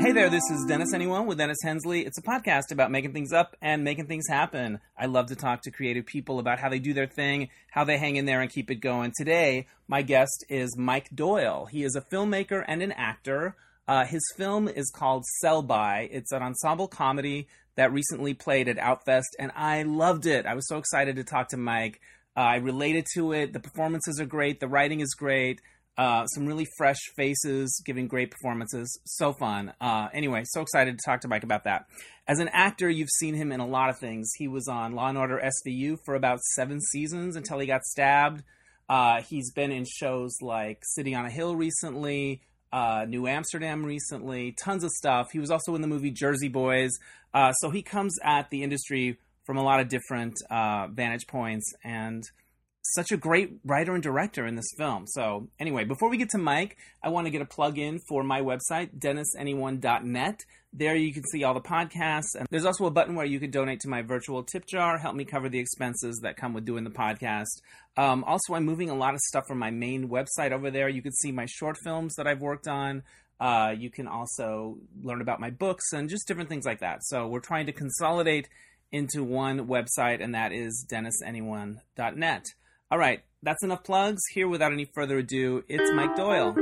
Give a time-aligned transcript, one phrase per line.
[0.00, 2.06] Hey there, this is Dennis Anyone with Dennis Hensley.
[2.06, 4.80] It's a podcast about making things up and making things happen.
[4.98, 7.98] I love to talk to creative people about how they do their thing, how they
[7.98, 9.12] hang in there and keep it going.
[9.14, 11.66] Today, my guest is Mike Doyle.
[11.66, 13.56] He is a filmmaker and an actor.
[13.86, 16.08] Uh, his film is called Sell By.
[16.10, 20.46] It's an ensemble comedy that recently played at Outfest, and I loved it.
[20.46, 22.00] I was so excited to talk to Mike.
[22.34, 23.52] Uh, I related to it.
[23.52, 24.60] The performances are great.
[24.60, 25.60] The writing is great.
[26.00, 28.98] Uh, some really fresh faces giving great performances.
[29.04, 29.74] So fun.
[29.82, 31.84] Uh, anyway, so excited to talk to Mike about that.
[32.26, 34.30] As an actor, you've seen him in a lot of things.
[34.38, 38.42] He was on Law and Order SVU for about seven seasons until he got stabbed.
[38.88, 42.40] Uh, he's been in shows like City on a Hill recently,
[42.72, 45.32] uh, New Amsterdam recently, tons of stuff.
[45.32, 46.92] He was also in the movie Jersey Boys.
[47.34, 51.74] Uh, so he comes at the industry from a lot of different uh, vantage points
[51.84, 52.24] and
[52.82, 55.06] such a great writer and director in this film.
[55.06, 58.22] So, anyway, before we get to Mike, I want to get a plug in for
[58.22, 60.40] my website, dennisanyone.net.
[60.72, 62.34] There you can see all the podcasts.
[62.38, 65.14] And there's also a button where you can donate to my virtual tip jar, help
[65.14, 67.60] me cover the expenses that come with doing the podcast.
[67.96, 70.88] Um, also, I'm moving a lot of stuff from my main website over there.
[70.88, 73.02] You can see my short films that I've worked on.
[73.40, 77.02] Uh, you can also learn about my books and just different things like that.
[77.04, 78.48] So, we're trying to consolidate
[78.92, 82.44] into one website, and that is dennisanyone.net.
[82.92, 84.20] All right, that's enough plugs.
[84.32, 86.56] Here, without any further ado, it's Mike Doyle.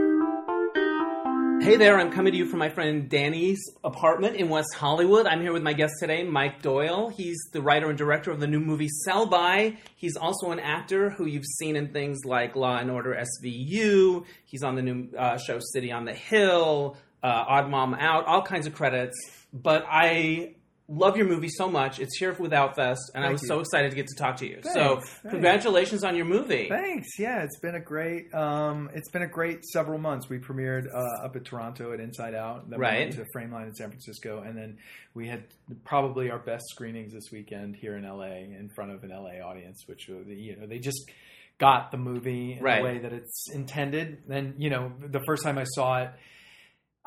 [1.63, 5.27] Hey there, I'm coming to you from my friend Danny's apartment in West Hollywood.
[5.27, 7.09] I'm here with my guest today, Mike Doyle.
[7.09, 9.79] He's the writer and director of the new movie Sell By.
[9.97, 14.27] He's also an actor who you've seen in things like Law and Order SVU.
[14.45, 18.43] He's on the new uh, show City on the Hill, uh, Odd Mom Out, all
[18.43, 19.17] kinds of credits.
[19.55, 20.57] But I
[20.89, 22.01] love your movie so much.
[22.01, 23.49] It's here with Outfest, and I was you.
[23.49, 24.55] so excited to get to talk to you.
[24.63, 25.31] Thanks, so, thanks.
[25.31, 26.69] congratulations on your movie.
[26.69, 27.19] Thanks.
[27.19, 28.33] Yeah, it's been a great.
[28.35, 30.29] Um, it's been a great several months.
[30.29, 32.69] We premiered uh, up at Toronto at Inside Out.
[32.71, 32.99] Then Right.
[33.11, 34.79] We went to Frameline in San Francisco, and then
[35.15, 35.45] we had
[35.85, 39.85] probably our best screenings this weekend here in LA in front of an LA audience,
[39.87, 41.11] which uh, you know they just
[41.59, 42.79] got the movie in Right.
[42.79, 44.23] the way that it's intended.
[44.31, 46.11] And you know, the first time I saw it.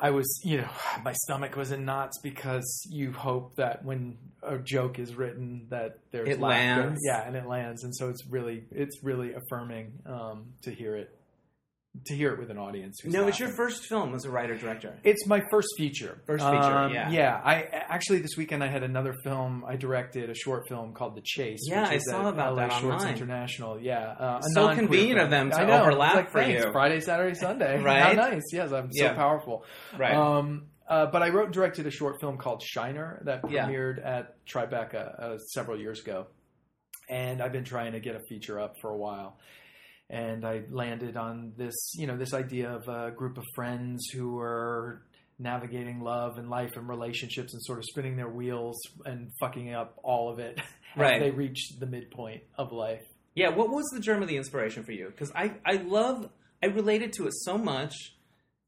[0.02, 0.68] I was, you know,
[1.04, 5.98] my stomach was in knots because you hope that when a joke is written that
[6.10, 6.82] there's It laughter.
[6.82, 7.00] lands.
[7.06, 11.16] yeah, and it lands, and so it's really, it's really affirming um, to hear it,
[12.06, 13.00] to hear it with an audience.
[13.02, 14.98] Who's No, it's your first film as a writer director.
[15.04, 16.22] It's my first feature.
[16.26, 17.10] First feature, Um, yeah.
[17.10, 19.62] Yeah, I actually this weekend I had another film.
[19.68, 21.60] I directed a short film called The Chase.
[21.68, 23.14] Yeah, I saw about LA that Shorts online.
[23.14, 23.78] International.
[23.78, 25.24] Yeah, uh, So convenient film.
[25.24, 25.82] of them to I know.
[25.82, 26.64] overlap like, for thanks.
[26.64, 26.72] you.
[26.72, 27.82] Friday, Saturday, Sunday.
[27.82, 28.02] Right?
[28.02, 28.42] How nice.
[28.52, 29.12] Yes, I'm so Yeah.
[29.14, 29.64] powerful.
[29.98, 30.14] Right.
[30.14, 33.66] Um, uh, but I wrote and directed a short film called Shiner that Yeah.
[33.66, 36.26] premiered at Tribeca uh, several years ago,
[37.10, 39.38] and I've been trying to get a feature up for a while.
[40.12, 44.38] And I landed on this, you know, this idea of a group of friends who
[44.38, 45.02] are
[45.38, 49.98] navigating love and life and relationships and sort of spinning their wheels and fucking up
[50.04, 50.60] all of it
[50.96, 51.14] Right.
[51.14, 53.02] as they reach the midpoint of life.
[53.34, 55.06] yeah, what was the germ of the inspiration for you?
[55.06, 56.28] Because I, I love,
[56.62, 57.94] I related to it so much.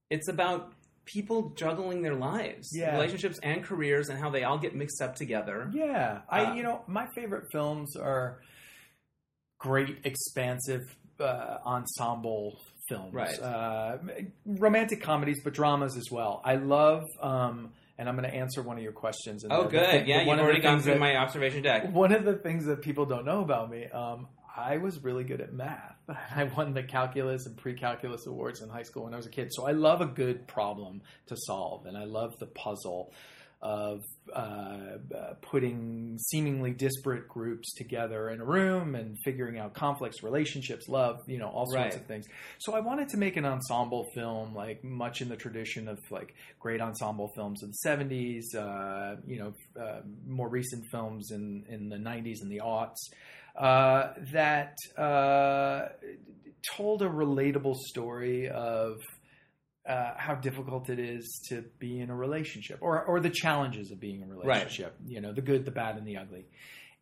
[0.08, 0.72] It's about
[1.04, 2.92] people juggling their lives, Yeah.
[2.94, 5.70] relationships and careers, and how they all get mixed up together.
[5.74, 8.40] Yeah, I Uh, you know my favorite films are
[9.58, 10.80] great, expansive
[11.20, 12.58] uh, ensemble
[12.88, 13.38] films, Right.
[13.40, 13.98] Uh,
[14.46, 16.42] romantic comedies, but dramas as well.
[16.44, 19.44] I love, um, and I'm going to answer one of your questions.
[19.44, 19.86] And Oh, good.
[19.86, 21.90] thing- yeah, you've one of the already gone through that- my observation deck.
[21.92, 25.40] One of the things that people don't know about me, um, I was really good
[25.40, 25.96] at math.
[26.36, 29.48] I won the calculus and pre-calculus awards in high school when I was a kid.
[29.52, 33.12] So I love a good problem to solve, and I love the puzzle
[33.64, 34.02] of
[34.36, 40.86] uh, uh, putting seemingly disparate groups together in a room and figuring out conflicts, relationships,
[40.86, 41.94] love, you know, all sorts Right.
[41.94, 42.26] of things.
[42.58, 46.34] So I wanted to make an ensemble film, like much in the tradition of like
[46.60, 51.88] great ensemble films in the seventies, uh, you know, uh, more recent films in in
[51.88, 53.00] the nineties and the aughts,
[53.56, 55.88] uh, that uh,
[56.76, 58.98] told a relatable story of.
[59.86, 64.00] Uh, how difficult it is to be in a relationship, or or the challenges of
[64.00, 64.96] being in a relationship.
[65.06, 66.46] You know, the good, the bad, and the ugly.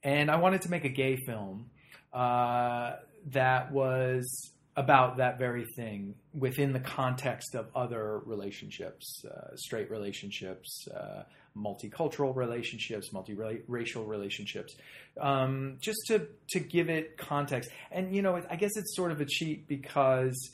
[0.02, 1.70] And I wanted to make a gay film
[2.12, 2.96] uh,
[3.26, 10.88] that was about that very thing within the context of other relationships, uh, straight relationships,
[10.88, 11.22] uh,
[11.56, 14.74] multicultural relationships, multiracial relationships,
[15.20, 17.70] um, just to to give it context.
[17.90, 20.50] And you know, I guess it's sort of a cheat because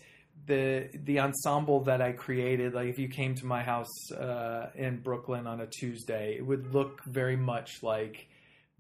[0.49, 5.00] the the ensemble that I created, like if you came to my house uh, in
[5.00, 8.27] Brooklyn on a Tuesday, it would look very much like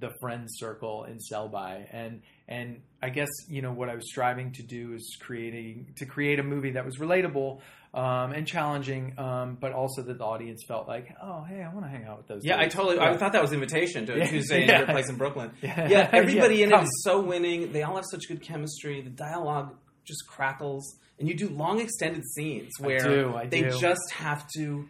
[0.00, 1.86] the friend circle in Sell By.
[1.92, 6.06] And and I guess you know what I was striving to do is creating to
[6.06, 7.60] create a movie that was relatable
[7.94, 11.86] um, and challenging, um, but also that the audience felt like, oh, hey, I want
[11.86, 12.44] to hang out with those.
[12.44, 12.98] Yeah, I totally.
[12.98, 14.26] I thought that was invitation to a Yeah.
[14.26, 14.80] Tuesday Yeah.
[14.80, 15.52] dinner place in Brooklyn.
[15.62, 15.88] Yeah.
[15.88, 16.86] Yeah, everybody Yeah, in it come.
[17.02, 17.72] so winning.
[17.72, 19.00] They all have such good chemistry.
[19.00, 19.74] The dialogue
[20.08, 23.78] just crackles, and you do long extended scenes where do, I they do.
[23.78, 24.88] just have to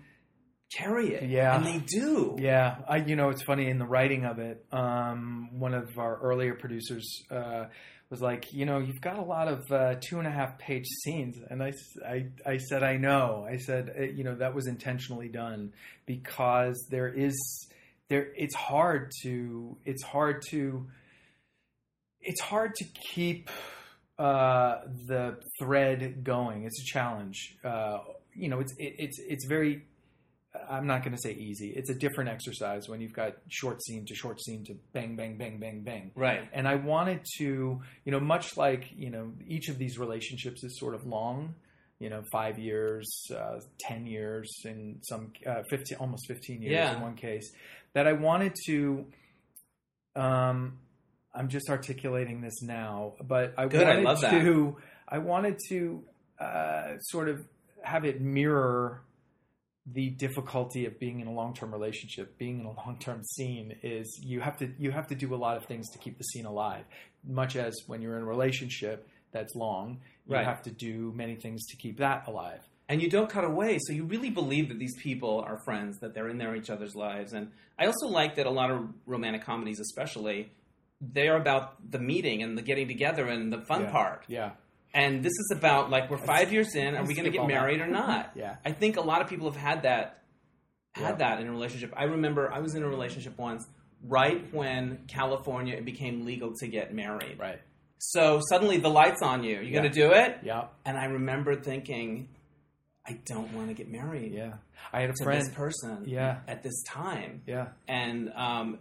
[0.75, 1.29] carry it.
[1.29, 1.57] Yeah.
[1.57, 2.37] and they do.
[2.39, 4.65] Yeah, I you know it's funny in the writing of it.
[4.73, 7.67] Um, one of our earlier producers uh,
[8.11, 10.87] was like, you know, you've got a lot of uh, two and a half page
[11.05, 11.73] scenes, and I,
[12.07, 13.47] I, I said, I know.
[13.49, 15.73] I said, uh, you know, that was intentionally done
[16.07, 17.37] because there is
[18.09, 18.29] there.
[18.35, 19.77] It's hard to.
[19.85, 20.87] It's hard to.
[22.21, 23.51] It's hard to keep
[24.19, 26.65] uh, the thread going.
[26.65, 27.57] It's a challenge.
[27.65, 27.99] Uh,
[28.35, 29.83] you know, it's it, it's it's very
[30.69, 31.73] I'm not going to say easy.
[31.77, 35.37] It's a different exercise when you've got short scene to short scene to bang, bang,
[35.37, 36.11] bang, bang, bang.
[36.17, 36.49] Right.
[36.53, 40.79] And I wanted to, you know, much like, you know, each of these relationships is
[40.79, 41.55] sort of long,
[42.01, 46.97] you know, five years, uh, 10 years, in some, uh, 15, almost 15 years Yeah.
[46.97, 47.53] in one case,
[47.93, 49.07] that I wanted to,
[50.17, 50.79] um,
[51.39, 54.31] I'm just articulating this now, but I Good, I wanted that.
[54.43, 54.77] to,
[55.09, 56.03] I wanted to,
[56.41, 57.45] uh, sort of
[57.83, 59.03] have it mirror
[59.87, 64.39] the difficulty of being in a long-term relationship being in a long-term scene is you
[64.41, 66.85] have to you have to do a lot of things to keep the scene alive
[67.27, 69.99] much as when you're in a relationship that's long
[70.29, 70.45] you Right.
[70.45, 73.95] have to do many things to keep that alive and you don't cut away so
[73.95, 77.33] you really believe that these people are friends that they're in their each other's lives
[77.33, 80.51] and i also like that a lot of romantic comedies especially
[81.01, 83.91] they're about the meeting and the getting together and the fun Yeah.
[83.91, 84.25] part.
[84.29, 84.51] Yeah.
[84.95, 87.49] And this is about like we're five years in are we going to get that.
[87.49, 88.33] married or not?
[88.37, 88.57] Yeah.
[88.65, 90.23] I think a lot of people have had that
[90.93, 91.29] had Yeah.
[91.37, 91.93] that in a relationship.
[91.97, 93.65] I remember i was in a relationship once
[94.03, 97.39] right when california it became legal to get married.
[97.39, 97.61] Right.
[97.99, 99.57] So suddenly the lights on you.
[99.57, 99.81] You Yeah.
[99.81, 100.39] going to do it?
[100.43, 100.69] Yeah.
[100.85, 102.29] And i remember thinking
[103.07, 104.55] i don't want to get married yeah.
[104.93, 106.39] I had a friend this person Yeah.
[106.49, 107.43] at this time.
[107.47, 107.69] Yeah.
[107.87, 108.79] And um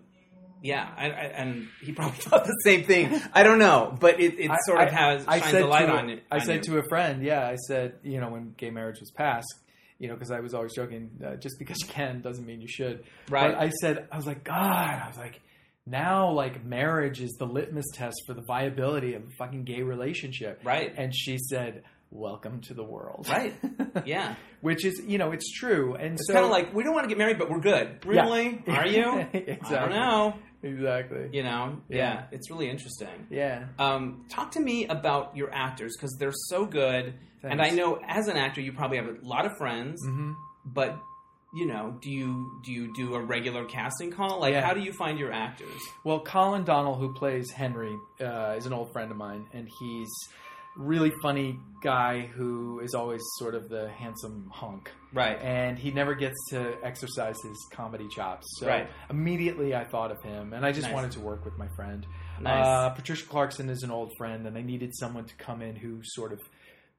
[0.61, 3.21] yeah, I, I, and he probably thought the same thing.
[3.33, 5.67] I don't know, but it, it I- sort of I- has I shines said a
[5.67, 6.23] light to, on it.
[6.31, 9.11] I on said to a friend, yeah, I said, you know, when gay marriage was
[9.11, 9.53] passed,
[9.99, 12.67] you know, because I was always joking, uh, just because you can doesn't mean you
[12.67, 13.03] should.
[13.29, 13.51] Right.
[13.53, 14.55] But I said, I was like, God,
[15.03, 15.41] I was like,
[15.85, 20.59] now like marriage is the litmus test for the viability of a fucking gay relationship.
[20.63, 20.93] Right.
[20.97, 23.27] And she said, Welcome to the world.
[23.29, 23.53] Right.
[24.05, 24.35] Yeah.
[24.61, 25.95] Which is, you know, it's true.
[25.95, 27.99] And It's so kind of like we don't want to get married, but we're good.
[28.05, 28.21] Yeah.
[28.21, 28.61] Really?
[28.67, 29.19] Are you?
[29.33, 29.75] exactly.
[29.75, 30.33] I don't know.
[30.63, 31.29] Exactly.
[31.33, 31.81] You know?
[31.89, 31.97] Yeah.
[31.97, 32.23] Yeah.
[32.31, 33.27] It's really interesting.
[33.31, 33.65] Yeah.
[33.79, 38.27] Um, talk to me about your actors because they're so good, and I know as
[38.27, 40.33] an actor you probably have a lot of friends, hmm
[40.65, 40.97] but
[41.55, 44.39] you know, do you do you do a regular casting call?
[44.41, 44.65] Like, Yeah.
[44.65, 45.81] how do you find your actors?
[46.03, 50.09] Well, Colin Donnell, who plays Henry, uh, is an old friend of mine, and he's
[50.77, 55.39] really funny guy who is always sort of the handsome hunk, Right.
[55.41, 58.45] and he never gets to exercise his comedy chops.
[58.59, 58.87] So Right.
[59.09, 60.93] immediately I thought of him, and I just Nice.
[60.95, 62.05] wanted to work with my friend.
[62.41, 62.65] Nice.
[62.65, 65.99] Uh, Patricia Clarkson is an old friend, and I needed someone to come in who
[66.03, 66.39] sort of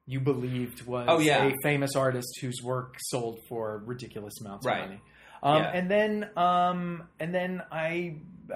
[0.05, 1.43] you believed was Oh, yeah.
[1.45, 4.81] a famous artist whose work sold for ridiculous amounts Right.
[4.83, 5.01] of money.
[5.43, 5.69] Um, Yeah.
[5.73, 8.17] And then, um, and then I,
[8.51, 8.55] uh,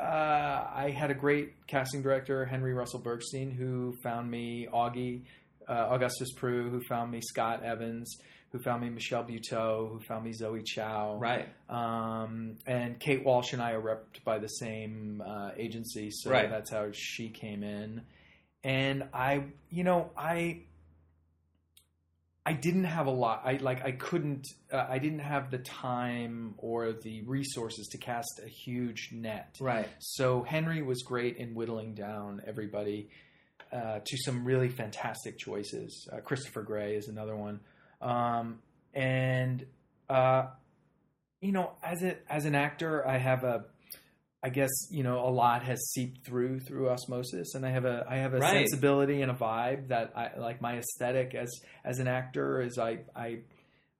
[0.76, 5.22] I had a great casting director, Henry Russell Bergstein, who found me Augie,
[5.68, 8.16] uh, Augustus Prew, who found me Scott Evans,
[8.52, 11.48] who found me Michelle Buteau, who found me Zoe Chao, right.
[11.70, 16.50] um, and Kate Walsh and I are repped by the same uh, agency, so Right.
[16.50, 18.02] that's how she came in.
[18.64, 20.62] And I, you know, I,
[22.46, 23.44] I didn't have a lot.
[23.46, 28.42] I like, I couldn't, uh, I didn't have the time or the resources to cast
[28.44, 29.56] a huge net.
[29.62, 29.88] Right.
[30.00, 33.10] So Henry was great in whittling down everybody
[33.72, 36.08] uh, to some really fantastic choices.
[36.12, 37.60] Uh, Christopher Gray is another one,
[38.02, 38.60] um,
[38.94, 39.66] and
[40.10, 40.48] uh,
[41.42, 43.66] you know, as a as an actor, I have a,
[44.44, 48.06] I guess you know, a lot has seeped through through osmosis, and I have a
[48.10, 48.68] I have a Right.
[48.68, 50.62] sensibility and a vibe that I like.
[50.62, 51.50] My aesthetic as
[51.86, 53.40] as an actor is I I.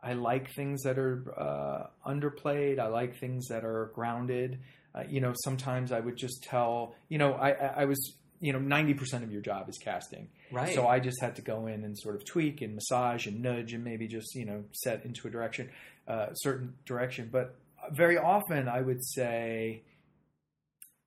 [0.06, 2.78] I like things that are uh, underplayed.
[2.78, 4.60] I like things that are grounded.
[4.94, 6.94] Uh, you know, sometimes I would just tell.
[7.08, 8.14] You know, I, I, was.
[8.42, 10.28] You know, ninety percent of your job is casting.
[10.52, 10.76] Right.
[10.76, 13.72] So I just had to go in and sort of tweak and massage and nudge
[13.72, 15.70] and maybe just you know set into a direction,
[16.06, 17.30] uh, certain direction.
[17.32, 17.56] But
[17.90, 19.84] very often I would say,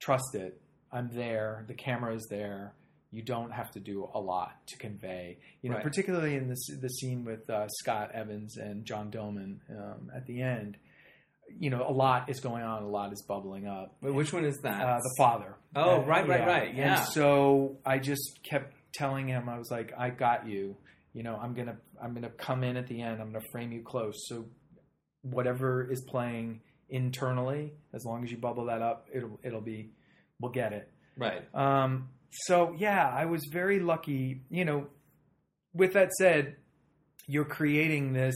[0.06, 0.60] trust it.
[0.92, 1.64] I'm there.
[1.68, 2.74] The camera is there.
[3.10, 5.38] You don't have to do a lot to convey.
[5.62, 5.84] You know, Right.
[5.84, 10.40] particularly in this the scene with uh, Scott Evans and John Doman um, at the
[10.42, 10.76] end.
[11.58, 12.82] You know, a lot is going on.
[12.82, 13.96] A lot is bubbling up.
[14.02, 14.82] Wait, which one is that?
[14.84, 15.54] Uh, the father.
[15.76, 16.98] Oh, Uh, right, right, right, yeah.
[16.98, 20.76] And so I just kept telling him, I was like, I got you.
[21.14, 23.20] You know, I'm gonna I'm gonna come in at the end.
[23.22, 24.14] I'm gonna frame you close.
[24.28, 24.46] So
[25.22, 29.90] whatever is playing internally, as long as you bubble that up, it'll it'll be
[30.40, 30.90] we'll get it.
[31.16, 31.42] Right.
[31.54, 34.42] Um, so yeah, I was very lucky.
[34.50, 34.86] You know,
[35.72, 36.56] with that said,
[37.26, 38.34] you're creating this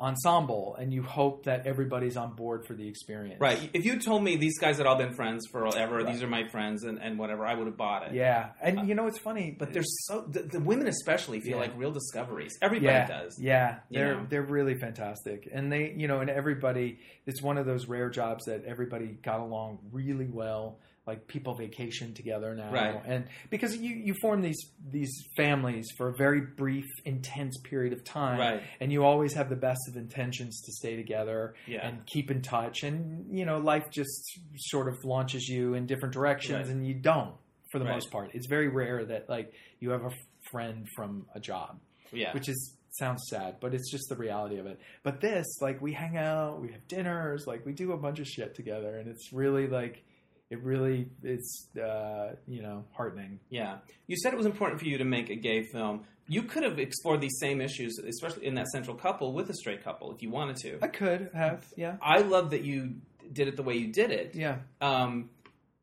[0.00, 3.40] ensemble, and you hope that everybody's on board for the experience.
[3.40, 3.70] Right.
[3.72, 6.06] If you told me these guys had all been friends forever, Right.
[6.12, 8.14] these are my friends, and, and whatever, I would have bought it.
[8.14, 11.62] Yeah, and you know it's funny, But there's so the, the women especially feel Yeah.
[11.62, 12.58] like real discoveries.
[12.60, 13.38] Everybody yeah, does.
[13.40, 14.26] Yeah, they're know?
[14.28, 16.98] they're really fantastic, and they you know, and everybody.
[17.24, 20.80] It's one of those rare jobs that everybody got along really well.
[21.04, 23.02] Like people vacation together now, Right.
[23.04, 28.04] and because you you form these these families for a very brief, intense period of
[28.04, 28.62] time, Right.
[28.78, 31.88] and you always have the best of intentions to stay together Yeah.
[31.88, 36.14] and keep in touch, and you know, life just sort of launches you in different
[36.14, 36.76] directions, Right.
[36.76, 37.34] and you don't
[37.72, 38.30] for the most part.
[38.34, 40.12] It's very rare that like you have a
[40.52, 41.80] friend from a job
[42.12, 42.32] Yeah.
[42.32, 44.78] which is sounds sad, but it's just the reality of it.
[45.02, 48.26] But this, like, we hang out, we have dinners, like, we do a bunch of
[48.28, 50.04] shit together, and it's really like,
[50.52, 53.40] it really is, uh, you know, heartening.
[53.48, 53.78] Yeah.
[54.06, 56.04] You said it was important for you to make a gay film.
[56.28, 59.82] You could have explored these same issues, especially in that central couple, with a straight
[59.82, 60.78] couple if you wanted to.
[60.82, 62.96] I could have, yeah, I love that you
[63.32, 64.34] did it the way you did it.
[64.34, 65.30] yeah, Um,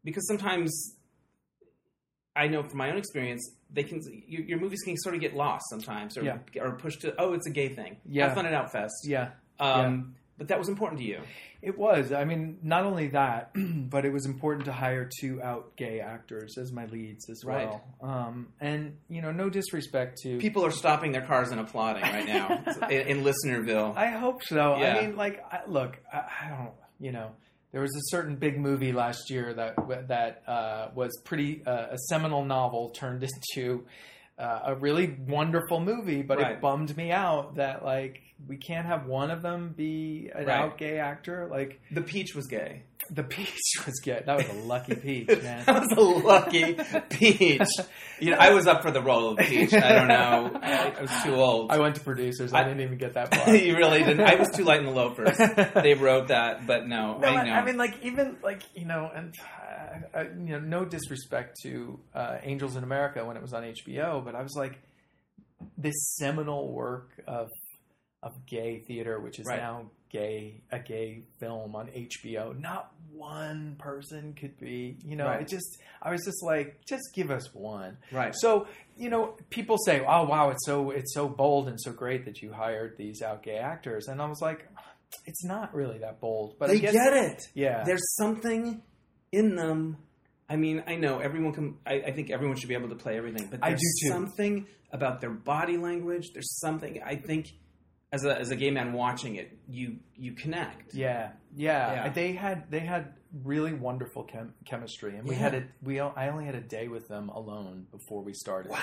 [0.03, 0.95] because sometimes
[2.35, 5.35] I know from my own experience, they can your, your movies can sort of get
[5.35, 6.37] lost sometimes, or Yeah.
[6.61, 7.97] or pushed to oh, it's a gay thing.
[8.05, 8.25] Yeah.
[8.27, 8.89] Have fun at Outfest.
[9.05, 9.31] yeah.
[9.59, 11.19] Um, But that was important to you.
[11.61, 12.11] It was.
[12.13, 13.51] I mean, not only that,
[13.89, 17.67] but it was important to hire two out gay actors as my leads as Right.
[17.67, 17.83] well.
[18.01, 22.25] Um, and you know, no disrespect to People are stopping their cars and applauding right
[22.25, 23.95] now in, in Listenerville.
[23.95, 24.77] I hope so.
[24.77, 24.95] Yeah.
[24.95, 27.31] I mean, like, I, look, I, I don't, you know,
[27.71, 31.97] there was a certain big movie last year that that uh, was pretty uh, a
[32.07, 33.23] seminal novel turned
[33.55, 33.85] into
[34.39, 36.53] uh, a really wonderful movie, but Right.
[36.53, 40.55] it bummed me out that like we can't have one of them be an Right.
[40.57, 41.47] out gay actor.
[41.51, 42.83] Like the peach was gay.
[43.09, 44.23] The peach was good.
[44.25, 45.63] That was a lucky peach, man.
[45.65, 46.75] That was a lucky
[47.09, 47.67] peach.
[48.19, 49.73] You know, I was up for the role of peach.
[49.73, 50.59] I don't know.
[50.61, 51.71] I, I was too old.
[51.71, 52.53] I went to producers.
[52.53, 53.55] I, I- didn't even get that far.
[53.55, 54.21] you really didn't.
[54.21, 55.37] I was too light in the loafers.
[55.81, 57.51] They wrote that, but no, No, I I, know.
[57.53, 59.33] I mean, like even like you know, and
[60.13, 63.63] uh, uh, you know, no disrespect to uh, Angels in America when it was on
[63.63, 64.79] HBO, but I was like,
[65.77, 67.47] this seminal work of
[68.21, 69.59] of gay theater, which is Right.
[69.59, 72.59] now gay a gay film on HBO.
[72.59, 75.25] Not one person could be, you know.
[75.25, 75.41] Right.
[75.41, 77.97] It just, I was just like, just give us one.
[78.11, 78.33] right.
[78.35, 82.25] So you know, people say, "Oh wow, it's so it's so bold and so great
[82.25, 84.67] that you hired these out gay actors," and I was like,
[85.25, 87.41] "It's not really that bold." But I they guess, get it.
[87.53, 88.81] Yeah, There's something
[89.31, 89.97] in them.
[90.49, 91.77] I mean, I know everyone can.
[91.85, 95.21] I, I think everyone should be able to play everything, but I there's something about
[95.21, 96.31] their body language.
[96.33, 97.47] There's something I think,
[98.11, 100.93] as a as a gay man watching it, you you connect.
[100.93, 102.09] yeah, yeah, Yeah.
[102.09, 103.13] They had they had
[103.43, 105.41] really wonderful chem- chemistry, and we Yeah.
[105.41, 108.71] had a we I only had a day with them alone before we started.
[108.71, 108.79] Wow.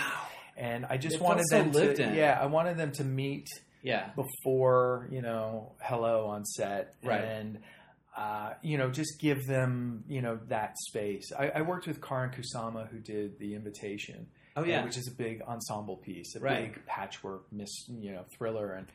[0.56, 2.14] And I just It wanted so them lived to in.
[2.14, 3.49] yeah, I wanted them to meet
[3.83, 4.11] Yeah.
[4.16, 7.23] before you know hello on set Right.
[7.25, 7.59] and
[8.16, 12.33] uh, you know just give them you know that space I, I worked with Karyn
[12.35, 14.85] Kusama who did the invitation Oh uh, yeah.
[14.85, 16.73] which is a big ensemble piece a Right.
[16.73, 18.87] big patchwork miss you know thriller and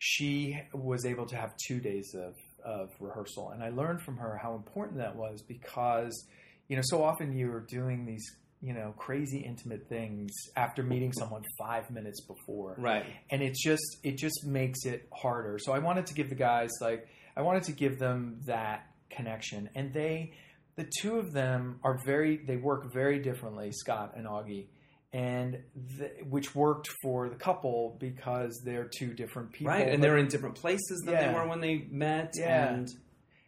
[0.00, 4.38] she was able to have two days of of rehearsal and I learned from her
[4.42, 6.26] how important that was because
[6.68, 8.24] you know so often you're doing these
[8.62, 13.04] you know crazy intimate things after meeting someone five minutes before right.
[13.30, 15.58] and it's just it just makes it harder.
[15.58, 19.70] So I wanted to give the guys like I wanted to give them that connection,
[19.74, 20.32] and they
[20.76, 24.66] the two of them are very they work very differently, Scott and Augie,
[25.12, 25.58] and
[25.98, 29.88] th which worked for the couple because they're two different people, right.
[29.88, 32.34] And they're in different places than they were when they met.
[32.36, 32.74] Yeah.
[32.74, 32.88] And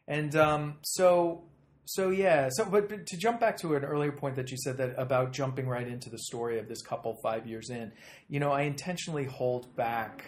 [0.08, 1.44] and um, so
[1.84, 4.76] so yeah so but, but to jump back to an earlier point that you said
[4.76, 7.90] that about jumping right into the story of this couple five years in
[8.28, 10.24] you know i intentionally hold back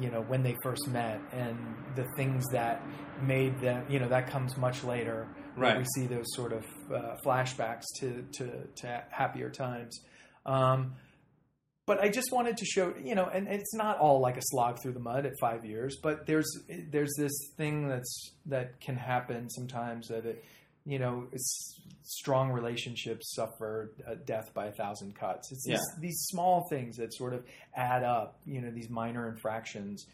[0.00, 1.58] you know when they first met and
[1.94, 2.82] the things that
[3.22, 5.78] made them you know that comes much later Right.
[5.78, 9.98] we see those sort of uh, flashbacks to, to to happier times
[10.46, 10.94] um,
[11.86, 14.82] but I just wanted to show, you know, and it's not all like a slog
[14.82, 16.48] through the mud at five years, but there's
[16.90, 20.44] there's this thing that's that can happen sometimes that it,
[20.84, 25.52] you know, it's strong relationships suffer uh, death by a thousand cuts.
[25.52, 30.06] It's these, these small things that sort of add up, you know, these minor infractions,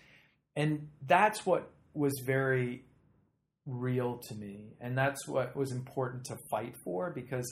[0.54, 2.84] and that's what was very
[3.64, 7.50] real to me, and that's what was important to fight for because,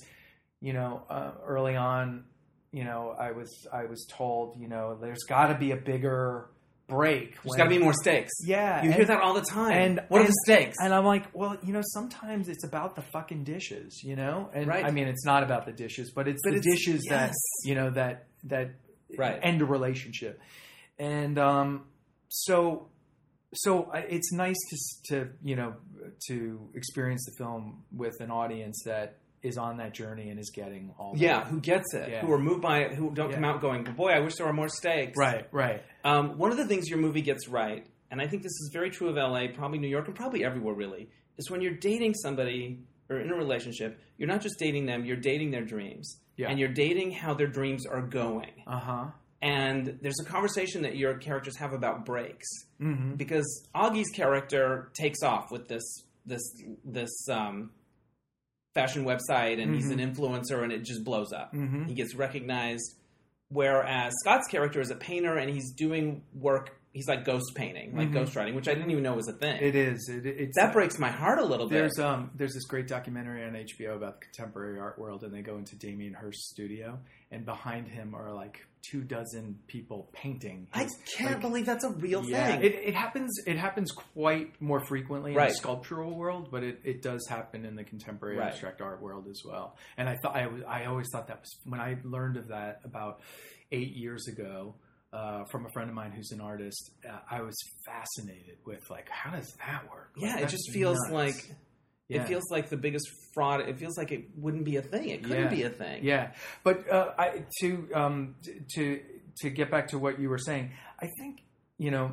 [0.60, 2.24] you know, uh, early on
[2.72, 6.46] you know, I was I was told, you know, there's got to be a bigger
[6.86, 7.40] break.
[7.42, 8.32] There's got to be more stakes.
[8.44, 9.72] Yeah, You and- hear that all the time.
[9.72, 10.76] and- what are the stakes?
[10.82, 14.50] And I'm like, well, you know, sometimes it's about the fucking dishes, you know.
[14.52, 14.84] And Right.
[14.84, 17.30] I mean, it's not about the dishes, but it's But the it's- dishes yes.
[17.30, 18.70] that you know that that
[19.16, 19.38] Right.
[19.42, 20.40] end a relationship.
[20.98, 21.86] And um,
[22.28, 22.88] so,
[23.54, 24.76] so it's nice to
[25.14, 25.74] to you know
[26.28, 30.92] to experience the film with an audience that is on that journey and is getting
[30.98, 31.14] all.
[31.16, 32.08] yeah, who gets it?
[32.10, 32.20] Yeah.
[32.20, 32.94] Who are moved by it?
[32.94, 35.82] Who don't come out going, "Boy, I wish there were more stakes." right, right.
[36.04, 38.90] Um, one of the things your movie gets right, and I think this is very
[38.90, 42.80] true of LA, probably New York, and probably everywhere really, is when you're dating somebody
[43.08, 46.20] or in a relationship, you're not just dating them, you're dating their dreams.
[46.36, 46.48] Yeah.
[46.48, 48.62] And you're dating how their dreams are going.
[48.66, 49.06] Uh huh.
[49.42, 52.46] And there's a conversation that your characters have about breaks.
[52.80, 53.14] Mm-hmm.
[53.14, 55.82] Because Augie's character takes off with this
[56.24, 56.42] this
[56.84, 57.70] this um,
[58.74, 61.52] fashion website and he's an influencer and it just blows up.
[61.52, 61.88] Mhm.
[61.88, 62.94] He gets recognized.
[63.48, 66.76] Whereas Scott's character is a painter and he's doing work.
[66.92, 68.12] He's like ghost painting, like Mhm.
[68.14, 69.60] ghost writing, which I didn't even know was a thing.
[69.62, 70.08] It is.
[70.08, 71.74] It, it's that breaks my heart a little bit.
[71.78, 75.42] There's um there's this great documentary on HBO about the contemporary art world, and they
[75.42, 76.98] go into Damien Hirst's studio,
[77.30, 80.66] and behind him are like two dozen people painting.
[80.72, 82.62] I can't like, believe that's a real yeah, thing.
[82.62, 83.30] it, it happens.
[83.46, 85.50] It happens quite more frequently in Right.
[85.50, 88.48] the sculptural world, but it, it does happen in the contemporary Right.
[88.48, 89.76] abstract art world as well.
[89.96, 93.20] And I thought I I always thought that was when I learned of that about
[93.72, 94.74] eight years ago.
[95.12, 99.08] Uh, from a friend of mine who's an artist, uh, I was fascinated with like
[99.10, 100.12] how does that work?
[100.16, 101.12] Like, yeah, it just feels nuts.
[101.12, 101.54] like
[102.10, 102.22] Yeah.
[102.22, 103.60] it feels like the biggest fraud.
[103.60, 105.08] It feels like it wouldn't be a thing.
[105.08, 105.48] It couldn't Yeah.
[105.50, 106.04] be a thing.
[106.04, 106.32] Yeah,
[106.64, 108.34] but uh, I, to um,
[108.74, 109.00] to
[109.40, 111.42] to get back to what you were saying, I think
[111.78, 112.12] you know.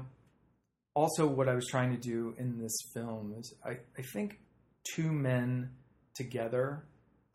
[0.93, 4.39] Also, what I was trying to do in this film is, I, I think
[4.95, 5.69] two men
[6.15, 6.85] together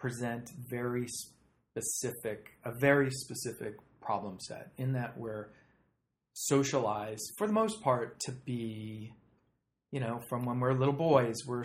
[0.01, 4.73] present very specific, a very specific problem set.
[4.79, 5.51] In that we're
[6.33, 9.13] socialized, for the most part, to be
[9.93, 11.65] you know, from when we're little boys, we're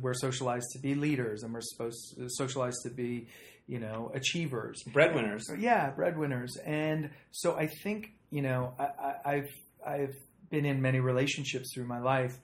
[0.00, 3.28] we're socialized to be leaders, and we're supposed socialized to be,
[3.68, 4.82] you know, achievers.
[4.92, 5.46] Breadwinners.
[5.58, 6.56] Yeah, breadwinners.
[6.64, 9.50] And so I think you know I, I, I've
[9.86, 10.14] I've
[10.48, 12.34] been in many relationships through my life,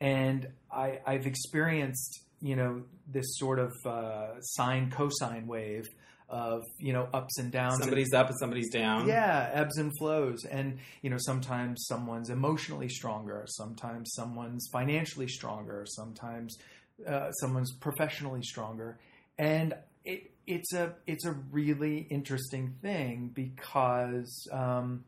[0.00, 5.86] and I, I've experienced you know this sort of uh, sine cosine wave
[6.30, 7.74] of you know ups and downs.
[7.74, 9.06] and- Somebody's up and somebody's down.
[9.08, 10.44] yeah, ebbs and flows.
[10.44, 16.56] And, you know, sometimes someone's emotionally stronger, sometimes someone's financially stronger, sometimes
[17.06, 18.98] uh, someone's professionally stronger.
[19.38, 25.04] And it, it's a it's a really interesting thing because um,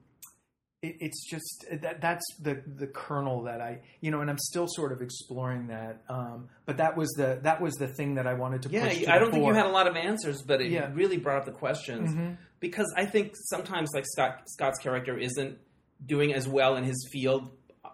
[0.83, 4.67] it, it's just that that's the the kernel that I you know, and I'm still
[4.69, 6.03] sort of exploring that.
[6.09, 8.99] Um, but that was the that was the thing that I wanted to Yeah, push.
[9.05, 10.91] to I don't think you had a lot of answers, but it Yeah.
[10.93, 12.13] really brought up the questions.
[12.15, 12.37] Mhm.
[12.61, 15.59] Because I think sometimes, like Scott, Scott's character isn't
[16.05, 17.51] doing as well in his field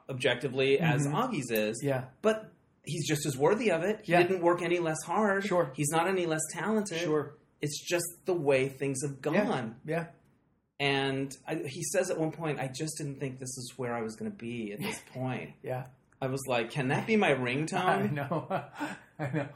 [0.09, 1.15] objectively as Mhm.
[1.15, 2.51] Augie's is, Yeah, but
[2.85, 4.01] he's just as worthy of it.
[4.05, 4.23] He Yeah.
[4.23, 5.45] didn't work any less hard.
[5.45, 5.73] Sure.
[5.75, 6.99] He's not any less talented.
[6.99, 7.35] sure.
[7.61, 9.77] It's just the way things have gone.
[9.85, 10.07] Yeah.
[10.81, 14.03] And I, he says at one point, I just didn't think this is where I
[14.03, 15.51] was going to be at this point.
[15.63, 15.87] Yeah.
[16.21, 17.75] I was like, can that be my ringtone?
[17.85, 18.47] I know.
[19.19, 19.49] I know.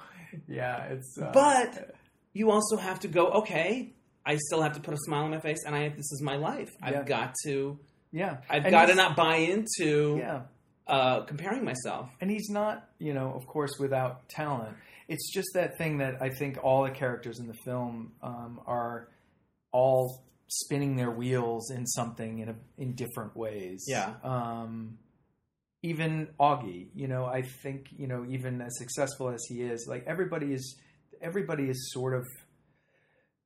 [0.48, 1.16] Yeah, it's.
[1.20, 1.94] Uh, But
[2.32, 3.92] you also have to go, okay,
[4.24, 6.36] I still have to put a smile on my face, and I this is my
[6.36, 6.70] life.
[6.80, 6.88] Yeah.
[7.00, 7.78] I've got to,
[8.12, 10.42] yeah, I've And got to not buy into Yeah,
[10.86, 12.08] uh, comparing myself.
[12.20, 14.74] and he's not, you know, of course, without talent.
[15.08, 19.08] It's just that thing that I think all the characters in the film um, are
[19.72, 23.84] all spinning their wheels in something in a, in different ways.
[23.88, 24.14] Yeah.
[24.22, 24.98] Um,
[25.82, 30.04] even Augie, you know, I think you know, even as successful as he is, like
[30.06, 30.76] everybody is,
[31.20, 32.26] everybody is sort of.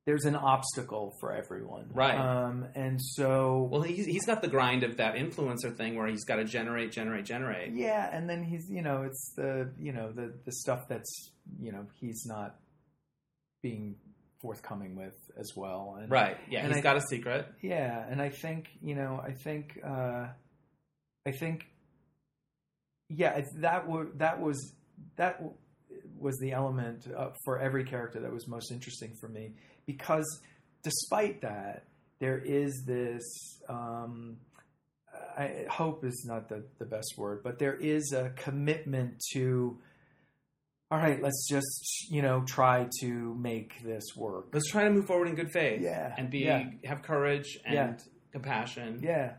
[0.05, 2.15] There's an obstacle for everyone, Right.
[2.17, 6.23] Um, and so Well, he's, he's got the grind of that influencer thing where he's
[6.23, 7.73] got to generate, generate, generate.
[7.73, 11.73] Yeah, and then he's you know it's the you know the the stuff that's you
[11.73, 12.55] know he's not
[13.61, 13.95] being
[14.41, 15.97] forthcoming with as well.
[15.99, 16.37] And, Right.
[16.49, 17.47] Yeah, And he's I- got a secret.
[17.61, 20.27] Yeah, and I think you know I think uh,
[21.25, 21.65] I think
[23.09, 24.73] yeah it's- that was that was
[25.15, 25.55] that w-
[26.19, 29.53] was the element uh, for every character that was most interesting for me
[29.85, 30.25] because
[30.83, 31.85] despite that
[32.19, 33.23] there is this
[33.69, 34.37] um,
[35.37, 39.77] I, hope is not the, the best word but there is a commitment to
[40.89, 45.05] all right let's just you know try to make this work Let's try to move
[45.05, 45.81] forward in good faith.
[45.81, 46.63] Yeah, And be yeah.
[46.85, 47.93] have courage and Yeah.
[48.31, 48.99] compassion.
[49.03, 49.33] yeah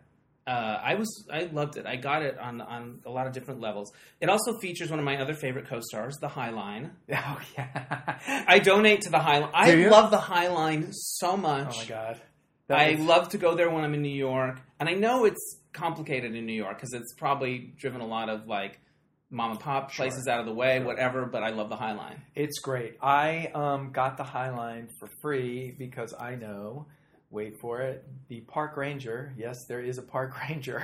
[0.46, 1.84] Uh, I was I loved it.
[1.86, 3.92] I got it on on a lot of different levels.
[4.20, 6.92] It also features one of my other favorite co-stars, the High Line.
[7.12, 9.50] oh yeah I donate to the High Line.
[9.54, 11.74] I love the High Line so much.
[11.74, 12.20] oh my god
[12.68, 15.24] That I was- love to go there when I'm in New York, and I know
[15.26, 18.80] it's complicated in New York because it's probably driven a lot of like
[19.30, 20.04] mom and pop Sure.
[20.06, 20.86] places out of the way, Sure.
[20.86, 21.26] whatever.
[21.26, 22.22] But I love the High Line.
[22.34, 22.96] It's great.
[23.02, 26.86] I um, got the High Line for free because I know,
[27.30, 30.82] wait for it, the park ranger, yes, there is a park ranger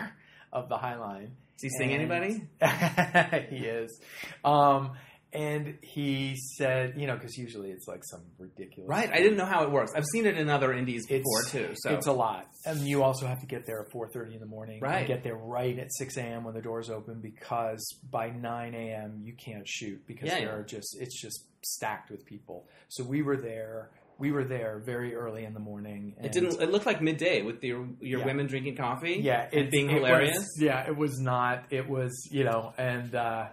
[0.53, 1.37] of the High Line.
[1.61, 2.43] Does he And- anybody?
[3.57, 4.01] he is.
[4.45, 4.93] Um,
[5.35, 8.89] and he said, you know, because usually it's like some ridiculous.
[8.89, 9.11] Right.
[9.13, 9.93] I didn't know how it works.
[9.97, 11.75] I've seen it in other indies It's- before too.
[11.77, 14.41] So It's a lot, and you also have to get there at four thirty in
[14.41, 14.81] the morning.
[14.81, 14.99] Right.
[15.01, 16.45] and get there right at six a.m.
[16.45, 19.21] when the doors open because by nine a.m.
[19.23, 20.55] you can't shoot because Yeah, there yeah.
[20.55, 22.67] are just it's just stacked with people.
[22.89, 23.91] So we were there.
[24.17, 26.15] We were there very early in the morning.
[26.23, 26.61] it didn't.
[26.63, 27.89] It looked like midday with the, your
[28.21, 28.25] Yeah.
[28.25, 29.19] women drinking coffee.
[29.21, 30.37] Yeah, and it, being it hilarious.
[30.37, 31.65] Was, yeah, it was not.
[31.71, 33.47] It was you know, and uh,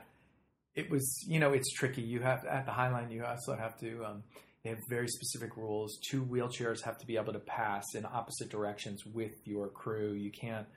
[0.75, 2.01] it was you know, it's tricky.
[2.01, 4.05] You have at the Highline, you also have to.
[4.05, 4.23] Um,
[4.63, 5.97] they have very specific rules.
[6.07, 10.13] Two wheelchairs have to be able to pass in opposite directions with your crew.
[10.13, 10.67] You can't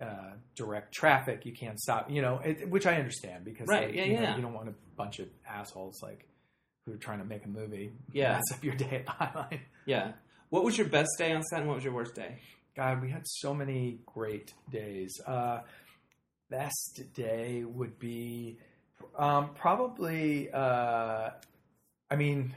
[0.00, 1.46] uh, direct traffic.
[1.46, 2.10] You can't stop.
[2.10, 4.36] You know, it, which I understand because Right, they- yeah, you, know, yeah.
[4.36, 6.26] you don't want a bunch of assholes like
[6.84, 7.92] who are trying to make a movie.
[8.12, 8.32] Yeah.
[8.32, 9.60] mess up your day at the Highline.
[9.86, 10.12] Yeah.
[10.50, 12.40] What was your best day on set, and what was your worst day?
[12.76, 15.14] God, we had so many great days.
[15.26, 15.60] Uh,
[16.50, 18.58] best day would be
[19.16, 20.50] um, probably.
[20.52, 21.30] Uh,
[22.10, 22.54] I mean,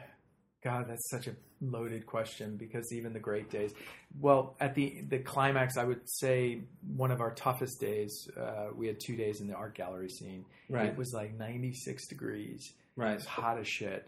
[0.63, 3.73] God, that's such a loaded question because even the great days.
[4.19, 6.61] Well, at the the climax, I would say
[6.95, 8.27] one of our toughest days.
[8.39, 10.45] Uh, we had two days in the art gallery scene.
[10.69, 10.87] Right.
[10.87, 12.61] It was like ninety six degrees.
[12.97, 13.15] It Right.
[13.15, 14.07] was hot as shit.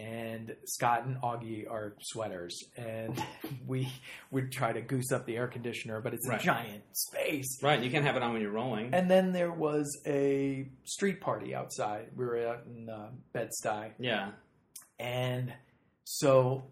[0.00, 3.22] And Scott and Augie are sweaters, and
[3.66, 3.92] we
[4.30, 6.40] would try to goose up the air conditioner, but it's Right.
[6.40, 7.62] a giant space.
[7.62, 7.82] Right.
[7.82, 8.94] You can't have it on when you're rolling.
[8.94, 12.06] And then there was a street party outside.
[12.16, 14.30] We were out in uh, Bed-Stuy, yeah.
[14.98, 15.52] and
[16.04, 16.64] so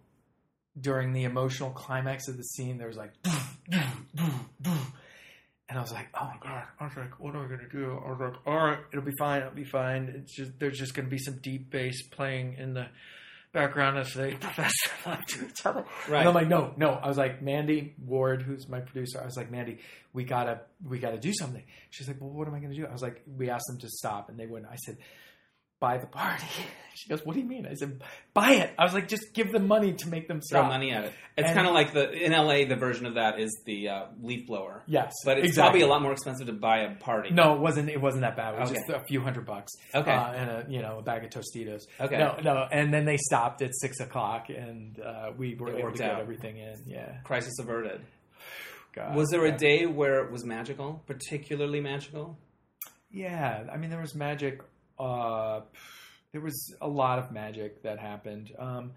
[0.81, 3.13] during the emotional climax of the scene, there was like,
[5.69, 6.65] and I was like, oh my god!
[6.81, 8.01] I was like, what am I gonna do?
[8.05, 9.43] I was like, all right, it'll be fine.
[9.43, 10.13] It'll be fine.
[10.17, 12.87] It's just there's just gonna be some deep bass playing in the
[13.53, 14.73] background as they profess
[15.07, 15.85] love to each other.
[16.09, 16.21] Right.
[16.21, 16.91] And I'm like, no, no.
[16.91, 19.21] I was like, Mandy Ward, who's my producer.
[19.21, 19.79] I was like, Mandy,
[20.13, 21.63] we gotta, we gotta do something.
[21.91, 22.87] She's like, well, what am I gonna do?
[22.87, 24.71] I was like, we asked them to stop, and they wouldn't.
[24.71, 24.99] I said,
[25.81, 26.47] buy the party.
[26.99, 27.65] She goes, what do you mean?
[27.65, 28.03] I said,
[28.35, 28.73] buy it.
[28.77, 30.69] I was like, just give them money to make them Throw stop.
[30.73, 31.13] money at it.
[31.37, 32.65] It's kind of like the in LA.
[32.65, 35.79] The version of that is the uh, leaf blower, Yes, but it's exactly.
[35.79, 37.31] probably a lot more expensive to buy a party.
[37.31, 37.89] No, it wasn't.
[37.89, 38.55] It wasn't that bad.
[38.55, 38.81] It was Okay.
[38.81, 39.71] just a few hundred bucks.
[39.95, 40.11] Okay.
[40.11, 41.83] uh, and a you know a bag of Tostitos.
[42.01, 42.19] Okay.
[42.19, 42.67] No, no.
[42.69, 46.11] And then they stopped at six o'clock, and uh, we were It able to get
[46.15, 46.21] out.
[46.21, 46.75] everything in.
[46.85, 47.19] Yeah.
[47.23, 48.01] Crisis averted.
[48.93, 49.15] God.
[49.15, 52.37] Was there a day where it was magical, particularly magical?
[53.13, 54.63] Yeah, I mean, there was magic.
[54.99, 55.61] Uh,
[56.33, 58.53] there was a lot of magic that happened.
[58.59, 58.93] Um,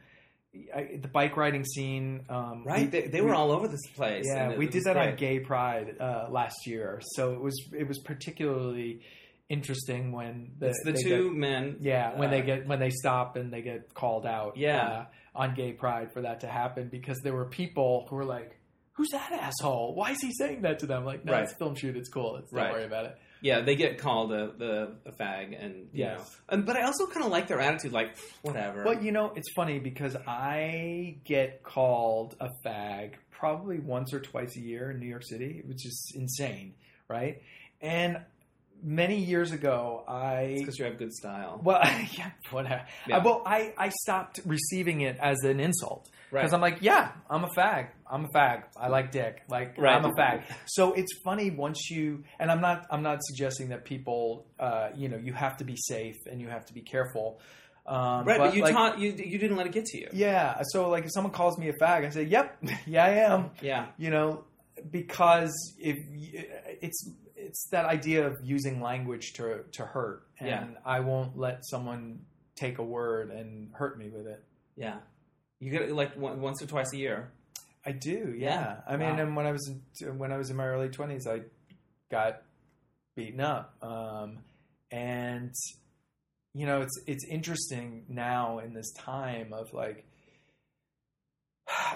[0.75, 2.81] I, the bike riding scene, um, Right.
[2.81, 4.25] we- they they we- were all over this place.
[4.27, 5.15] Yeah, we did that on.
[5.15, 9.01] Gay Pride uh, last year, so it was it was particularly
[9.49, 11.77] interesting when the, It's the two get- men.
[11.81, 14.57] yeah, when uh, they get when they stop and they get called out.
[14.57, 14.81] Yeah.
[14.87, 18.59] uh, on Gay Pride for that to happen because there were people who were like,
[18.93, 19.95] "Who's that asshole?
[19.95, 21.43] Why is he saying that to them?" Like, no, Right.
[21.43, 21.95] it's film shoot.
[21.95, 22.35] It's cool.
[22.35, 22.73] It's, don't Right.
[22.73, 23.17] worry about it.
[23.41, 26.19] Yeah, they get called a, the a fag, and you Yes.
[26.19, 26.25] know.
[26.49, 28.83] And, but I also kind of like their attitude, like whatever.
[28.83, 34.55] Well, you know, it's funny because I get called a fag probably once or twice
[34.55, 36.75] a year in New York City, which is insane,
[37.07, 37.41] right?
[37.81, 38.19] And
[38.83, 41.59] many years ago, I because you have good style.
[41.63, 41.81] well,
[42.17, 42.85] yeah, whatever.
[43.07, 43.17] Yeah.
[43.17, 46.41] Uh, well, I I stopped receiving it as an insult Right.
[46.41, 47.89] because I'm like, yeah, I'm a fag.
[48.09, 48.63] I'm a fag.
[48.77, 49.41] I like dick.
[49.49, 49.95] Like Right.
[49.95, 50.43] I'm a fag.
[50.65, 55.09] So it's funny once you and I'm not I'm not suggesting that people uh, you
[55.09, 57.39] know you have to be safe and you have to be careful.
[57.85, 60.07] Um, right, but, you like, taught you you didn't let it get to you.
[60.13, 60.61] yeah.
[60.71, 63.87] So like if someone calls me a fag, I say, "Yep, yeah, I am." Yeah.
[63.97, 64.43] You know,
[64.89, 65.97] because if
[66.81, 67.09] it's
[67.51, 70.67] it's that idea of using language to to hurt, and Yeah.
[70.85, 74.41] I won't let someone take a word and hurt me with it.
[74.77, 74.99] Yeah.
[75.59, 77.31] You get it like once or twice a year.
[77.85, 78.49] I do, yeah.
[78.49, 78.81] Yeah.
[78.87, 79.21] I mean, Wow.
[79.23, 81.41] and when I was in, when I was in my early twenties, I
[82.09, 82.41] got
[83.15, 84.39] beaten up, um,
[84.91, 85.53] and
[86.53, 90.05] you know, it's it's interesting now in this time of like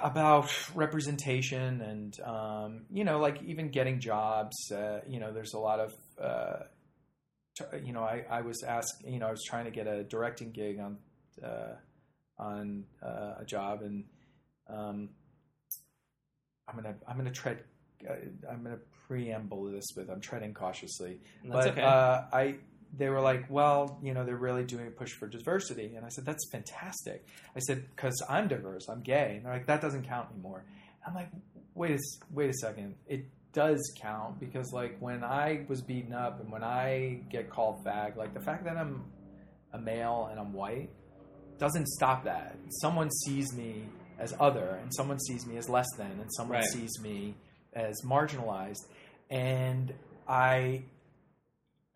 [0.03, 4.71] about representation and um, you know, like even getting jobs.
[4.71, 6.63] Uh, you know, there's a lot of uh,
[7.58, 10.03] t- you know, I, I was asked, you know, I was trying to get a
[10.03, 10.97] directing gig on
[11.43, 11.75] uh,
[12.38, 14.03] on uh, a job, and
[14.69, 15.10] um,
[16.67, 17.63] I'm gonna I'm gonna tread
[18.10, 18.13] uh,
[18.51, 21.81] I'm gonna preamble this with I'm treading cautiously, that's but okay.
[21.81, 22.55] uh, I
[22.97, 26.10] they were like, well, you know, they're really doing a push for diversity, and I
[26.10, 27.25] said that's fantastic.
[27.55, 30.63] I said because I'm diverse, I'm gay, and they're like that doesn't count anymore.
[31.05, 31.29] I'm like,
[31.73, 31.99] wait a
[32.31, 32.95] wait a second.
[33.08, 37.84] It does count because like when I was beaten up and when I get called
[37.86, 39.05] fag, like the fact that I'm
[39.71, 40.89] a male and I'm white
[41.58, 42.58] doesn't stop that.
[42.81, 43.84] Someone sees me
[44.19, 46.65] as other, and someone sees me as less than, and someone Right.
[46.69, 47.36] sees me
[47.73, 48.86] as marginalized,
[49.29, 49.93] and
[50.27, 50.84] I,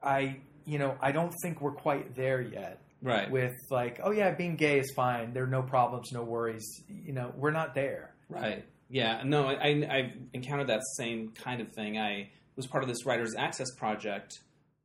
[0.03, 3.29] I, you know, I don't think we're quite there yet Right.
[3.31, 5.33] with like, oh yeah, being gay is fine.
[5.33, 6.65] There are no problems, no worries.
[6.87, 8.13] You know, we're not there.
[8.27, 8.65] Right.
[8.89, 9.21] Yeah.
[9.23, 11.97] No, I, I, I've encountered that same kind of thing.
[11.97, 14.39] I was part of this Writers Access Project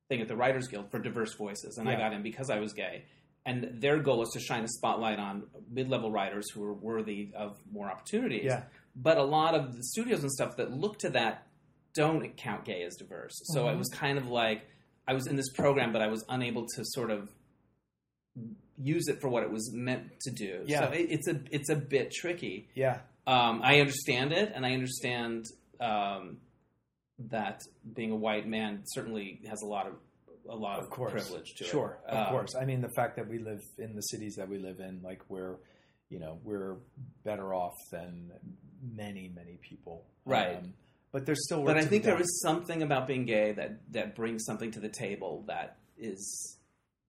[0.08, 2.72] thing at the Writers Guild for diverse voices, and I got in because I was
[2.72, 3.04] gay.
[3.46, 7.56] And their goal is to shine a spotlight on mid-level writers who are worthy of
[7.72, 8.44] more opportunities.
[8.44, 8.62] Yeah.
[8.96, 11.46] But a lot of the studios and stuff that look to that
[11.94, 13.32] don't count gay as diverse.
[13.52, 13.78] So it Mhm.
[13.78, 14.66] was kind of like
[15.06, 17.28] I was in this program, but I was unable to sort of
[18.76, 20.62] use it for what it was meant to do.
[20.66, 20.80] Yeah.
[20.88, 22.68] So it, it's a it's a bit tricky.
[22.74, 22.98] Yeah.
[23.26, 25.46] Um, I understand it, and I understand
[25.80, 26.38] um,
[27.30, 27.60] that
[27.94, 29.94] being a white man certainly has a lot of
[30.48, 31.12] a lot of, Of course.
[31.12, 31.98] privilege to Sure.
[32.06, 32.10] it.
[32.10, 32.54] Of Um, course.
[32.54, 35.22] I mean, the fact that we live in the cities that we live in, like
[35.30, 35.56] we're,
[36.10, 36.76] you know, we're
[37.24, 38.30] better off than
[38.82, 40.04] many, many people.
[40.26, 40.56] Right.
[40.58, 40.74] Um,
[41.14, 44.44] but there's still But I think there is something about being gay that that brings
[44.44, 46.58] something to the table that is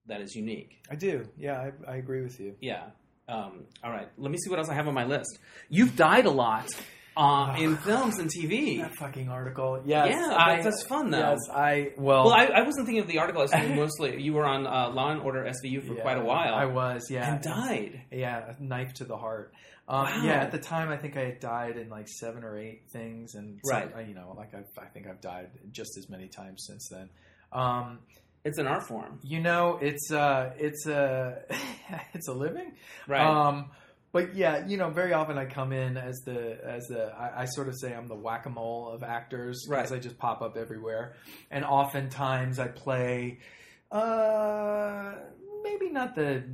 [0.06, 0.80] that is unique.
[0.88, 1.28] I do.
[1.36, 2.54] Yeah, I, I agree with you.
[2.60, 2.84] Yeah.
[3.28, 4.08] Um, all right.
[4.16, 5.40] Let me see what else I have on my list.
[5.68, 6.68] You've died a lot
[7.16, 8.78] uh, in films and TV.
[8.82, 9.82] That fucking article.
[9.84, 10.08] Yes.
[10.10, 11.18] Yeah, I, that's fun, though.
[11.30, 12.26] Yes, I well.
[12.26, 13.40] Well, I, I wasn't thinking of the article.
[13.40, 16.18] I was thinking mostly you were on uh, Law and Order SVU for yeah, quite
[16.18, 17.06] a while I was.
[17.10, 17.32] Yeah.
[17.34, 18.02] and died.
[18.12, 19.52] Yeah, a knife to the heart.
[19.88, 20.22] Um, Wow.
[20.24, 23.34] Yeah, at the time, I think I had died in like seven or eight things,
[23.36, 23.88] and so- Right.
[23.96, 27.08] I- you know, like I've, I think I've died just as many times since then.
[27.52, 28.00] Um,
[28.44, 31.42] It's an art form, you know, it's uh, it's a
[32.14, 32.72] it's a living,
[33.08, 33.24] right?
[33.26, 33.70] Um,
[34.16, 37.44] but yeah, you know, very often I come in as the as the I, I
[37.44, 39.98] sort of say I'm the whack a mole of actors because Right.
[39.98, 41.14] I just pop up everywhere,
[41.50, 43.40] and oftentimes I play,
[43.90, 45.12] uh,
[45.62, 46.44] maybe not the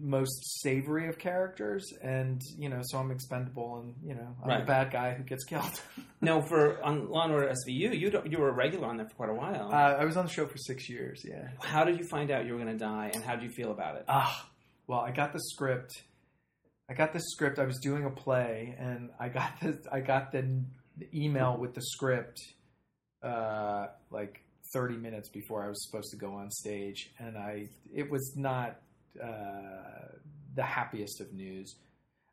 [0.00, 4.60] most savory of characters, and you know, so I'm expendable, and you know, I'm Right.
[4.60, 5.80] the bad guy who gets killed.
[6.20, 9.06] no, for on Law and Order SVU, you don't, you were a regular on there
[9.08, 9.68] for quite a while.
[9.72, 11.22] uh, I was on the show for six years.
[11.24, 11.48] Yeah.
[11.60, 13.70] how did you find out you were going to die, and how did you feel
[13.70, 14.04] about it?
[14.08, 14.48] Ah,
[14.86, 16.02] well, I got the script.
[16.92, 17.58] I got the script.
[17.58, 20.42] I was doing a play, and I got the I got the,
[20.98, 22.38] the email with the script,
[23.22, 24.42] uh, like
[24.74, 28.76] thirty minutes before I was supposed to go on stage, and I it was not
[29.22, 30.18] uh,
[30.54, 31.76] the happiest of news.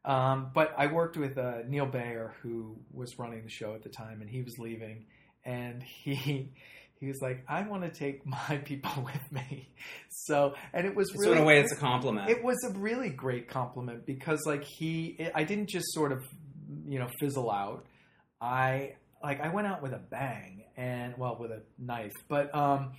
[0.04, 3.90] Um, but I worked with uh, Neil Baer, who was running the show at the
[3.90, 5.06] time, and he was leaving,
[5.46, 6.52] and he
[7.00, 9.70] he was like, "I want to take my people with me."
[10.10, 12.30] So, and it was so in a way, it's a compliment.
[12.30, 16.24] it was a really great compliment because like he it, i didn't just sort of
[16.88, 17.86] you know fizzle out
[18.42, 22.92] i like i went out with a bang and well with a knife but um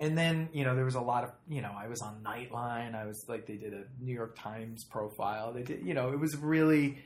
[0.00, 2.94] and then you know there was a lot of you know i was on nightline
[2.94, 6.18] i was like they did a new york times profile they did you know it
[6.18, 6.98] was really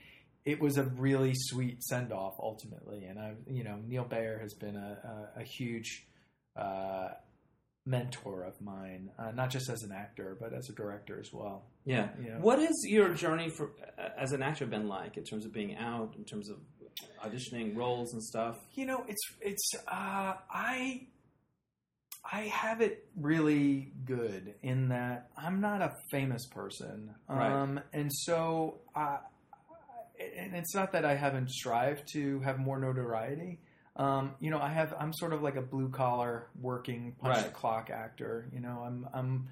[0.45, 4.55] it was a really sweet send off ultimately and i you know neil baer has
[4.55, 6.07] been a, a, a huge
[6.57, 7.09] uh
[7.89, 11.67] mentor of mine uh, not just as an actor but as a director as well
[11.85, 12.09] yeah.
[12.21, 12.39] you know.
[12.41, 13.71] What has your journey for
[14.19, 16.57] as an actor been like in terms of being out, in terms of
[17.25, 18.57] auditioning roles and stuff?
[18.75, 21.07] you know it's it's uh i
[22.33, 27.53] i have it really good in that i'm not a famous person Right.
[27.53, 29.19] um and so uh
[30.19, 33.61] and it's not that i haven't strived to have more notoriety
[33.97, 37.51] um you know i have i'm sort of like a blue collar working punch the
[37.51, 39.49] clock actor you know i'm i'm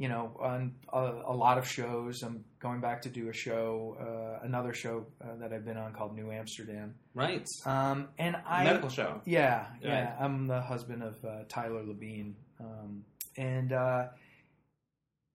[0.00, 2.22] you know, on a, a lot of shows.
[2.22, 5.92] I'm going back to do a show, uh, another show uh, that I've been on
[5.92, 6.94] called New Amsterdam.
[7.14, 7.44] Right.
[7.66, 9.20] Um, and I Medical show.
[9.24, 9.82] yeah, Right.
[9.82, 10.16] yeah.
[10.20, 13.02] I'm the husband of uh, Tyler Labine, um,
[13.36, 14.06] and uh,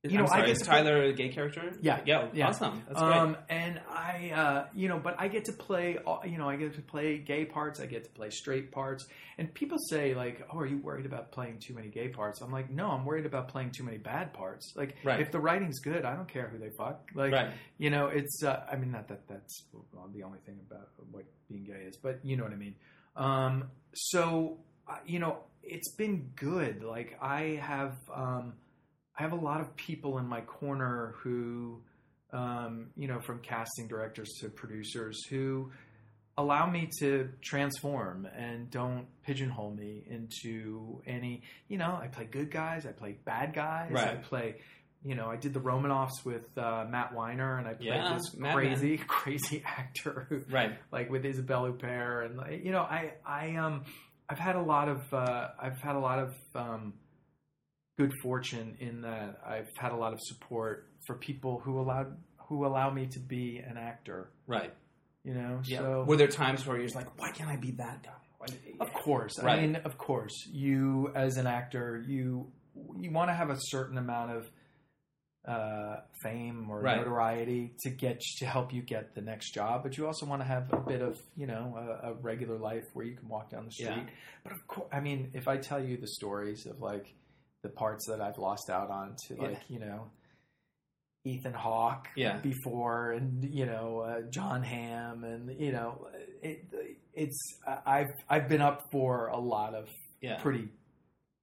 [0.06, 1.74] You know, sorry, I get is to play- Tyler a gay character?
[1.82, 2.02] Yeah.
[2.06, 2.28] Yeah.
[2.34, 2.48] Yeah.
[2.50, 2.84] Awesome.
[2.90, 3.14] That's great.
[3.16, 6.74] um, and I, uh, you know, but I get to play, you know, I get
[6.76, 7.80] to play gay parts.
[7.80, 9.08] I get to play straight parts.
[9.38, 12.52] And people say like, "Oh, are you worried about playing too many gay parts?" I'm
[12.52, 14.74] like, "No, I'm worried about playing too many bad parts.
[14.76, 15.22] Like, Right.
[15.22, 17.10] if the writing's good, I don't care who they fuck.
[17.16, 17.52] Like, right.
[17.78, 18.44] you know, it's.
[18.44, 19.64] Uh, I mean, not that that's
[20.14, 22.76] the only thing about what being gay is, but you know what I mean.
[23.16, 26.84] Um, so, uh, you know, it's been good.
[26.84, 28.54] Like, I have, um,
[29.18, 31.82] I have a lot of people in my corner who,
[32.32, 35.72] um, you know, from casting directors to producers who
[36.36, 41.44] allow me to transform and don't pigeonhole me into any.
[41.68, 44.56] You know, I play good guys, I play bad guys, I play
[45.06, 48.34] you know, I did the Romanoffs with uh, Matt Weiner, and I played Yeah, this
[48.38, 50.78] Matt crazy, crazy actor who, Right.
[50.94, 53.84] like with Isabelle Huppert, and like, you know, I, I, um,
[54.30, 56.94] I've had a lot of, uh, I've had a lot of um,
[57.98, 62.66] good fortune in that I've had a lot of support for people who allowed, who
[62.66, 64.30] allow me to be an actor.
[64.48, 64.74] Right.
[65.24, 65.80] You know, Yeah.
[65.80, 68.12] so Were there times where you're just like, why can't I be that guy?
[68.40, 68.48] Why-
[68.80, 69.42] Of course.
[69.42, 69.60] Right.
[69.60, 70.34] I mean, of course.
[70.52, 72.52] You as an actor, you
[73.00, 74.50] you want to have a certain amount of
[75.48, 76.98] uh, fame or Right.
[76.98, 80.46] notoriety to get to help you get the next job, but you also want to
[80.48, 83.66] have a bit of you know a, a regular life where you can walk down
[83.66, 83.90] the street.
[83.90, 84.06] Yeah.
[84.44, 87.14] But of course, I mean, if I tell you the stories of like
[87.64, 89.42] the parts that I've lost out on to Yeah.
[89.42, 90.12] like you know.
[91.26, 92.40] Ethan Hawke Yeah.
[92.42, 96.08] before, and you know uh, Jon Hamm, and you know
[96.42, 96.66] it,
[97.14, 97.40] it's
[97.86, 99.88] I've I've been up for a lot of
[100.22, 100.42] Yeah.
[100.42, 100.68] pretty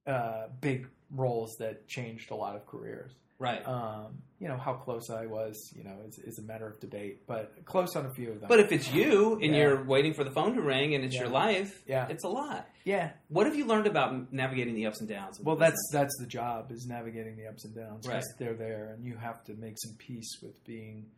[0.06, 3.12] uh, big roles that changed a lot of careers.
[3.40, 3.66] Right.
[3.66, 7.26] Um, you know how close I was, you know, is, is a matter of debate,
[7.26, 8.48] but close on a few of them.
[8.48, 9.61] But if it's you and Yeah.
[9.62, 11.22] you're waiting for the phone to ring and it's Yeah.
[11.22, 12.07] your life, Yeah.
[12.09, 12.68] it's a lot.
[12.85, 15.40] yeah, What have you learned about navigating the ups and downs?
[15.40, 15.90] well, that's business?
[15.92, 18.22] that's the job is navigating the ups and downs Right.
[18.38, 21.11] they're there, and you have to make some peace with being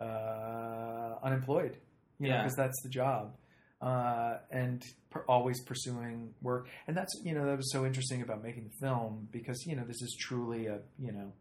[0.00, 1.76] uh, unemployed.
[2.18, 2.42] You know, Yeah.
[2.42, 3.36] because that's the job.
[3.80, 8.42] Uh, and per- always pursuing work, and that's you know that was so interesting about
[8.42, 11.32] making the film because you know this is truly a you know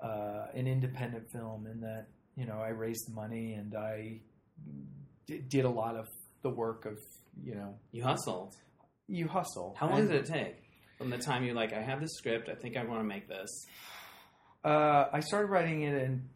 [0.00, 2.06] uh, an independent film in that
[2.36, 4.20] you know I raised money and I
[5.26, 6.06] d- did a lot of
[6.42, 6.98] the work of
[7.42, 8.54] you know you hustled.
[9.08, 9.74] you hustle.
[9.78, 10.56] How long And, did it take
[10.98, 13.28] from the time you're like, I have this script, I think I want to make
[13.28, 13.50] this?
[14.64, 16.28] Uh, I started writing it in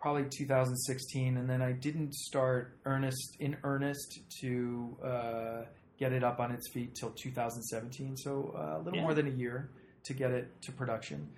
[0.00, 5.62] probably 2016, and then I didn't start earnest in earnest to uh,
[5.98, 8.16] get it up on its feet till 2017.
[8.16, 9.02] So uh, a little Yeah.
[9.04, 9.70] more than a year
[10.04, 11.28] to get it to production.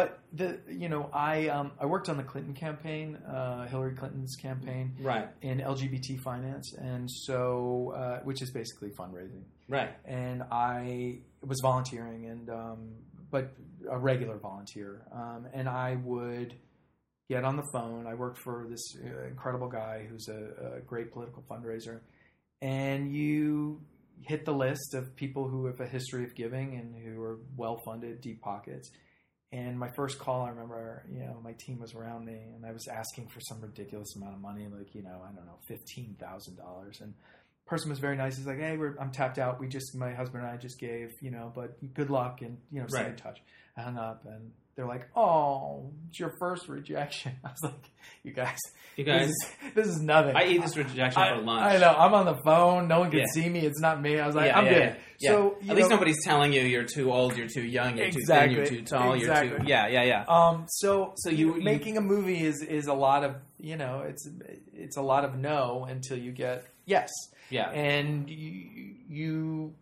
[0.00, 4.34] But the you know I um, I worked on the Clinton campaign, uh, Hillary Clinton's
[4.36, 5.28] campaign Right.
[5.42, 9.42] in LGBT finance, and so uh, which is basically fundraising.
[9.68, 9.90] Right.
[10.06, 12.78] and I was volunteering and um,
[13.30, 13.52] but
[13.90, 15.02] a regular volunteer.
[15.12, 16.54] Um, and I would
[17.28, 18.06] get on the phone.
[18.06, 22.00] I worked for this uh, incredible guy who's a, a great political fundraiser.
[22.62, 23.80] And you
[24.22, 27.80] hit the list of people who have a history of giving and who are well
[27.84, 28.90] funded deep pockets
[29.52, 32.72] and my first call I remember you know my team was around me and I
[32.72, 37.00] was asking for some ridiculous amount of money like you know I don't know $15,000
[37.00, 37.14] and
[37.70, 38.36] person was very nice.
[38.36, 39.60] He's like, "Hey, we're, I'm tapped out.
[39.60, 42.80] We just, my husband and I just gave, you know, but good luck and you
[42.80, 43.40] know, stay in touch."
[43.76, 47.90] I hung up, and they're like, "Oh, it's your first rejection." I was like,
[48.22, 48.58] "You guys,
[48.96, 51.62] You guys, this, is, this is nothing." I eat this rejection I, for lunch.
[51.62, 51.90] I know.
[51.90, 52.88] I'm on the phone.
[52.88, 53.26] No one can Yeah.
[53.32, 53.60] see me.
[53.60, 54.18] It's not me.
[54.18, 56.84] I was like, Yeah, "I'm yeah, good." So At you least nobody's telling you you're
[56.84, 58.54] too old, you're too young, you're too Exactly.
[58.54, 59.32] thin, you're too tall, you're too.
[59.42, 59.68] Exactly.
[59.68, 60.24] Yeah, yeah, yeah.
[60.26, 64.04] Um, so So you- you- making a movie is is a lot of you know
[64.08, 64.26] it's
[64.72, 67.10] it's a lot of no until you get yes.
[67.50, 67.68] Yeah.
[67.70, 69.74] and you, you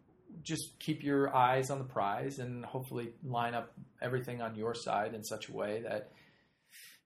[0.48, 5.14] just keep your eyes on the prize and hopefully line up everything on your side
[5.14, 6.11] in such a way that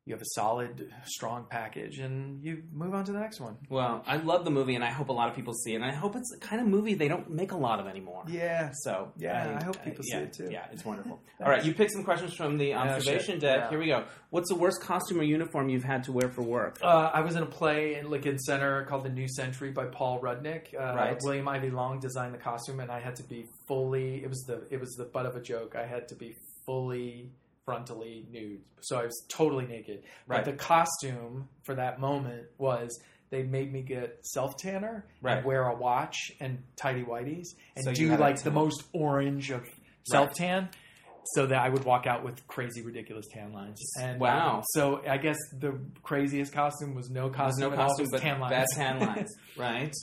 [0.05, 3.57] you have a solid, strong package, and you move on to the next one.
[3.69, 5.77] Well, I love the movie, and I hope a lot of people see it.
[5.77, 8.25] And I hope it's the kind of movie they don't make a lot of anymore.
[8.27, 8.73] Yeah.
[8.83, 10.49] So Yeah, I hope people see yeah, it too.
[10.51, 11.21] Yeah, it's wonderful.
[11.41, 13.41] All right, you picked some questions from the observation shit.
[13.43, 13.57] deck.
[13.59, 13.71] Yeah.
[13.71, 14.05] Here we go.
[14.31, 16.79] What's the worst costume or uniform you've had to wear for work?
[16.83, 20.21] Uh, I was in a play in Lincoln Center called The New Century by Paul
[20.21, 20.75] Rudnick.
[20.75, 21.17] Uh, Right.
[21.23, 24.23] William Ivey Long designed the costume, and I had to be fully.
[24.25, 25.77] It was the it was the butt of a joke.
[25.77, 26.35] I had to be
[26.67, 27.31] fully
[27.66, 30.03] frontally nude, so I was totally naked.
[30.27, 30.44] Right.
[30.44, 32.98] But the costume for that moment was
[33.31, 35.38] they made me get self tanner Right.
[35.38, 37.46] and wear a watch and tidy whities
[37.77, 39.62] and So do like the most orange of
[40.05, 40.68] self tan.
[41.37, 43.81] So that I would walk out with crazy, ridiculous tan lines.
[44.01, 44.62] And uh, Wow.
[44.70, 48.51] so I guess the craziest costume was no costume, no at costume, but tan lines.
[48.51, 49.31] bad tan lines.
[49.57, 49.94] right.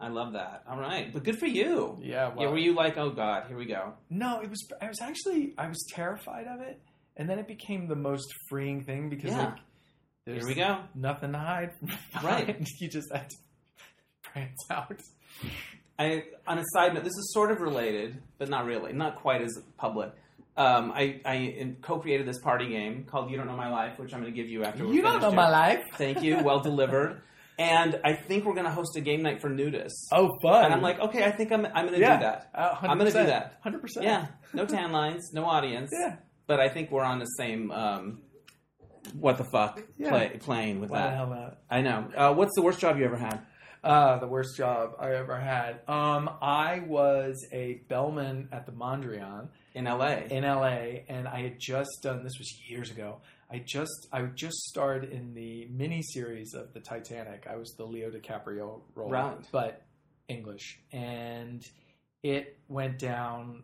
[0.00, 0.62] I love that.
[0.70, 1.98] All right, but good for you.
[2.00, 3.94] yeah, well, yeah, were you like, oh god, here we go?
[4.08, 4.64] no, it was.
[4.80, 6.80] I was actually I was terrified of it,
[7.18, 9.46] and then it became the most freeing thing because Yeah.
[9.46, 9.54] like
[10.24, 10.78] there's Here we go.
[10.94, 11.70] nothing to hide.
[12.22, 12.66] Right.
[12.80, 13.36] you just had to
[14.22, 15.00] prance out.
[15.98, 19.42] I, on a side note, this is sort of related, but not really, not quite
[19.42, 20.12] as public.
[20.56, 24.20] Um, I, I co-created this party game called "You Don't Know My Life," which I'm
[24.20, 24.84] going to give you after.
[24.84, 25.36] You don't know here.
[25.36, 25.84] my life.
[25.94, 26.38] Thank you.
[26.42, 27.22] Well delivered.
[27.58, 30.06] And I think we're going to host a game night for nudists.
[30.12, 30.64] Oh, fun!
[30.66, 32.50] and I'm like, okay, I think I'm, I'm going to yeah, do that.
[32.54, 33.58] Uh, I'm gonna do that.
[33.62, 34.04] Hundred percent.
[34.06, 35.90] Yeah, no tan lines, no audience.
[35.92, 36.16] Yeah.
[36.48, 37.70] But I think we're on the same.
[37.70, 38.22] Um,
[39.12, 40.08] what the fuck Yeah.
[40.10, 41.16] play, playing with Why the that?
[41.16, 41.58] hell not?
[41.70, 42.10] I know.
[42.16, 43.40] Uh, what's the worst job you ever had?
[43.84, 45.80] Uh, the worst job I ever had.
[45.88, 50.26] Um, I was a bellman at the Mondrian in L.A.
[50.30, 52.24] in LA, and I had just done.
[52.24, 53.20] This was years ago.
[53.50, 57.46] I just I just starred in the mini series of the Titanic.
[57.48, 59.36] I was the Leo DiCaprio role, Right.
[59.52, 59.82] but
[60.28, 61.62] English, and
[62.22, 63.62] it went down.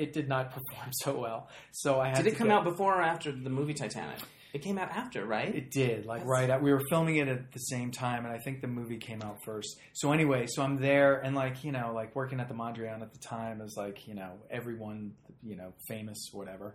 [0.00, 2.16] It did not perform so well, so I had.
[2.24, 4.18] Did it come go- out before or after the movie Titanic?
[4.52, 5.54] It came out after, right?
[5.54, 6.50] It did, like That's- right.
[6.50, 9.22] At, we were filming it at the same time, and I think the movie came
[9.22, 9.78] out first.
[9.92, 13.12] So anyway, so I'm there, and like you know, like working at the Mondrian at
[13.12, 16.74] the time is like you know everyone, you know, famous, whatever.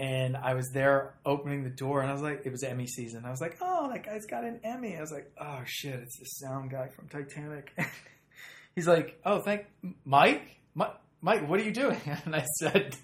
[0.00, 3.24] And I was there opening the door, and I was like, it was Emmy season.
[3.24, 4.96] I was like, oh, that guy's got an Emmy.
[4.96, 7.72] I was like, oh shit, it's the sound guy from Titanic.
[8.76, 9.66] He's like, oh, thank
[10.04, 10.42] Mike,
[10.74, 12.00] Mike, Mike, what are you doing?
[12.24, 12.96] And I said,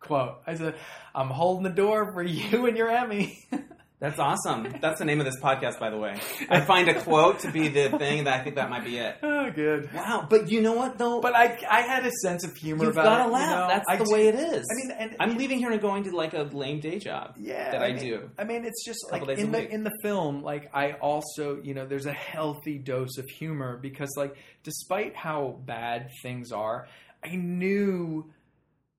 [0.00, 0.74] quote, I said,
[1.14, 3.38] I'm holding the door for you and your Emmy.
[4.00, 4.66] That's awesome.
[4.80, 6.18] That's the name of this podcast, by the way.
[6.50, 9.16] I find a quote to be the thing that I think that might be it.
[9.22, 9.92] Oh, good.
[9.94, 11.20] Wow, but you know what though?
[11.20, 13.22] But I, I had a sense of humor You've about got it.
[13.22, 13.50] to you laugh.
[13.60, 13.68] know?
[13.68, 14.66] That's I the do- way it is.
[14.68, 17.36] I mean, and I'm leaving here and going to like a lame day job.
[17.38, 18.30] yeah, that I mean- do.
[18.36, 19.70] I mean, it's just like in the week.
[19.70, 20.42] in the film.
[20.42, 24.34] Like I also, you know, there's a healthy dose of humor because, like,
[24.64, 26.88] despite how bad things are,
[27.24, 28.30] I knew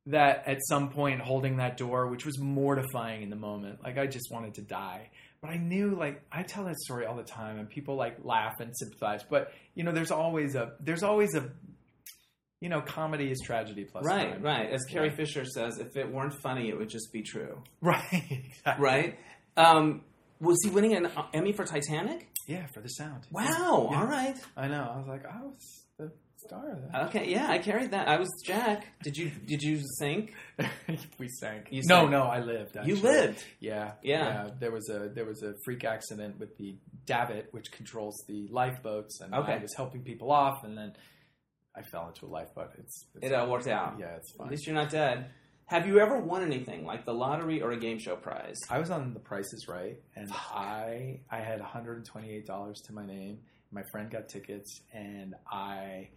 [0.07, 4.05] that at some point holding that door, which was mortifying in the moment, like I
[4.07, 5.09] just wanted to die.
[5.41, 8.59] But I knew, like, I tell that story all the time, and people like laugh
[8.61, 9.23] and sympathize.
[9.29, 11.49] But you know, there's always a there's always a
[12.61, 14.41] you know, comedy is tragedy plus Right, time.
[14.41, 14.69] right.
[14.69, 15.15] As Carrie Yeah.
[15.15, 17.61] Fisher says, if it weren't funny, it would just be true.
[17.81, 18.81] right, exactly.
[18.85, 19.19] Right?
[19.57, 20.01] Um,
[20.39, 22.29] was he winning an Emmy for Titanic?
[22.47, 23.27] Yeah, for the sound.
[23.31, 23.89] Wow.
[23.91, 23.99] Yeah.
[23.99, 24.37] All right.
[24.55, 24.89] I know.
[24.93, 25.82] I was like, I was
[26.47, 27.01] star of that.
[27.07, 27.29] Okay.
[27.31, 28.07] Yeah, I carried that.
[28.07, 28.85] I was Jack.
[29.03, 30.33] Did you Did you sink?
[31.19, 31.67] we sank.
[31.71, 32.11] You no, sank.
[32.11, 32.77] no, I lived.
[32.85, 33.43] You lived.
[33.59, 34.49] Yeah, Yeah.
[34.59, 36.75] There was a there was a freak accident with the
[37.05, 39.53] davit, which controls the lifeboats, and Okay.
[39.53, 40.93] I was helping people off, and then
[41.75, 42.71] I fell into a lifeboat.
[42.77, 43.95] It's, it's It all worked out.
[43.99, 44.47] yeah, it's fine.
[44.47, 45.27] At least you're not dead.
[45.65, 48.57] Have you ever won anything like the lottery or a game show prize?
[48.69, 52.29] I was on The Price is Right, and I I had one hundred and twenty
[52.31, 53.39] eight dollars to my name.
[53.71, 56.09] My friend got tickets, and I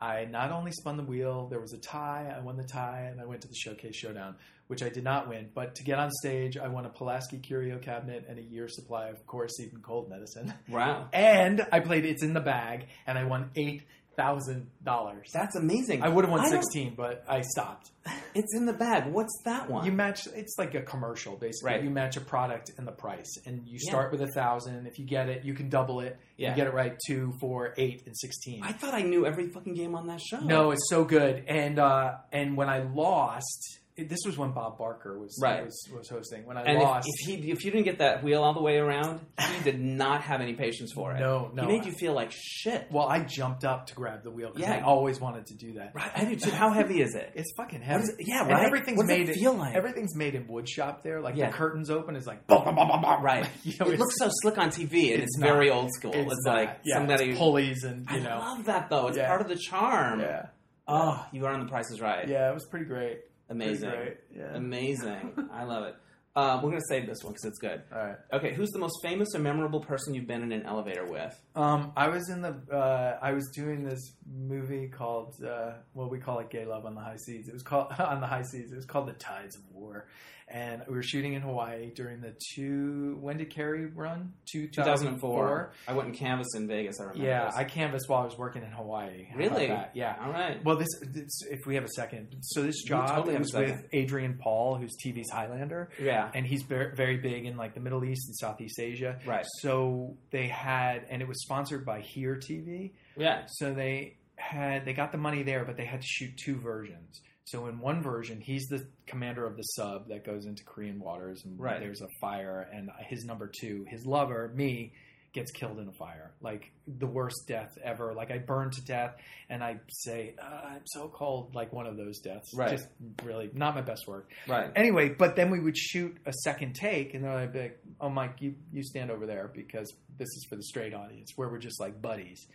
[0.00, 2.34] I not only spun the wheel, there was a tie.
[2.34, 4.36] I won the tie, and I went to the Showcase Showdown,
[4.68, 5.50] which I did not win.
[5.54, 9.08] But to get on stage, I won a Pulaski Curio cabinet and a year's supply
[9.08, 10.54] of Coricidin cold medicine.
[10.68, 11.08] Wow.
[11.12, 13.82] And I played It's in the Bag, and I won eight
[14.20, 15.30] thousand dollars.
[15.32, 16.02] That's amazing.
[16.02, 17.90] I would have won I sixteen, but I stopped.
[18.32, 19.12] It's in the bag.
[19.12, 19.84] What's that one?
[19.84, 20.28] You match.
[20.34, 21.72] It's like a commercial, basically.
[21.72, 21.82] Right.
[21.82, 23.90] You match a product and the price, and you Yeah.
[23.90, 24.86] start with a thousand.
[24.86, 26.16] If you get it, you can double it.
[26.36, 26.50] Yeah.
[26.50, 28.62] You get it right, two, four, eight, and sixteen.
[28.62, 30.38] I thought I knew every fucking game on that show.
[30.38, 31.44] no, it's so good.
[31.48, 35.64] And uh, and when I lost, this was when Bob Barker was Right.
[35.64, 36.44] was, was hosting.
[36.46, 38.78] When I And lost, if he if you didn't get that wheel all the way
[38.78, 41.20] around, he did not have any patience for it.
[41.20, 41.62] No, no.
[41.62, 42.86] He made you feel like shit.
[42.90, 44.76] well, I jumped up to grab the wheel because Yeah.
[44.76, 45.94] I always wanted to do that.
[45.94, 46.10] Right.
[46.14, 46.50] I do too.
[46.50, 47.32] How heavy is it?
[47.34, 48.04] It's fucking heavy.
[48.04, 48.26] it?
[48.26, 48.64] Yeah, And right.
[48.66, 49.74] everything's what made it feel like?
[49.74, 51.20] Everything's made in wood shop there.
[51.20, 51.50] Like Yeah.
[51.50, 53.14] the curtains open is like bah, bah, bah, bah, bah.
[53.22, 53.46] Right.
[53.64, 55.76] You know, it looks so slick on TV, and it's it's, very not.
[55.76, 56.12] old school.
[56.14, 56.54] It's, not.
[56.56, 57.30] like yeah, somebody.
[57.30, 58.38] it's pulleys and I you know.
[58.38, 59.08] love that though.
[59.08, 59.28] It's Yeah.
[59.28, 60.20] part of the charm.
[60.20, 60.46] Yeah.
[60.88, 62.26] Oh, you are on the Price is Right.
[62.28, 63.20] Yeah, it was pretty great.
[63.50, 63.92] Amazing.
[64.34, 64.54] Yeah.
[64.54, 65.50] Amazing.
[65.52, 65.96] I love it.
[66.36, 67.82] Um, we're gonna save this one because it's good.
[67.92, 68.16] All right.
[68.32, 71.34] Okay, who's the most famous or memorable person you've been in an elevator with?
[71.56, 72.54] Um, I was in the.
[72.72, 75.34] Uh, I was doing this movie called.
[75.44, 77.48] Uh, well, we call it Gay Love on the High Seas.
[77.48, 78.70] It was called on the High Seas.
[78.70, 80.06] It was called The Tides of War,
[80.50, 83.16] and we were shooting in Hawaii during the two.
[83.20, 84.32] When did Kerry run?
[84.50, 85.72] Two 2004.
[85.86, 86.98] I went and canvassed in Vegas.
[87.00, 87.24] I remember.
[87.24, 87.54] Yeah, this.
[87.56, 89.26] I canvassed while I was working in Hawaii.
[89.30, 89.66] How really.
[89.94, 90.16] Yeah.
[90.20, 90.62] All right.
[90.64, 92.34] Well, this, this if we have a second.
[92.42, 93.86] So this job totally was with.
[93.92, 95.90] Adrian Paul, who's TV's Highlander.
[96.00, 96.30] Yeah.
[96.34, 99.18] and he's very, very big in like the Middle East and Southeast Asia.
[99.26, 99.46] Right.
[99.60, 102.92] So they had, and it was sponsored by Here TV.
[103.16, 103.42] Yeah.
[103.46, 107.20] So they had, they got the money there, but they had to shoot two versions.
[107.44, 111.42] So in one version, he's the commander of the sub that goes into Korean waters,
[111.44, 111.80] and Right.
[111.80, 114.92] there's a fire, and his number two, his lover, me,
[115.32, 118.14] gets killed in a fire, like the worst death ever.
[118.14, 119.14] Like I burn to death,
[119.48, 122.52] and I say, uh, "I'm so cold," like one of those deaths.
[122.52, 122.70] Right.
[122.70, 122.88] Just
[123.22, 124.72] really not my best work Right.
[124.74, 128.08] anyway, but then we would shoot a second take, and then I'd be like, "Oh,
[128.08, 131.58] Mike, you you stand over there because this is for the straight audience, where we're
[131.58, 132.48] just like buddies."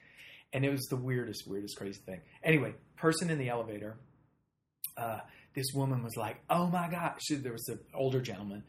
[0.52, 2.22] And it was the weirdest, weirdest, crazy thing.
[2.44, 3.98] Anyway, person in the elevator,
[4.98, 5.20] uh,
[5.54, 8.64] this woman was like, "Oh my god!" She, there was an older gentleman,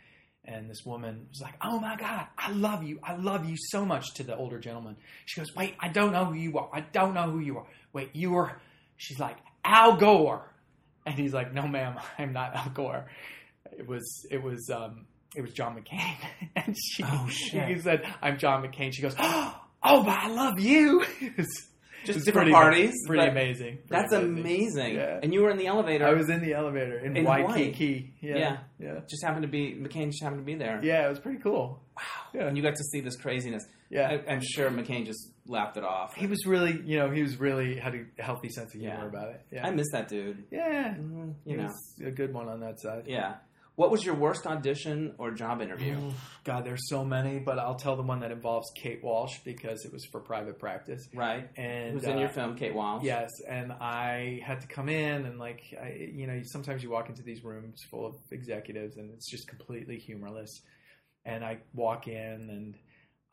[0.44, 3.84] and this woman was like, "Oh my god, I love you, I love you so
[3.84, 6.70] much." To the older gentleman, she goes, "Wait, I don't know who you are.
[6.72, 7.66] I don't know who you are.
[7.92, 8.60] Wait, you are."
[8.96, 10.52] She's like, "Al Gore,"
[11.04, 13.06] and he's like, "No, ma'am, I'm not Al Gore."
[13.76, 16.16] It was, it was, um, it was John McCain,
[16.56, 17.68] and she, Oh, shit.
[17.68, 19.52] he said, "I'm John McCain." She goes, oh,
[19.82, 21.04] but I love you.
[22.05, 22.94] Just different pretty- parties.
[23.07, 23.78] Pretty amazing.
[23.88, 24.94] Pretty That's amazing.
[24.94, 25.20] Yeah.
[25.22, 26.07] And you were in the elevator.
[26.07, 28.14] I was in the elevator in, In Waikiki.
[28.20, 28.36] Yeah.
[28.36, 28.57] Yeah.
[28.78, 29.01] Yeah.
[29.09, 30.11] just happened to be McCain.
[30.11, 30.80] Just happened to be there.
[30.82, 31.82] Yeah, it was pretty cool.
[31.97, 32.03] Wow.
[32.34, 32.47] Yeah.
[32.49, 33.64] And you got to see this craziness.
[33.90, 34.09] Yeah.
[34.28, 36.14] I, I'm sure McCain just laughed it off.
[36.14, 39.07] He was really, you know, he was really had a healthy sense of humor Yeah.
[39.07, 39.40] about it.
[39.53, 39.66] Yeah.
[39.66, 40.44] I miss that dude.
[40.51, 40.94] yeah.
[40.94, 41.30] Mm-hmm.
[41.44, 41.62] He You know.
[41.64, 43.05] was a good one on that side.
[43.07, 43.34] Yeah.
[43.76, 45.96] What was your worst audition or job interview?
[46.44, 49.92] God, there's so many, but I'll tell the one that involves Kate Walsh because it
[49.92, 51.06] was for private practice.
[51.14, 51.46] Right.
[51.56, 53.04] And Who's in uh, your film, Kate Walsh?
[53.04, 57.10] Yes, and I had to come in and like, I, you know, sometimes you walk
[57.10, 60.62] into these rooms full of executives and it's just completely humorless.
[61.26, 62.76] And I walk in and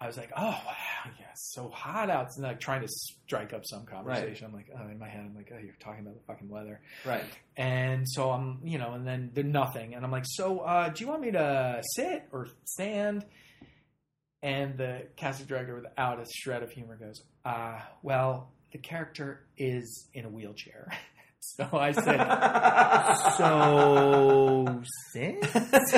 [0.04, 2.28] I was like, oh wow, yeah, it's so hot out.
[2.36, 4.48] And like trying to strike up some conversation.
[4.48, 6.82] I'm like, oh, in my head, I'm like, oh, you're talking about the fucking weather.
[7.06, 7.24] Right.
[7.56, 9.96] And so I'm, you know, and then they're nothing.
[9.96, 13.26] And I'm like, so uh, do you want me to sit or stand?
[14.42, 20.10] And the casting director, without a shred of humor, goes, uh, well, the character is
[20.14, 20.92] in a wheelchair.
[21.58, 22.20] so I said,
[23.38, 24.82] so
[25.12, 25.44] sit?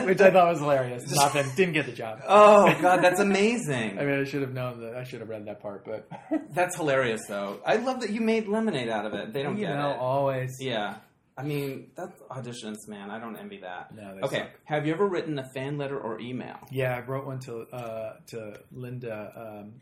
[0.05, 1.13] Which I thought was hilarious.
[1.13, 1.45] Nothing.
[1.55, 2.21] Didn't get the job.
[2.27, 3.97] oh God, that's amazing.
[3.99, 4.95] I mean, I should have known that.
[4.95, 6.07] I should have read that part, but
[6.53, 7.59] That's hilarious, though.
[7.65, 9.33] I love that you made lemonade out of it.
[9.33, 9.97] They don't you get know, it.
[9.97, 10.57] always.
[10.59, 10.95] Yeah.
[11.37, 13.09] I mean, that's auditions, man.
[13.11, 13.93] I don't envy that.
[13.93, 14.37] No, they Okay.
[14.39, 14.49] suck.
[14.63, 16.55] Have you ever written a fan letter or email?
[16.71, 19.33] Yeah, I wrote one to uh, to Linda.
[19.35, 19.73] Um,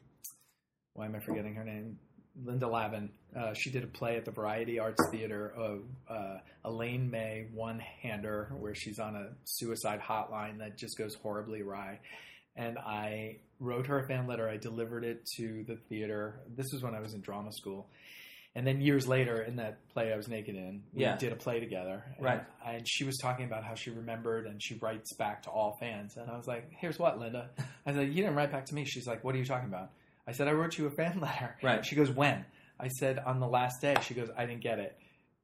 [0.94, 2.00] why am I forgetting her name?
[2.44, 3.12] Linda Lavin.
[3.36, 7.80] Uh, she did a play at the Variety Arts Theater of uh, Elaine May One
[7.80, 12.00] Hander, where she's on a suicide hotline that just goes horribly awry.
[12.56, 14.48] And I wrote her a fan letter.
[14.48, 16.42] I delivered it to the theater.
[16.56, 17.88] This was when I was in drama school.
[18.56, 21.18] And then years later, in that play I was naked in, we Yeah.
[21.18, 22.04] did a play together.
[22.18, 22.42] And- Right.
[22.64, 26.18] And she was talking about how she remembered and she writes back to all fans.
[26.18, 27.50] And I was like, here's what, Linda.
[27.88, 28.86] I said, you didn't write back to me.
[28.86, 29.90] She's like, what are you talking about?
[30.28, 31.56] I said, I wrote you a fan letter.
[31.64, 31.84] Right.
[31.84, 32.46] She goes, when?
[32.84, 33.96] I said, on the last day.
[34.04, 34.98] She goes, I didn't get it.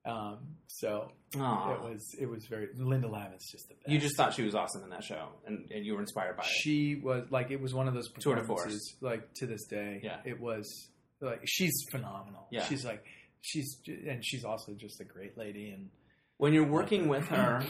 [0.05, 0.37] Um,
[0.67, 1.73] so Aw.
[1.73, 3.89] it was it was very Linda Lavin's just the best.
[3.89, 6.43] You just thought she was awesome in that show, and, and you were inspired by
[6.43, 6.49] it.
[6.49, 8.61] she was like it was one of those Tour de force.
[8.61, 9.99] performances like to this day.
[10.01, 10.17] Yeah.
[10.23, 10.87] it was
[11.21, 12.47] like she's phenomenal.
[12.49, 12.63] Yeah.
[12.63, 13.03] she's like
[13.41, 13.77] she's
[14.07, 15.89] and she's also just a great lady and
[16.37, 17.61] When you're working with her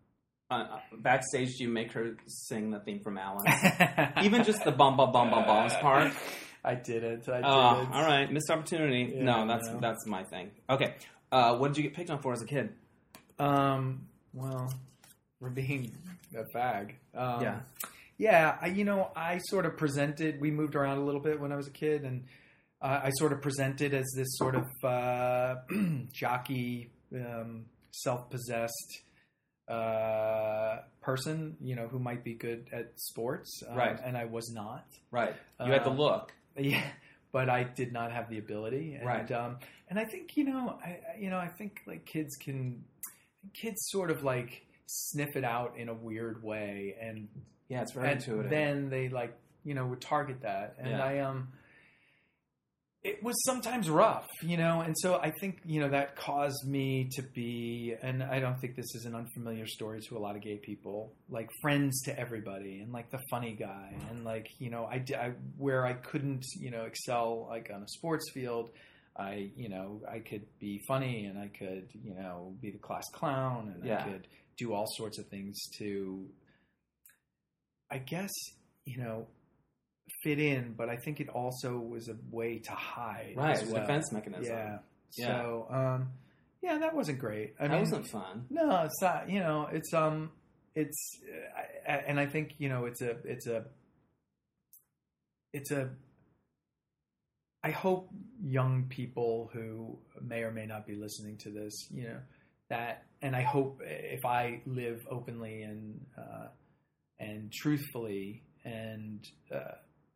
[0.50, 0.66] uh,
[0.98, 3.44] backstage, do you make her sing the theme from Alice?
[4.22, 6.12] Even just the bum bum bum bum bums part.
[6.64, 7.28] I did it.
[7.28, 7.88] I did Oh, it.
[7.94, 9.12] all right, missed opportunity.
[9.16, 9.80] Yeah, no, that's no.
[9.80, 10.50] that's my thing.
[10.68, 10.94] Okay,
[11.32, 12.72] uh, what did you get picked on for as a kid?
[13.38, 14.72] Um, well,
[15.40, 15.92] we're being
[16.36, 16.94] a fag.
[17.14, 17.60] Um, Yeah.
[18.20, 20.40] Yeah, I, you know, I sort of presented.
[20.40, 22.24] We moved around a little bit when I was a kid, and
[22.82, 25.54] uh, I sort of presented as this sort of uh,
[26.12, 29.02] jockey, um, self-possessed
[29.68, 31.56] uh, person.
[31.60, 33.98] You know, who might be good at sports, um, Right.
[34.04, 34.84] And I was not.
[35.12, 35.34] Right,
[35.64, 36.32] you had the Uh, look.
[36.58, 36.82] Yeah,
[37.32, 39.30] but I did not have the ability, and Right.
[39.32, 42.84] um, and I think you know, I you know, I think like kids can,
[43.54, 47.28] kids sort of like sniff it out in a weird way, and,
[47.68, 48.50] Yeah, it's very and intuitive.
[48.50, 51.04] then they like you know would target that, and Yeah.
[51.04, 51.48] I um.
[53.04, 57.08] It was sometimes rough, you know, and so I think you know that caused me
[57.12, 60.42] to be, and I don't think this is an unfamiliar story to a lot of
[60.42, 64.84] gay people, like friends to everybody, and like the funny guy, and like you know,
[64.84, 68.70] I, I- where I couldn't you know excel like on a sports field,
[69.16, 73.04] I you know I could be funny and I could you know be the class
[73.12, 74.00] clown and Yeah.
[74.04, 74.26] I could
[74.56, 76.26] do all sorts of things to,
[77.92, 78.32] I guess
[78.84, 79.26] you know,
[80.22, 83.70] fit in, but I think it also was a way to hide, right, as it's
[83.70, 83.82] a well.
[83.82, 84.56] defense mechanism.
[84.56, 84.78] Yeah.
[85.16, 85.26] Yeah.
[85.26, 86.08] So, um,
[86.62, 87.54] yeah, that wasn't great.
[87.58, 88.46] I that mean, wasn't fun.
[88.50, 89.30] no, it's not.
[89.30, 90.30] You know, it's um,
[90.74, 91.18] it's,
[91.88, 93.64] uh, and I think you know, it's a, it's a,
[95.52, 95.90] it's a.
[97.62, 98.10] I hope
[98.42, 102.18] young people who may or may not be listening to this, you know,
[102.68, 106.46] that, and I hope if I live openly and uh,
[107.18, 109.74] and truthfully and uh,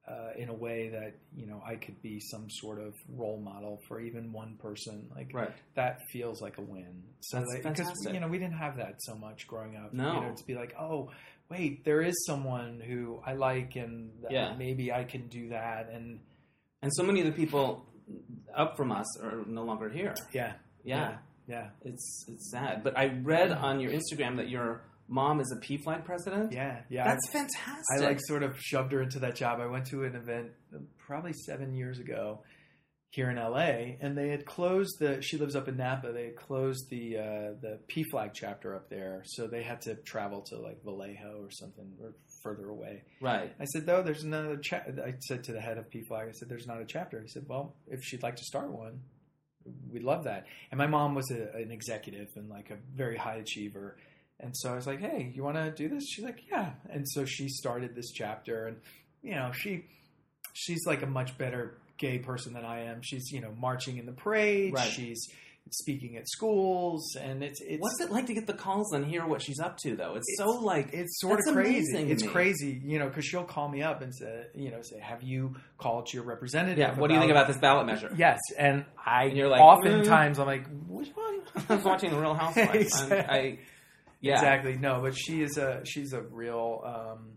[0.09, 3.81] uh, in a way that you know I could be some sort of role model
[3.87, 5.53] for even one person, like Right.
[5.75, 7.03] that feels like a win.
[7.21, 8.13] So That's like, fantastic.
[8.13, 9.93] you know we didn't have that so much growing up.
[9.93, 10.15] No.
[10.15, 11.11] you know, to be like, oh
[11.51, 14.55] wait, there is someone who I like, and Yeah.
[14.59, 16.21] maybe I can do that, and
[16.83, 17.87] And so many of the people
[18.55, 20.15] up from us are no longer here.
[20.33, 22.83] yeah, Yeah, yeah, it's it's sad.
[22.83, 24.83] But I read on your Instagram that your
[25.13, 26.53] mom is a PFLAG president.
[26.53, 27.05] yeah, yeah.
[27.05, 27.99] That's I, fantastic.
[27.99, 29.61] I like sort of shoved her into that job.
[29.61, 32.43] I went to an event uh, probably seven years ago
[33.11, 35.21] here in LA, and they had closed the.
[35.21, 36.13] She lives up in Napa.
[36.13, 40.41] They had closed the uh, the PFLAG chapter up there, so they had to travel
[40.49, 43.03] to like Vallejo or something or further away.
[43.21, 43.53] Right.
[43.61, 44.57] I said, though, there's another.
[44.57, 44.85] Cha-.
[45.05, 47.45] I said to the head of PFLAG, I said, "There's not a chapter." He said,
[47.47, 49.01] "Well, if she'd like to start one,
[49.91, 53.37] we'd love that." And my mom was a, an executive and like a very high
[53.37, 53.99] achiever,
[54.43, 57.09] and so I was like, "Hey, you want to do this?" She's like, "Yeah." And
[57.09, 58.76] so she started this chapter, and
[59.22, 59.84] you know, she
[60.53, 63.01] she's like a much better gay person than I am.
[63.03, 64.74] She's you know marching in the parade.
[64.74, 64.88] Right.
[64.88, 65.28] She's
[65.70, 69.24] speaking at schools, and it's it's What's it like to get the calls and hear
[69.26, 70.16] what she's up to, though?
[70.16, 71.99] It's, so like it's sort of crazy.
[71.99, 72.28] It's me.
[72.28, 75.57] crazy, you know, because she'll call me up and say, you know, say, "Have you
[75.78, 76.99] called your representative?" yeah.
[76.99, 78.12] What do you think about this ballot measure?
[78.16, 80.40] Yes, and I And you're like, oftentimes mm.
[80.40, 81.40] I'm like, which one?
[81.68, 82.72] I was watching The Real Housewives.
[83.03, 83.18] Exactly.
[83.18, 83.59] I,
[84.23, 84.35] yeah.
[84.37, 84.77] Exactly.
[84.79, 87.33] No, but she is a she's a real um,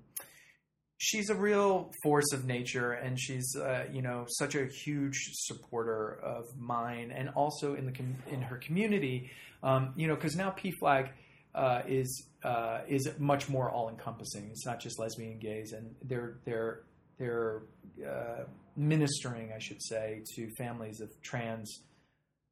[0.97, 6.19] she's a real force of nature, and she's uh, you know such a huge supporter
[6.23, 9.29] of mine, and also in the com- in her community.
[9.63, 11.09] Um, you know, because now PFLAG
[11.55, 14.47] uh, is uh, is much more all encompassing.
[14.51, 16.83] It's not just lesbian and gays, and they're they're
[17.17, 17.63] they're
[18.07, 18.43] uh,
[18.75, 21.81] ministering, I should say, to families of trans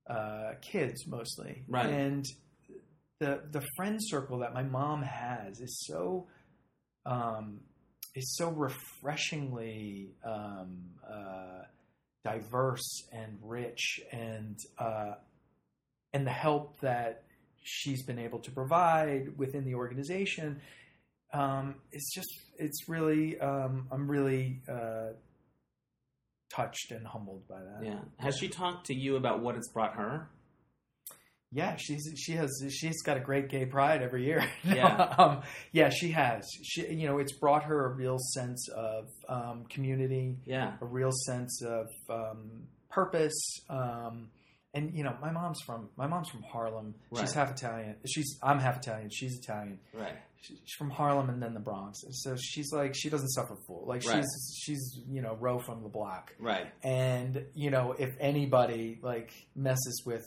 [0.09, 1.85] uh, kids mostly, Right.
[1.89, 2.25] and
[3.23, 6.27] the the friend circle that my mom has is so
[7.05, 7.61] um,
[8.15, 10.77] is so refreshingly um,
[11.09, 11.63] uh,
[12.25, 15.13] diverse and rich, and uh,
[16.13, 17.23] and the help that
[17.63, 20.59] she's been able to provide within the organization.
[21.33, 25.13] Um, it's just it's really um, I'm really uh,
[26.51, 27.85] touched and humbled by that.
[27.85, 27.99] Yeah.
[28.17, 30.29] Has she talked to you about what it's brought her?
[31.53, 34.43] Yeah, she's she has she's got a great gay pride every year.
[34.63, 35.13] Yeah.
[35.17, 35.41] um,
[35.71, 36.47] yeah, she has.
[36.63, 40.73] She you know it's brought her a real sense of um, community, Yeah.
[40.81, 43.59] a real sense of um, purpose.
[43.69, 44.29] Um,
[44.73, 46.95] and you know, my mom's from my mom's from Harlem.
[47.19, 47.95] She's half Italian.
[48.07, 49.09] She's I'm half Italian.
[49.11, 49.79] She's Italian.
[49.93, 50.15] Right.
[50.41, 51.99] She's from Harlem and then the Bronx.
[52.23, 53.85] So she's like she doesn't suffer fool.
[53.87, 54.15] Like Right.
[54.17, 56.67] she's she's you know row from the block Right.
[56.83, 60.25] and you know if anybody like messes with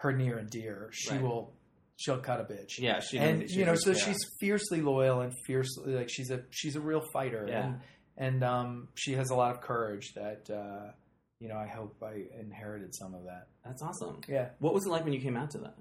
[0.00, 1.22] her near and dear she Right.
[1.22, 1.52] will
[1.96, 3.00] she'll cut a bitch Yeah.
[3.00, 3.18] She.
[3.18, 3.98] and she you know so yeah.
[4.04, 7.64] she's fiercely loyal and fiercely like she's a she's a real fighter Yeah.
[7.66, 7.80] and
[8.16, 10.92] and um she has a lot of courage that uh
[11.38, 14.20] you know i hope i inherited some of that That's awesome.
[14.28, 15.74] yeah What was it like when you came out to that?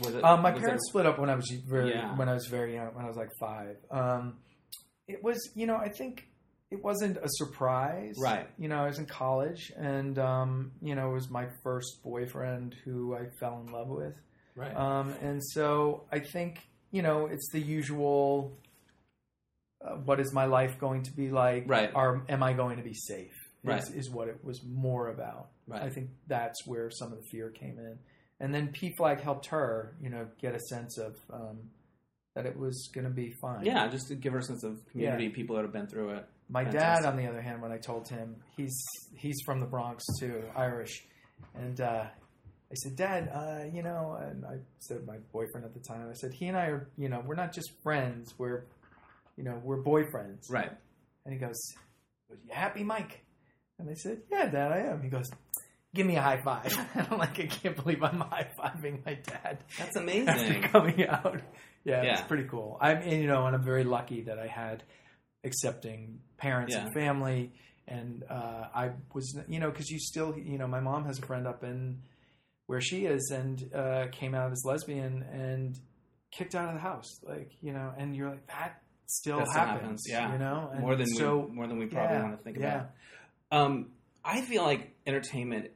[0.00, 0.24] Was it?
[0.24, 2.16] um, my parents It, split up when I was very Yeah.
[2.16, 3.76] when I was very young when I was like five.
[3.90, 4.38] Um,
[5.08, 6.26] it was you know I think
[6.70, 8.48] it wasn't a surprise, Right.
[8.58, 12.74] You know I was in college and um, you know it was my first boyfriend
[12.84, 14.14] who I fell in love with,
[14.54, 14.74] right.
[14.76, 16.58] um, and so I think
[16.90, 18.58] you know it's the usual.
[19.84, 21.64] Uh, what is my life going to be like?
[21.66, 21.90] Right.
[21.94, 23.30] Are am I going to be safe?
[23.30, 23.82] Is, Right.
[23.96, 25.48] is what it was more about.
[25.66, 25.82] Right.
[25.82, 27.98] I think that's where some of the fear came in.
[28.38, 31.58] And then PFLAG helped her, you know, get a sense of um,
[32.34, 33.64] that it was going to be fine.
[33.64, 33.88] yeah.
[33.88, 36.26] Just to give her a sense of community, people that have been through it.
[36.48, 37.04] My Fantastic.
[37.04, 38.76] dad, on the other hand, when I told him he's
[39.16, 41.04] he's from the Bronx too, Irish,
[41.54, 42.04] and uh,
[42.70, 46.08] I said, Dad, uh, you know, and I said my boyfriend at the time.
[46.08, 48.34] I said he and I are, you know, we're not just friends.
[48.38, 48.64] We're,
[49.36, 50.48] you know, we're boyfriends.
[50.50, 50.70] Right.
[51.24, 51.56] And he goes,
[52.30, 53.24] "You happy, Mike?"
[53.78, 55.28] And I said, "Yeah, Dad, I am." He goes,
[55.94, 56.72] "Give me a high five.
[57.10, 60.62] I'm like, "I can't believe I'm high fiving my dad That's after amazing.
[60.62, 61.40] coming out."
[61.84, 62.12] Yeah, Yeah.
[62.12, 62.78] it's pretty cool.
[62.80, 64.82] I'm, you know, and I'm very lucky that I had
[65.46, 66.82] accepting parents Yeah.
[66.84, 67.52] and family,
[67.88, 71.22] and uh, I was, you know, because you still, you know, my mom has a
[71.22, 72.02] friend up in
[72.66, 75.78] where she is, and uh, came out as lesbian and
[76.32, 79.80] kicked out of the house, like you know, and you're like that still That happens,
[79.82, 80.32] happens, yeah.
[80.32, 82.58] you know, and more than so we, more than we probably yeah, want to think
[82.58, 82.74] yeah.
[82.74, 82.90] about.
[83.52, 83.92] Um,
[84.24, 85.70] I feel like entertainment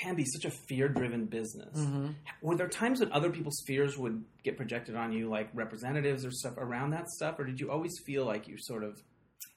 [0.00, 1.74] can be such a fear-driven business.
[1.78, 2.14] Mhm.
[2.42, 6.30] Were there times when other people's fears would get projected on you, like representatives or
[6.30, 9.00] stuff around that stuff, or did you always feel like you sort of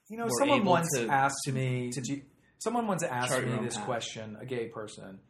[0.08, 1.90] You know, someone once to- asked me.
[1.92, 2.22] to do you-
[2.58, 3.84] someone once asked me this path.
[3.84, 5.20] question, a gay person,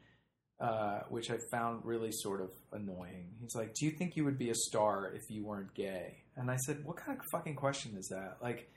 [0.60, 3.34] uh, which I found really sort of annoying.
[3.40, 6.50] He's like, "Do you think you would be a star if you weren't gay?" And
[6.50, 8.38] I said, "What kind of fucking question is that?
[8.42, 8.70] Like,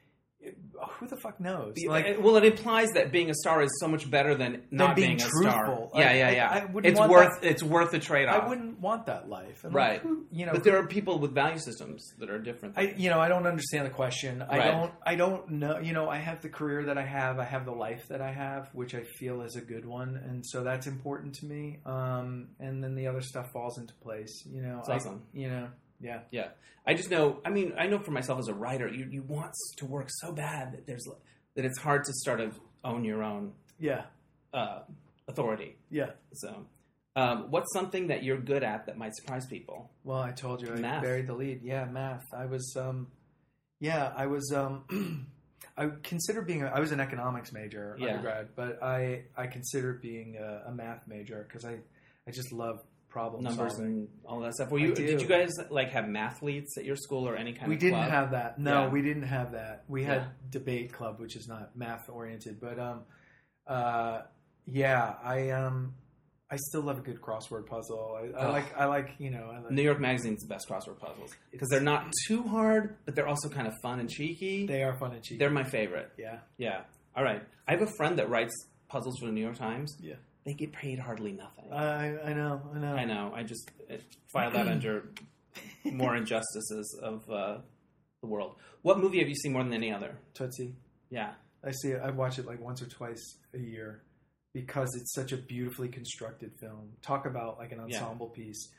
[0.99, 1.75] who the fuck knows?
[1.87, 5.15] Like, well, it implies that being a star is so much better than not being
[5.15, 5.89] a star.
[5.95, 6.49] Yeah, I- yeah, I- yeah.
[6.49, 8.43] I wouldn't it's worth that- it's worth the trade-off.
[8.43, 9.93] I wouldn't want that life, And, Right.
[9.93, 12.77] Like, who, you know, but there are people with value systems that are different.
[12.77, 14.41] I you know I don't understand the question.
[14.41, 15.79] I don't I don't know.
[15.79, 17.39] You know I have the career that I have.
[17.39, 20.45] I have the life that I have, which I feel is a good one, and
[20.45, 21.79] so that's important to me.
[21.85, 24.43] Um, and then the other stuff falls into place.
[24.45, 25.23] You know, It's I- awesome.
[25.33, 25.67] You know,
[26.03, 26.49] yeah, Yeah,
[26.85, 27.39] I just know.
[27.45, 30.31] I mean, I know for myself as a writer, you you want to work so
[30.31, 31.07] bad that there's
[31.55, 34.03] that it's hard to sort of own your own yeah,
[34.53, 34.79] uh,
[35.27, 35.77] authority.
[35.89, 36.11] Yeah.
[36.33, 36.65] So,
[37.15, 39.89] um, what's something that you're good at that might surprise people?
[40.03, 41.03] Well, I told you I Math.
[41.03, 41.61] buried the lead.
[41.63, 42.25] Yeah, math.
[42.33, 43.07] I was, um,
[43.79, 44.51] yeah, I was.
[44.51, 44.83] Um,
[45.77, 46.63] I consider being.
[46.63, 48.09] A, I was an economics major Yeah.
[48.09, 51.77] undergrad, but I I consider being a, a math major because I
[52.27, 52.81] I just love
[53.13, 53.85] problem Numbers solving.
[53.85, 54.71] and all that stuff.
[54.71, 54.93] Were you?
[54.95, 57.81] Did you guys like have mathletes at your school or any kind we of?
[57.81, 58.11] We didn't club?
[58.11, 58.59] have that.
[58.59, 58.89] No, Yeah.
[58.89, 59.83] we didn't have that.
[59.87, 60.27] We had Yeah.
[60.49, 63.01] debate club, which is not math oriented, but um,
[63.67, 64.21] uh,
[64.65, 65.93] yeah, I um,
[66.49, 68.17] I still love a good crossword puzzle.
[68.35, 70.99] I, I like I like you know I like, New York Magazine's the best crossword
[70.99, 74.65] puzzles because they're not too hard, but they're also kind of fun and cheeky.
[74.65, 75.37] they are fun and cheeky.
[75.39, 76.09] They're my favorite.
[76.17, 76.81] yeah, Yeah.
[77.15, 77.43] All right.
[77.67, 78.53] I have a friend that writes
[78.89, 79.95] puzzles for the New York Times.
[80.01, 80.15] Yeah.
[80.45, 81.71] They get paid hardly nothing.
[81.71, 82.93] I I know I know.
[82.95, 83.31] I know.
[83.35, 83.95] I just uh,
[84.31, 85.09] file that under
[85.85, 87.57] more injustices of uh,
[88.21, 88.55] the world.
[88.81, 90.17] What movie have you seen more than any other?
[90.33, 90.75] Tootsie.
[91.09, 91.31] Yeah.
[91.63, 92.01] I see it.
[92.03, 94.01] I watch it like once or twice a year
[94.53, 96.89] because it's such a beautifully constructed film.
[97.01, 97.99] Talk about like an Yeah.
[98.01, 98.69] ensemble piece.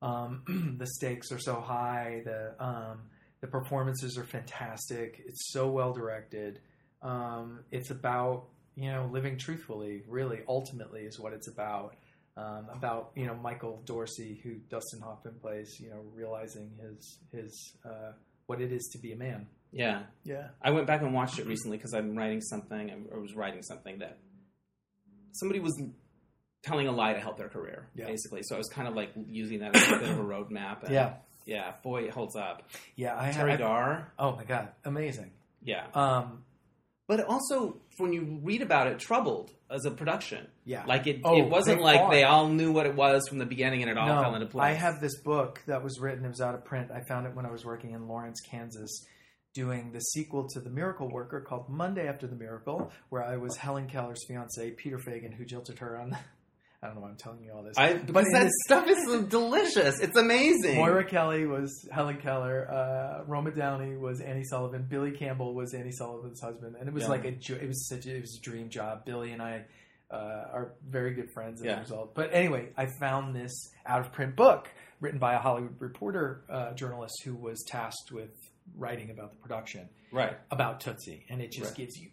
[0.00, 2.22] Um, the stakes are so high.
[2.24, 3.00] The um,
[3.40, 5.20] the performances are fantastic.
[5.26, 6.60] It's so well directed.
[7.02, 8.44] Um, it's about
[8.78, 10.02] you know living truthfully.
[10.08, 11.96] Really, ultimately, is what it's about.
[12.36, 15.80] Um, about you know Michael Dorsey, who Dustin Hoffman plays.
[15.80, 18.12] You know, realizing his his uh,
[18.46, 19.46] what it is to be a man.
[19.72, 20.02] Yeah.
[20.24, 20.48] Yeah.
[20.62, 23.06] I went back and watched it recently because I'm writing something.
[23.12, 24.16] I was writing something that
[25.32, 25.78] somebody was
[26.62, 28.06] telling a lie to help their career, Yeah.
[28.06, 28.40] basically.
[28.44, 30.84] So I was kind of like using that as a bit of a roadmap.
[30.84, 31.14] And Yeah.
[31.44, 31.72] Yeah.
[31.82, 32.62] Boy, it holds up.
[32.96, 33.18] Yeah.
[33.18, 33.58] I Teri have.
[33.60, 34.12] Garr.
[34.18, 35.32] Oh my god, amazing.
[35.62, 35.86] Yeah.
[35.94, 36.44] Um,
[37.08, 40.46] But also, when you read about it, troubled as a production.
[40.64, 40.84] yeah.
[40.86, 42.10] Like it, Oh, it wasn't they like fought.
[42.10, 44.62] they all knew what it was from the beginning and it all fell into place.
[44.64, 46.24] I have this book that was written.
[46.24, 46.90] It was out of print.
[46.92, 49.06] I found it when I was working in Lawrence, Kansas,
[49.54, 53.56] doing the sequel to The Miracle Worker called Monday After the Miracle, where I was
[53.56, 56.16] Helen Keller's fiance, Peter Fagan, who jilted her on.
[56.82, 57.76] I don't know why I'm telling you all this.
[57.76, 59.98] I, because that this- stuff is delicious.
[60.00, 60.76] It's amazing.
[60.76, 62.70] Moira Kelly was Helen Keller.
[62.70, 64.86] Uh, Roma Downey was Annie Sullivan.
[64.88, 67.08] Billy Campbell was Annie Sullivan's husband, and it was Yeah.
[67.08, 69.04] like a it was such a, it was a dream job.
[69.04, 69.64] Billy and I
[70.10, 70.14] uh,
[70.52, 71.78] are very good friends as Yeah.
[71.78, 72.14] a result.
[72.14, 74.68] But anyway, I found this out of print book
[75.00, 78.30] written by a Hollywood Reporter uh, journalist who was tasked with
[78.76, 80.38] writing about the production right.
[80.50, 81.76] about Tootsie, and it just Right.
[81.76, 82.10] gives you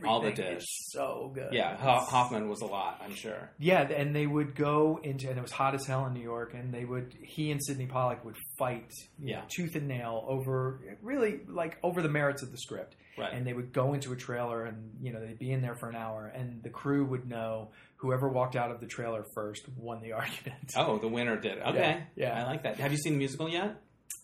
[0.00, 0.10] everything.
[0.10, 0.64] All the It's dish.
[0.92, 1.52] so good.
[1.52, 3.50] Yeah, Ho- Hoffman was a lot, I'm sure.
[3.58, 6.54] Yeah, and they would go into, and it was hot as hell in New York,
[6.54, 9.40] and they would, he and Sydney Pollack would fight, Yeah.
[9.40, 12.96] know, tooth and nail over, really, like, over the merits of the script.
[13.18, 13.32] Right.
[13.34, 15.88] And they would go into a trailer, and, you know, they'd be in there for
[15.90, 20.00] an hour, and the crew would know whoever walked out of the trailer first won
[20.00, 20.72] the argument.
[20.76, 21.58] oh, the winner did.
[21.58, 22.02] Okay.
[22.16, 22.42] Yeah, yeah.
[22.42, 22.76] I like that.
[22.78, 23.76] Have you seen the musical yet?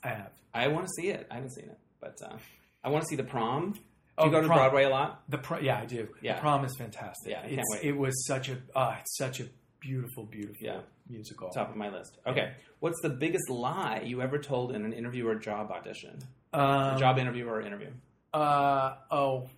[0.02, 0.30] I have.
[0.54, 1.26] I want to see it.
[1.30, 1.78] I haven't seen it.
[2.00, 2.36] But uh,
[2.82, 3.74] I want to see the prom.
[4.18, 4.58] Do Oh, you go to prom.
[4.58, 5.22] Broadway a lot?
[5.28, 6.08] The pro- yeah, I do.
[6.22, 6.34] Yeah.
[6.36, 7.30] The prom is fantastic.
[7.32, 7.84] Yeah, I can't it's, wait.
[7.84, 9.44] It was such a, uh, it's such a
[9.80, 10.80] beautiful, beautiful Yeah.
[11.08, 11.50] musical.
[11.50, 12.16] Top of my list.
[12.26, 12.52] Okay.
[12.80, 16.18] What's the biggest lie you ever told in an interview or job audition?
[16.54, 17.90] Um, job interview or interview?
[18.32, 19.48] Uh oh,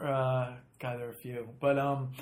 [0.00, 2.12] uh, God, there are a few, but um,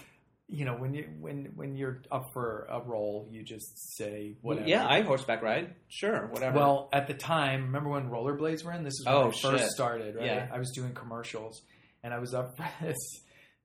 [0.54, 4.68] you know, when you when when you're up for a role, you just say whatever.
[4.68, 5.74] Yeah, I horseback ride.
[5.88, 6.56] Sure, whatever.
[6.58, 8.84] Well, at the time, remember when rollerblades were in?
[8.84, 9.70] This is when Oh, I first shit.
[9.70, 10.16] started.
[10.16, 10.48] Right, Yeah.
[10.52, 11.62] I was doing commercials,
[12.02, 12.96] and I was up for this.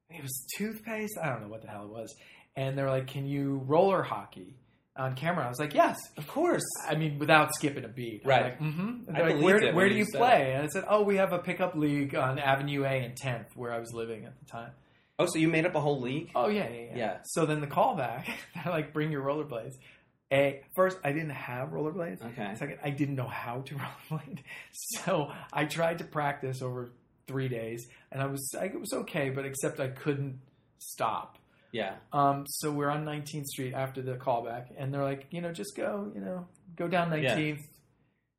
[0.10, 1.18] It was toothpaste.
[1.22, 2.16] I don't know what the hell it was,
[2.56, 4.56] and they're like, "Can you roller hockey
[4.98, 6.64] on camera?" I was like, "Yes." of course.
[6.90, 8.24] I mean, without skipping a beat.
[8.26, 8.46] Right.
[8.46, 9.16] Like, mm-hmm.
[9.16, 10.54] I like, where where do you play?
[10.54, 13.72] And I said, oh, we have a pickup league on Avenue A and 10th, where
[13.72, 14.72] I was living at the time.
[15.20, 16.32] Oh, so you made up a whole league?
[16.34, 16.98] Oh yeah, yeah, yeah.
[16.98, 17.18] Yeah.
[17.26, 19.76] So then the callback, they're like, bring your rollerblades.
[20.32, 22.24] A first, I didn't have rollerblades.
[22.24, 22.56] Okay.
[22.56, 23.76] Second, I didn't know how to
[24.12, 24.40] rollerblade,
[24.72, 26.92] so I tried to practice over
[27.28, 30.40] three days, and I was I, it was okay, but except I couldn't
[30.78, 31.38] stop.
[31.72, 31.96] Yeah.
[32.14, 35.76] Um, so we're on 19th Street after the callback, and they're like, you know, just
[35.76, 37.62] go, you know, go down 19th,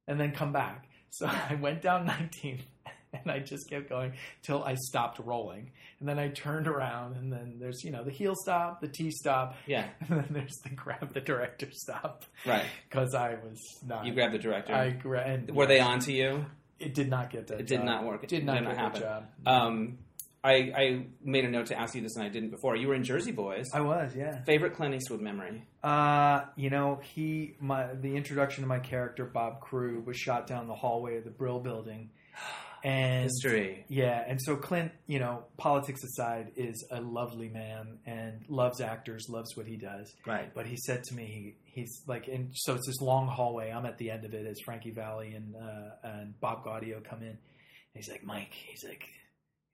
[0.08, 0.88] and then come back.
[1.10, 2.62] So I went down 19th,
[3.12, 7.32] and I just kept going till I stopped rolling, and then I turned around, and
[7.32, 9.86] then there's, you know, the heel stop, the T stop, Yeah.
[10.08, 12.64] and then there's the grab the director stop Right.
[12.88, 14.06] because I was not.
[14.06, 14.74] You grabbed the director.
[14.74, 16.46] I gra- and Were they on to you?
[16.78, 17.60] It did not get that.
[17.60, 18.22] It did not work.
[18.24, 19.00] It did not Did not happen.
[19.02, 19.26] job.
[19.44, 19.98] Um,
[20.42, 22.74] I, I made a note to ask you this, and I didn't before.
[22.74, 23.66] You were in Jersey Boys.
[23.74, 24.42] I was, yeah.
[24.44, 25.62] Favorite Clint Eastwood memory?
[25.84, 30.66] Uh, you know, he my the introduction to my character Bob Crewe was shot down
[30.68, 32.08] the hallway of the Brill Building,
[32.84, 33.84] and History.
[33.88, 39.26] yeah, and so Clint, you know, politics aside, is a lovely man and loves actors,
[39.28, 40.14] loves what he does.
[40.26, 40.52] Right.
[40.54, 43.70] But he said to me, he's like, and so it's this long hallway.
[43.70, 47.22] I'm at the end of it as Frankie Valli and uh, and Bob Gaudio come
[47.22, 47.28] in.
[47.28, 47.38] And
[47.94, 49.04] he's like, Mike, he's like,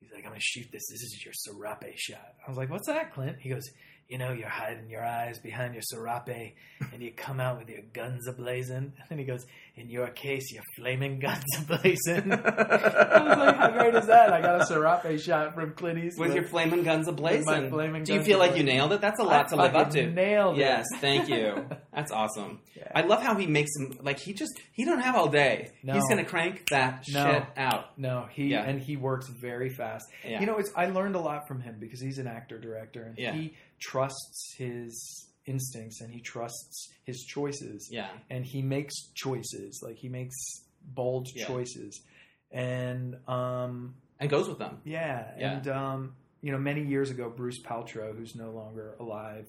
[0.00, 0.82] he's like, I'm gonna shoot this.
[0.90, 2.34] This is your serape shot.
[2.46, 3.36] I was like, what's that, Clint?
[3.40, 3.68] He goes,
[4.08, 6.54] you know, you're hiding your eyes behind your serape,
[6.92, 8.92] and you come out with your guns ablazing.
[9.10, 9.46] And he goes,
[9.76, 12.32] in your case, your flaming guns ablazing.
[12.32, 14.32] I was like, how great is that?
[14.32, 16.28] I got a serape shot from Clint Eastwood.
[16.28, 18.04] With your flaming guns ablazing.
[18.04, 19.00] Do you feel like you nailed it?
[19.00, 20.06] That's a lot to live up to.
[20.06, 20.60] Nailed it.
[20.60, 21.66] Yes, thank you.
[21.96, 22.60] That's awesome.
[22.76, 22.92] Yeah.
[22.94, 25.70] I love how he makes him like he just he don't have all day.
[25.82, 25.94] No.
[25.94, 27.32] He's gonna crank that No.
[27.32, 27.98] shit out.
[27.98, 28.62] No, he Yeah.
[28.64, 30.04] and he works very fast.
[30.24, 30.38] Yeah.
[30.40, 33.18] You know, it's I learned a lot from him because he's an actor director and
[33.18, 33.32] Yeah.
[33.32, 38.10] he trusts his instincts and he trusts his choices Yeah.
[38.28, 40.34] and he makes choices like he makes
[40.82, 42.02] bold choices
[42.50, 44.80] and um And goes with them.
[44.84, 45.52] yeah, Yeah.
[45.56, 49.48] and um you know many years ago Bruce Paltrow who's no longer alive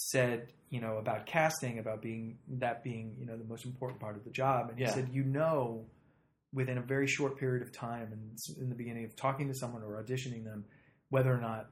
[0.00, 4.16] said you know about casting about being that being you know the most important part
[4.16, 4.86] of the job and Yeah.
[4.86, 5.84] he said you know
[6.52, 9.82] within a very short period of time and in the beginning of talking to someone
[9.82, 10.64] or auditioning them
[11.10, 11.70] whether or not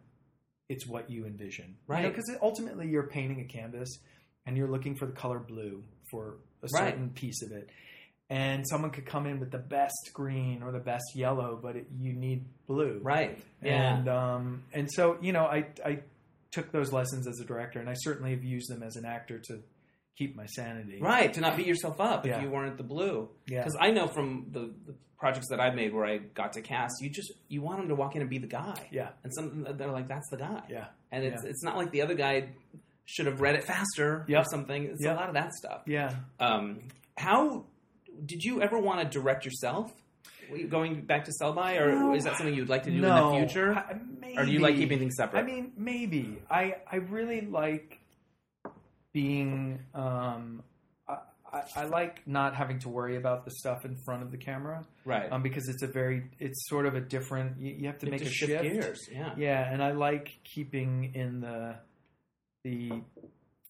[0.69, 2.03] it's what you envision Right.
[2.13, 3.97] because ultimately you're painting a canvas
[4.45, 6.91] and you're looking for the color blue for a Right.
[6.91, 7.69] certain piece of it
[8.29, 11.87] and someone could come in with the best green or the best yellow but it,
[11.97, 13.39] you need blue Right.
[13.63, 13.99] Yeah.
[13.99, 16.01] and um, and so you know, I I
[16.57, 19.39] took those lessons as a director, and I certainly have used them as an actor
[19.49, 19.61] to
[20.19, 20.99] keep my sanity.
[21.01, 21.33] right.
[21.35, 22.37] To not beat yourself up Yeah.
[22.39, 23.29] if you weren't the blue.
[23.47, 23.59] Yeah.
[23.61, 26.95] Because I know from the, the projects that I've made where I got to cast,
[27.03, 28.89] you just you want them to walk in and be the guy.
[28.91, 29.11] Yeah.
[29.25, 30.63] And some they're like, that's the guy.
[30.71, 30.87] Yeah.
[31.13, 31.51] And it's Yeah.
[31.51, 32.49] it's not like the other guy
[33.05, 34.85] should have read it faster or something.
[34.85, 35.17] It's Yep.
[35.17, 35.83] a lot of that stuff.
[35.87, 36.15] Yeah.
[36.41, 36.89] Um,
[37.19, 37.67] how
[38.25, 39.93] did you ever want to direct yourself?
[40.69, 42.15] Going back to sell by, or No.
[42.15, 44.59] is that something you'd like to do no, in the future, I- or do you
[44.61, 45.41] like keeping things separate?
[45.41, 46.43] I mean, maybe.
[46.51, 48.01] I I really like
[49.13, 49.81] being.
[49.95, 50.63] Um,
[51.09, 51.19] I,
[51.53, 54.85] I, I like not having to worry about the stuff in front of the camera
[55.05, 55.31] right.
[55.33, 57.59] um, because it's a very it's sort of a different.
[57.61, 59.09] You, you have to You have make to a shift gears.
[59.11, 59.33] Yeah.
[59.37, 61.77] Yeah, and I like keeping in the
[62.65, 62.93] the.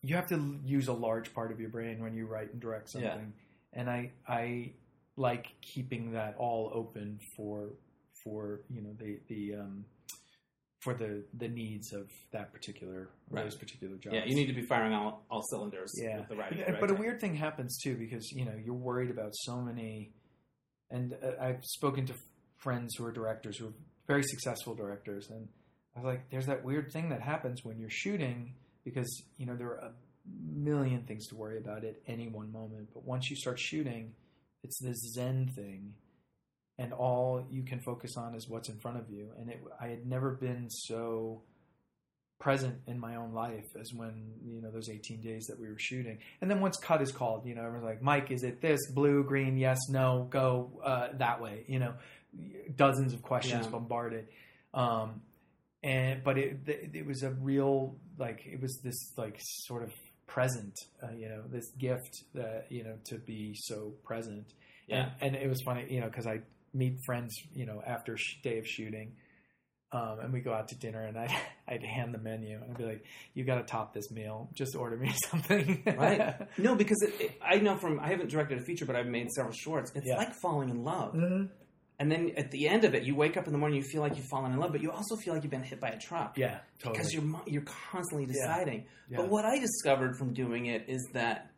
[0.03, 2.95] You have to use a large part of your brain when you write and direct
[2.95, 3.11] Yeah.
[3.11, 3.33] something,
[3.73, 4.73] and I I
[5.17, 7.71] like keeping that all open for
[8.23, 9.85] for you know the the um
[10.81, 13.43] for the the needs of that particular Right.
[13.45, 14.15] those particular jobs.
[14.15, 16.19] Yeah, you need to be firing all, all cylinders Yeah.
[16.21, 16.37] with the.
[16.37, 19.61] But, and but a weird thing happens too because you know you're worried about so
[19.61, 20.13] many,
[20.91, 22.15] and uh, I've spoken to
[22.59, 23.73] friends who are directors who are
[24.07, 25.49] very successful directors, and
[25.97, 28.55] I was like, "There's that weird thing that happens when you're shooting
[28.85, 29.93] because you know there are a
[30.55, 34.13] million things to worry about at any one moment, but once you start shooting,
[34.67, 35.95] it's this Zen thing."
[36.79, 39.31] And all you can focus on is what's in front of you.
[39.39, 41.41] And it, I had never been so
[42.39, 44.13] present in my own life as when
[44.45, 47.47] you know those 18 days that we were shooting and then once cut is called
[47.47, 51.41] you know everyone's like mike is it this blue green yes no go uh, that
[51.41, 51.95] way you know
[52.77, 53.71] dozens of questions Yeah.
[53.71, 54.27] bombarded
[54.75, 55.23] um,
[55.83, 56.59] and but it
[56.93, 59.93] it was a real like it was this like sort of
[60.27, 64.47] present uh, you know this gift that you know to be so present
[64.89, 65.11] Yeah.
[65.21, 66.41] and, and it was funny you know because i
[66.75, 69.13] meet friends you know after sh- day of shooting
[69.93, 71.31] um, and we go out to dinner and I'd,
[71.69, 73.05] I'd hand the menu and I'd be like,
[73.35, 74.51] you got to top this meal.
[74.53, 75.85] Just order me something.
[75.97, 76.35] right?
[76.59, 79.31] No, because it, it, I know from I haven't directed a feature, but I've made
[79.31, 79.93] several shorts.
[79.95, 80.17] It's Yeah.
[80.17, 81.51] like falling in love, Mhm.
[81.99, 84.03] And then at the end of it, you wake up in the morning, you feel
[84.03, 85.99] like you've fallen in love, but you also feel like you've been hit by a
[85.99, 86.37] truck.
[86.37, 86.93] Yeah, totally.
[86.99, 88.85] because you're you're constantly deciding.
[89.09, 89.19] Yeah.
[89.19, 91.51] But what I discovered from doing it is that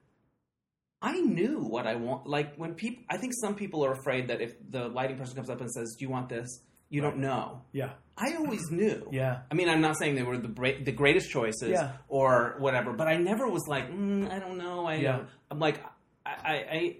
[1.00, 2.26] I knew what I want.
[2.26, 5.48] Like when people, I think some people are afraid that if the lighting person comes
[5.50, 6.48] up and says, "Do you want this?"
[6.90, 7.60] You don't know.
[7.72, 9.06] yeah, I always knew.
[9.12, 11.92] yeah, I mean, I'm not saying they were the bra- the greatest choices Yeah.
[12.08, 14.86] or whatever, but I never was like, mm, I don't know.
[14.86, 15.20] I Yeah.
[15.50, 15.82] I'm like,
[16.24, 16.96] I, I, I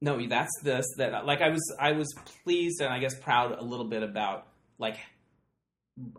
[0.00, 1.26] no, that's this that.
[1.26, 2.12] Like I was, I was
[2.44, 4.46] pleased and I guess proud a little bit about
[4.78, 4.98] like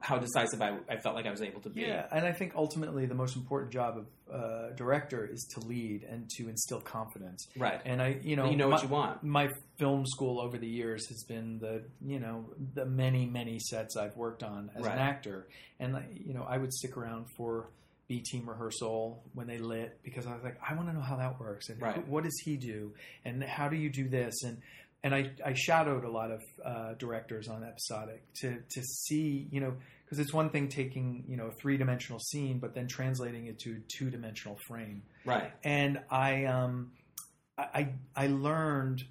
[0.02, 1.82] how decisive I, I felt like I was able to be.
[1.82, 2.08] yeah.
[2.12, 6.28] And I think ultimately the most important job of uh, director is to lead and
[6.38, 7.48] to instill confidence.
[7.56, 7.80] Right.
[7.86, 9.24] And I, you know, you know what you want.
[9.24, 13.96] my film school over the years has been the you know the many many sets
[13.96, 14.94] I've worked on as Right.
[14.94, 15.48] an actor,
[15.80, 17.70] and you know I would stick around for
[18.08, 21.18] B team rehearsal when they lit because I was like I want to know how
[21.18, 22.08] that works and Right.
[22.08, 22.94] what does he do
[23.26, 24.58] and how do you do this and
[25.04, 29.60] and I, I shadowed a lot of uh, directors on episodic to to see you
[29.62, 29.74] know
[30.06, 33.60] because it's one thing taking you know a three dimensional scene but then translating it
[33.60, 35.52] to a two dimensional frame Right.
[35.64, 36.92] and I um
[37.58, 39.04] I I learned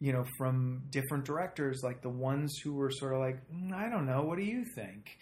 [0.00, 3.88] you know from different directors like the ones who were sort of like "Mm, I
[3.88, 5.18] don't know what do you think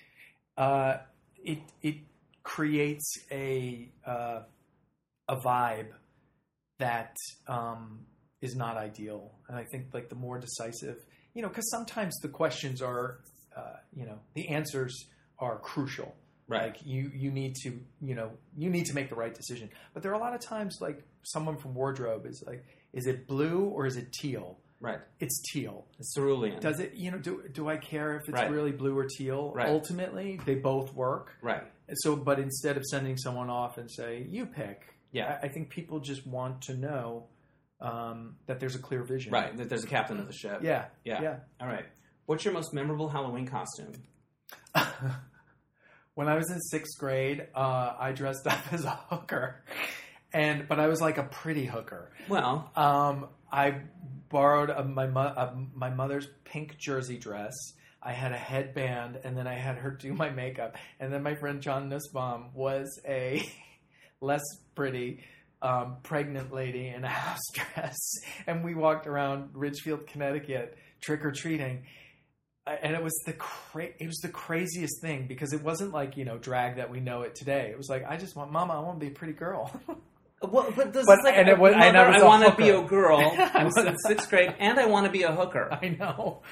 [0.57, 0.99] uh
[1.45, 1.97] it it
[2.43, 4.41] creates a uh,
[5.29, 5.89] a vibe
[6.79, 7.15] that
[7.49, 8.01] um
[8.41, 10.97] is not ideal and I think like the more decisive
[11.35, 13.21] you know because sometimes the questions are
[13.57, 15.07] uh, you know the answers
[15.39, 16.15] are crucial
[16.49, 16.65] Right.
[16.75, 19.71] Like you you need to you know you need to make the right decision.
[19.95, 23.27] But there are a lot of times like someone from wardrobe is like, is it
[23.29, 24.59] blue or is it teal?
[24.81, 24.99] Right.
[25.21, 25.87] It's teal.
[26.01, 26.59] It's cerulean.
[26.61, 28.51] Does it you know do do I care if it's Right.
[28.51, 29.53] really blue or teal?
[29.55, 29.69] Right.
[29.69, 31.37] Ultimately, they both work.
[31.41, 31.63] right.
[31.95, 34.83] So, but instead of sending someone off and say you pick,
[35.13, 35.39] Yeah.
[35.43, 37.27] I, I think people just want to know
[37.81, 39.33] um, that there's a clear vision.
[39.33, 39.57] Right.
[39.57, 40.61] That there's a captain of the ship.
[40.63, 40.87] Yeah.
[41.05, 41.21] Yeah.
[41.23, 41.37] Yeah.
[41.61, 41.85] All right.
[42.27, 43.93] What's your most memorable Halloween costume?
[46.15, 49.63] when I was in sixth grade, uh, I dressed up as a hooker,
[50.33, 52.13] and but I was like a pretty hooker.
[52.29, 53.81] Well, Um, I
[54.29, 57.53] borrowed a, my mo- a, my mother's pink jersey dress.
[58.05, 60.77] I had a headband, and then I had her do my makeup.
[60.99, 63.49] And then my friend John Nussbaum was a
[64.21, 64.43] less
[64.75, 65.21] pretty
[65.63, 67.97] um, pregnant lady in a house dress,
[68.47, 71.85] and we walked around Ridgefield, Connecticut, trick or treating.
[72.67, 76.25] And it was the cra- it was the craziest thing because it wasn't like you
[76.25, 77.69] know drag that we know it today.
[77.73, 79.73] It was like I just want mama, I want to be a pretty girl.
[80.43, 82.69] well, but this But- is like and it was- mother, I I, want to be
[82.71, 83.19] a girl.
[83.37, 85.73] I I was- in sixth grade, and I want to be a hooker.
[85.73, 86.43] I know.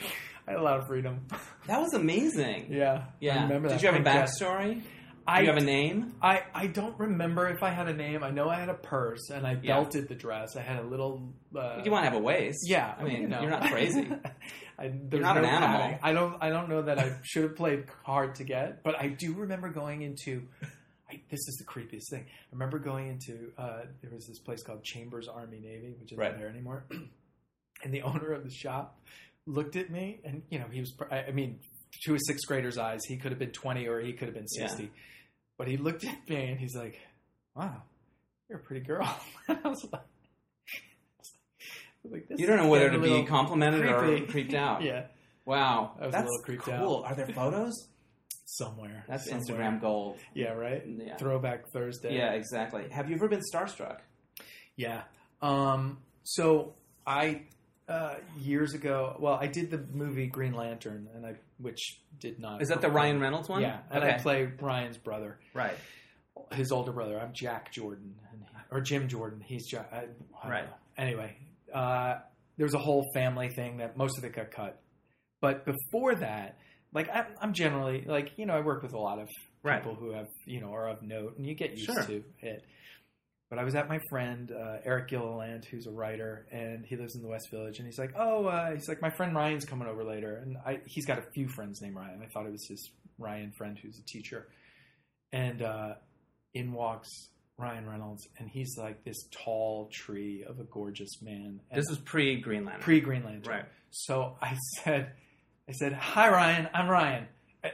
[0.51, 1.27] I had a lot of freedom.
[1.67, 2.67] That was amazing.
[2.73, 3.05] Yeah.
[3.21, 3.39] Yeah.
[3.39, 4.83] I remember Did you have a backstory?
[5.25, 6.15] I, Do you have a name?
[6.21, 8.25] I, I don't remember if I had a name.
[8.25, 9.75] I know I had a purse and I Yeah.
[9.77, 10.57] belted the dress.
[10.57, 11.33] I had a little.
[11.55, 12.61] Uh, you want to have a waist?
[12.67, 12.93] Yeah.
[12.99, 13.41] I mean, you know.
[13.43, 14.09] you're not crazy.
[14.81, 15.79] I, there's not no an animal.
[15.79, 15.99] padding.
[16.03, 16.37] I don't.
[16.43, 19.69] I don't know that I should have played hard to get, but I do remember
[19.69, 20.49] going into.
[21.09, 22.25] I, this is the creepiest thing.
[22.29, 23.53] I remember going into.
[23.57, 26.37] Uh, there was this place called Chambers Army Navy, which isn't Right.
[26.37, 26.87] there anymore.
[27.85, 28.99] and the owner of the shop
[29.51, 30.93] looked at me, and you know he was.
[30.93, 31.59] pr- I I mean,
[32.05, 34.47] to a sixth grader's eyes, he could have been twenty or he could have been
[34.57, 34.67] Yeah.
[34.69, 34.91] sixty.
[35.59, 36.99] But he looked at me and he's like,
[37.55, 37.83] "Wow,
[38.49, 39.09] you're a pretty girl."
[39.49, 40.03] And I was like.
[42.03, 44.23] I was like, this You don't know whether to be complimented creepy.
[44.23, 44.83] or creeped out.
[44.83, 45.09] yeah,
[45.45, 45.97] Wow.
[46.01, 47.03] I was a That's little creeped cool.
[47.07, 47.89] Are there photos?
[48.47, 49.05] somewhere.
[49.07, 49.43] That's somewhere.
[49.59, 50.19] Instagram gold.
[50.35, 50.83] Yeah, right.
[50.87, 51.17] Yeah.
[51.19, 52.17] Throwback Thursday.
[52.17, 52.89] Yeah, exactly.
[52.91, 53.99] Have you ever been starstruck?
[54.77, 55.03] yeah.
[55.43, 56.75] Um, so
[57.07, 57.43] I
[57.91, 62.63] uh, years ago, well, I did the movie Green Lantern, and I which did not.
[62.63, 62.91] Is that the.
[62.91, 63.63] Ryan Reynolds one?
[63.63, 64.15] Yeah, and okay.
[64.15, 65.77] I play Ryan's brother, right.
[66.53, 67.19] his older brother.
[67.21, 69.41] I'm Jack Jordan, and he- or Jim Jordan.
[69.41, 69.91] He's Jack.
[69.93, 70.05] I,
[70.43, 70.65] I Right.
[70.65, 70.75] know.
[70.97, 71.37] Anyway,
[71.75, 72.19] uh,
[72.57, 74.81] there was a whole family thing that most of it got cut,
[75.41, 76.57] but before that.
[76.93, 79.29] Like I'm, I'm generally like you know I work with a lot of
[79.63, 79.81] Right.
[79.81, 82.03] people who have you know are of note, and you get used Sure.
[82.03, 82.65] to it.
[83.51, 87.17] But I was at my friend uh, Eric Gilliland, who's a writer, and he lives
[87.17, 87.79] in the West Village.
[87.79, 90.79] And he's like, "Oh, uh, he's like my friend Ryan's coming over later." And I,
[90.87, 92.23] he's got a few friends named Ryan.
[92.23, 94.47] I thought it was his Ryan friend who's a teacher.
[95.33, 95.95] And uh,
[96.55, 97.09] in walks
[97.59, 101.61] Ryan Reynolds, and he's like this tall tree of a gorgeous man.
[101.71, 102.83] And This is pre Greenland.
[102.83, 103.65] Pre Greenland, Right.
[103.91, 105.11] So I said,
[105.69, 106.69] I said, "Hi, Ryan.
[106.73, 107.27] I'm Ryan.
[107.65, 107.73] I,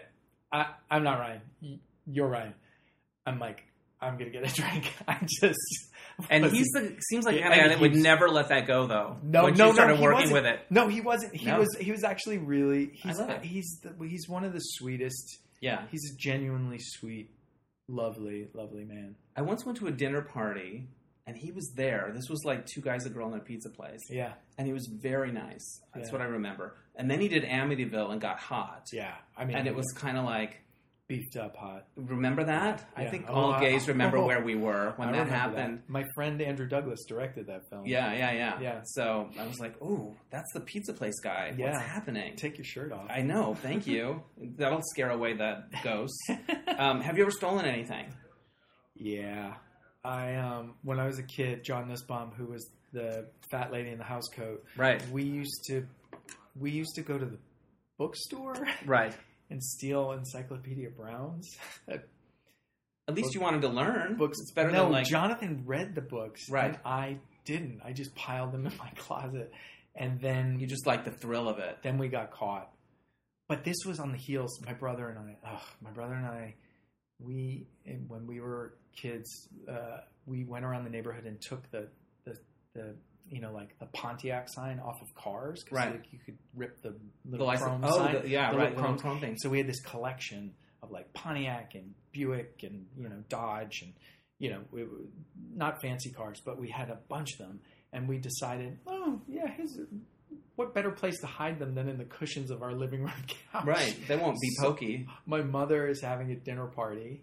[0.50, 1.42] I, I'm not Ryan.
[2.06, 2.54] You're Ryan."
[3.26, 3.64] I'm like,
[4.00, 4.92] I'm gonna get a drink.
[5.08, 5.58] I just
[6.30, 9.18] And he's the seems like Yeah, guy that would never let that go though.
[9.22, 10.02] no, Once no, you started no.
[10.02, 10.60] working with it.
[10.70, 11.34] No, he wasn't.
[11.36, 11.58] He No?
[11.58, 11.76] was.
[11.78, 12.90] He was actually really.
[12.94, 13.18] He's.
[13.18, 13.42] love it.
[13.42, 13.80] He's.
[13.82, 15.38] The, he's one of the sweetest.
[15.60, 15.82] Yeah.
[15.90, 17.30] He's a genuinely sweet,
[17.88, 19.16] lovely, lovely man.
[19.36, 20.88] I once went to a dinner party
[21.26, 22.12] and he was there.
[22.14, 24.00] This was like two guys, a girl, in a pizza place.
[24.10, 24.32] Yeah.
[24.58, 25.80] And he was very nice.
[25.94, 26.12] That's Yeah.
[26.12, 26.76] what I remember.
[26.94, 28.86] And then he did Amityville and got hot.
[28.92, 29.14] Yeah.
[29.36, 30.62] I mean, And it was kind of like,
[31.08, 31.86] beefed up hot.
[31.94, 32.84] remember that?
[32.96, 34.26] I think Oh, all I- gays remember oh.
[34.26, 35.82] where we were when I that happened.
[35.86, 37.86] My friend Andrew Douglas directed that film.
[37.86, 38.60] Yeah, yeah, yeah.
[38.60, 38.80] Yeah.
[38.84, 41.54] So I was like, ooh, that's the pizza place guy.
[41.56, 41.72] Yeah.
[41.72, 42.34] What's happening?
[42.36, 43.06] Take your shirt off.
[43.08, 43.54] I know.
[43.54, 44.22] Thank you.
[44.58, 46.18] That'll scare away that ghost.
[46.78, 48.04] Um, have you ever stolen anything?
[48.96, 49.54] Yeah.
[50.04, 53.98] I um when I was a kid, John Nussbaum, who was the fat lady in
[53.98, 55.02] the house coat, Right.
[55.10, 55.86] we used to
[56.58, 57.38] we used to go to the
[57.98, 58.54] bookstore
[58.84, 59.14] Right.
[59.50, 61.56] And steal Encyclopedia Browns.
[63.08, 64.16] At least you wanted to learn.
[64.16, 64.38] books.
[64.40, 65.06] It's better no, than like.
[65.06, 66.70] Jonathan read the books, Right.
[66.70, 67.80] And I didn't.
[67.84, 69.52] I just piled them in my closet,
[69.94, 71.78] and then You just like the thrill of it.
[71.82, 72.70] then we got caught.
[73.48, 74.60] But this was on the heels.
[74.66, 76.54] My brother and I, my brother and I,
[77.20, 77.68] we
[78.08, 81.88] when we were kids, uh, we went around the neighborhood and took the
[82.24, 82.36] the,
[82.74, 82.96] the
[83.30, 85.90] you know like the Pontiac sign off of cars, Right.
[85.92, 87.68] Like, you could rip the The little license.
[87.68, 88.22] chrome Oh, sign.
[88.22, 88.76] the, yeah, the right.
[88.76, 89.36] Chrome, chrome- thing.
[89.38, 93.92] So we had this collection of like Pontiac and Buick and you know Dodge and
[94.38, 94.84] you know we,
[95.54, 97.60] not fancy cars, but we had a bunch of them,
[97.92, 99.78] and we decided, oh yeah, here's
[100.56, 103.12] what better place to hide them than in the cushions of our living room
[103.52, 103.64] couch?
[103.66, 103.96] Right.
[104.08, 105.06] They won't be So- pokey.
[105.26, 107.22] My mother is having a dinner party,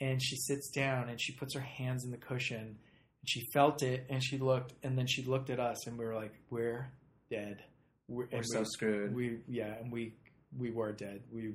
[0.00, 2.78] and she sits down and she puts her hands in the cushion,
[3.22, 6.04] and she felt it, and she looked, and then she looked at us, and we
[6.04, 6.92] were like, we're
[7.30, 7.62] dead.
[8.08, 9.14] We're, We're so we- screwed.
[9.14, 10.14] we yeah, and we
[10.58, 11.22] we were dead.
[11.32, 11.54] We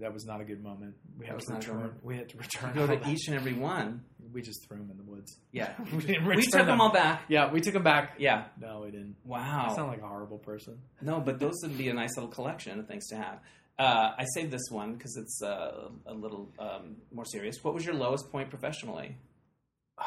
[0.00, 0.94] that was not a good moment.
[1.18, 1.94] We had to not a good return.
[2.02, 2.72] We had to return.
[2.74, 3.06] Go to that.
[3.08, 4.02] each and every one.
[4.32, 5.36] We just threw them in the woods.
[5.50, 5.74] Yeah.
[5.92, 7.24] we didn't We took them all back.
[7.28, 8.14] Yeah, we took them back.
[8.18, 8.44] Yeah.
[8.58, 9.16] No, we didn't.
[9.26, 9.72] I Wow.
[9.76, 10.78] sound like a horrible person.
[11.02, 13.40] No, but those would be a nice little collection of things to have.
[13.78, 17.56] Uh, I saved this one because it's uh, a little um, more serious.
[17.62, 19.16] What was your lowest point professionally?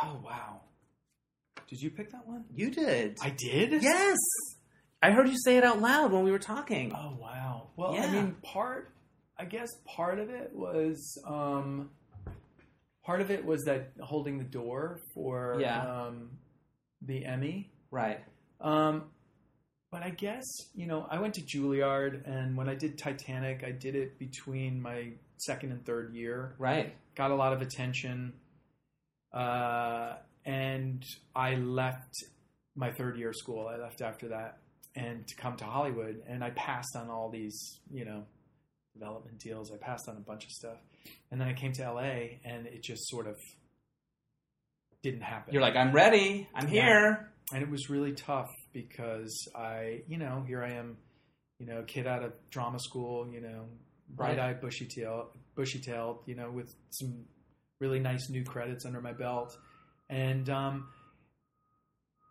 [0.03, 0.61] Oh wow!
[1.67, 2.45] Did you pick that one?
[2.55, 3.17] You did.
[3.21, 3.81] I did.
[3.81, 4.17] yes.
[5.01, 6.93] I heard you say it out loud when we were talking.
[6.95, 7.67] Oh wow.
[7.75, 8.05] Well, Yeah.
[8.05, 8.91] I mean, part.
[9.37, 11.21] I guess part of it was.
[11.27, 11.89] um
[13.05, 16.05] Part of it was that holding the door for Yeah.
[16.05, 16.31] um,
[17.03, 17.69] the Emmy.
[17.91, 18.19] Right.
[18.59, 19.03] Um,
[19.91, 20.43] but I guess
[20.73, 24.81] you know I went to Juilliard, and when I did Titanic, I did it between
[24.81, 26.55] my second and third year.
[26.57, 26.95] Right.
[27.15, 28.33] Got a lot of attention,
[29.35, 30.13] uh,
[30.45, 31.03] and
[31.35, 32.13] I left
[32.75, 33.67] my third year of school.
[33.67, 34.57] I left after that,
[34.95, 38.23] and to come to Hollywood, and I passed on all these you know
[38.93, 39.71] development deals.
[39.71, 40.77] I passed on a bunch of stuff,
[41.31, 43.35] and then I came to LA, and it just sort of
[45.03, 46.47] didn't happen You're like, I'm ready.
[46.55, 46.81] I'm Yeah.
[46.81, 47.31] here.
[47.53, 50.97] and it was really tough because I, you know, here I am,
[51.59, 53.65] you know, kid out of drama school, you know,
[54.09, 57.25] bright eyed, bushy tail, bushy tailed, you know, with some
[57.79, 59.57] really nice new credits under my belt,
[60.09, 60.87] and um,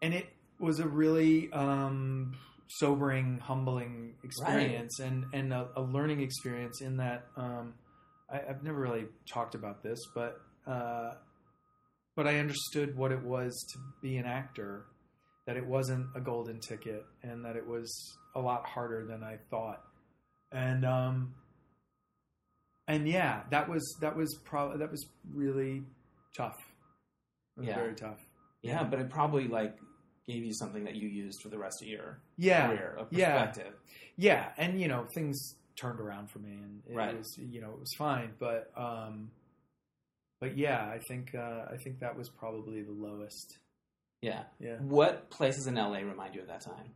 [0.02, 0.26] and it
[0.58, 2.34] was a really um,
[2.68, 7.74] sobering, humbling experience, and and a, a learning experience in that um,
[8.32, 10.40] I, I've never really talked about this, but.
[10.66, 11.12] Uh,
[12.16, 14.86] but I understood what it was to be an actor,
[15.46, 19.38] that it wasn't a golden ticket, and that it was a lot harder than I
[19.50, 19.82] thought.
[20.52, 21.34] And um,
[22.88, 25.82] and yeah, that was that was probably that was really
[26.36, 26.56] tough.
[27.56, 27.74] Was Yeah.
[27.76, 28.20] very tough.
[28.62, 29.76] Yeah, but it probably like
[30.26, 33.44] gave you something that you used for the rest of your Yeah, career, a yeah.
[33.46, 33.74] perspective.
[34.16, 37.16] yeah, and you know things turned around for me, and it Right.
[37.16, 39.30] was you know it was fine, but um,
[40.40, 43.58] but yeah, I think uh, I think that was probably the lowest.
[44.22, 44.44] Yeah.
[44.58, 44.76] Yeah.
[44.78, 46.94] What places in LA remind you of that time?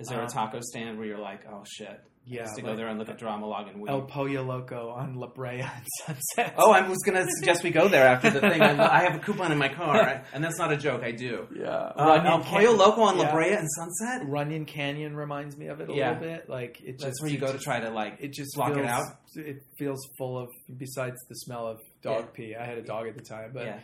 [0.00, 2.62] Is there Uh, a taco stand where you're like, oh shit, I Yeah, used to
[2.62, 3.90] go there and look at Drama-Logue and weed?
[3.90, 6.54] El Pollo Loco on La Brea and Sunset.
[6.56, 8.60] Oh, I was going to suggest we go there after the thing.
[8.62, 11.02] I, I have a coupon in my car, and that's not a joke.
[11.02, 11.46] I do.
[11.56, 11.68] yeah.
[11.68, 13.32] Uh, El Can- Pollo Loco on La.
[13.32, 14.26] Brea and Sunset.
[14.28, 16.10] Runyon Canyon reminds me of it a Yeah.
[16.18, 16.48] little bit.
[16.48, 18.74] Like it just That's where you it go to try to like It just block
[18.74, 19.04] feels, it out.
[19.36, 22.30] It feels full of besides the smell of dog Yeah.
[22.34, 22.54] pee.
[22.54, 23.80] I had a dog at the time, but yeah.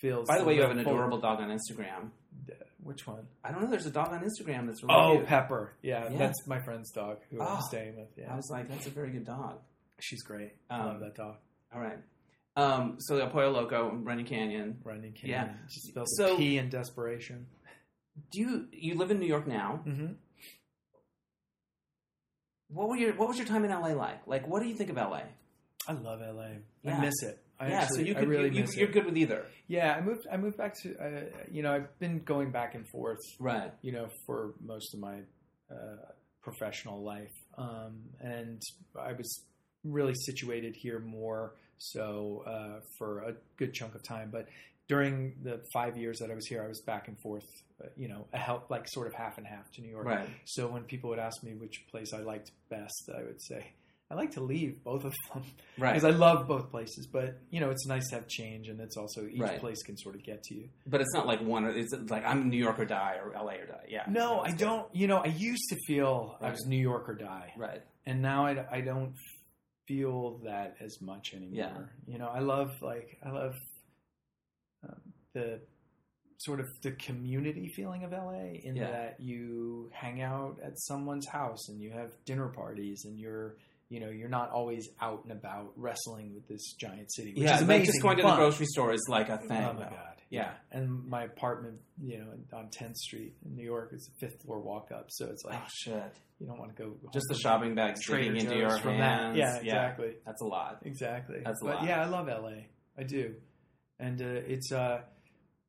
[0.00, 0.28] feels.
[0.28, 2.10] By the way, you have an full- adorable dog on Instagram.
[2.86, 3.26] Which one?
[3.44, 3.70] I don't know.
[3.70, 5.26] There's a dog on Instagram that's really Oh, cute.
[5.26, 5.72] Pepper.
[5.82, 6.18] Yeah, Yeah.
[6.18, 7.60] that's my friend's dog who I'm Oh.
[7.68, 8.08] staying with.
[8.16, 9.58] Yeah, I was like, that's a very good dog.
[9.98, 10.52] she's great.
[10.70, 11.36] I Um, love that dog.
[11.74, 11.98] All right.
[12.54, 14.80] Um, so El Pollo Loco, Runyon Canyon.
[14.84, 15.30] Runyon Canyon.
[15.48, 15.54] yeah.
[15.68, 17.46] just spells So- pee in desperation.
[18.30, 19.82] Do you you live in New York now?
[19.86, 20.12] Mm-hmm.
[22.68, 24.26] What were your What was your time in LA like?
[24.26, 25.22] Like, what do you think of LA?
[25.88, 26.48] I love LA.
[26.82, 26.98] Yeah.
[26.98, 27.42] I miss it.
[27.58, 28.92] I yeah, actually, so you could really you, you're it.
[28.92, 30.26] good with either, Yeah, I moved.
[30.30, 30.96] I moved back to.
[30.96, 33.18] Uh, you know, I've been going back and forth.
[33.38, 33.72] right?
[33.82, 35.20] You know, for most of my
[35.70, 35.96] uh,
[36.42, 38.60] professional life, um, and
[38.98, 39.44] I was
[39.84, 44.30] really situated here more so uh, for a good chunk of time.
[44.30, 44.48] But
[44.88, 47.46] during the five years that I was here, I was back and forth.
[47.82, 50.06] Uh, you know, a help like sort of half and half to New York.
[50.06, 50.28] Right.
[50.44, 53.72] So when people would ask me which place I liked best, I would say
[54.08, 55.42] I like to leave both of them
[55.78, 55.94] Right.
[55.94, 57.08] because I love both places.
[57.12, 59.58] But you know, it's nice to have change, and it's also each Right.
[59.58, 60.68] place can sort of get to you.
[60.86, 61.64] But it's not like one.
[61.64, 63.86] or It's like I'm New York or die or LA or die.
[63.88, 64.04] Yeah.
[64.08, 64.58] No, I good.
[64.60, 64.94] don't.
[64.94, 67.82] You know, I used to feel I was New York or die, Right.
[68.06, 69.14] and now I, I don't
[69.88, 71.52] feel that as much anymore.
[71.54, 72.12] Yeah.
[72.12, 73.54] You know, I love like I love
[74.84, 75.00] um,
[75.34, 75.60] the
[76.38, 78.90] sort of the community feeling of LA in Yeah.
[78.90, 83.56] that you hang out at someone's house and you have dinner parties and you're
[83.88, 87.32] you know you're not always out and about wrestling with this giant city.
[87.32, 87.56] Which yeah.
[87.56, 89.64] is amazing just going to the grocery store is like a thing.
[89.64, 89.90] Oh my though.
[89.90, 90.16] god!
[90.28, 90.50] Yeah.
[90.72, 94.58] and my apartment, you know, on 10th Street in New York, is a fifth floor
[94.60, 95.06] walk up.
[95.10, 96.12] So it's like Oh shit!
[96.40, 99.36] you don't want to go Just the shopping bags Trader digging into your from hands.
[99.36, 99.36] that.
[99.36, 100.78] Yeah, exactly, That's a lot.
[100.82, 101.42] exactly.
[101.44, 101.84] That's a but lot.
[101.86, 102.64] yeah, I love LA.
[102.98, 103.34] I do,
[104.00, 105.02] and uh, it's uh,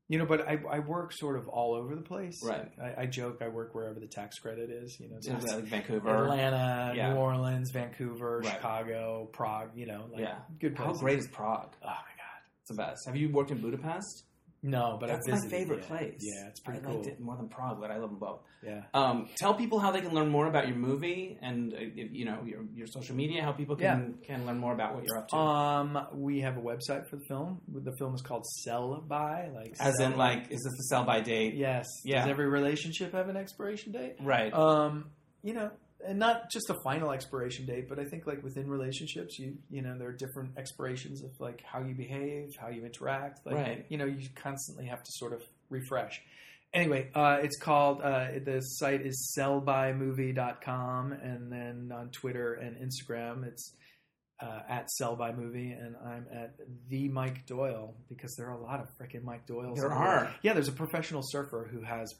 [0.10, 2.40] you know, but I, I work sort of all over the place.
[2.46, 2.72] Right.
[2.82, 4.98] I, I joke I work wherever the tax credit is.
[5.00, 6.10] You know, so like Vancouver.
[6.24, 7.14] Atlanta, Yeah.
[7.14, 8.54] New Orleans, Vancouver, Right.
[8.54, 9.72] Chicago, Prague.
[9.76, 10.36] You know, like Yeah.
[10.60, 11.74] good How great is Prague?
[11.84, 12.42] Oh my god.
[12.62, 13.06] It's the best.
[13.06, 14.24] Have you worked in Budapest?
[14.64, 15.88] No, but That's my favorite yeah.
[15.88, 16.20] place.
[16.20, 16.96] Yeah, it's pretty I cool.
[16.96, 18.40] liked it more than Prague, but I love them both.
[18.66, 18.82] Yeah.
[18.94, 22.40] Um, tell people how they can learn more about your movie and uh, you know
[22.44, 23.44] your your social media.
[23.44, 25.36] How people can can learn more about what you're up to.
[25.36, 27.62] Um, we have a website for the film.
[27.72, 31.04] The film is called Sell By, like As sell in, like, is this the sell
[31.04, 31.54] by date?
[31.54, 32.22] yes, Yeah.
[32.22, 34.16] Does every relationship have an expiration date?
[34.22, 34.52] Right.
[34.54, 35.12] Um,
[35.44, 35.70] you know,
[36.06, 39.82] and not just a final expiration date, but I think like within relationships, you you
[39.82, 43.46] know there are different expirations of like how you behave, how you interact.
[43.46, 43.86] Like Right.
[43.90, 46.22] you know you constantly have to sort of refresh.
[46.74, 53.46] Anyway, uh, it's called uh, the site is sellbymovie.com and then on Twitter and Instagram
[53.46, 53.74] it's
[54.42, 56.56] uh, at sellbymovie and I'm at
[56.90, 59.76] the Mike Doyle because there are a lot of freaking Mike Doyles.
[59.78, 60.32] There are.
[60.44, 62.14] Yeah, there's a professional surfer who has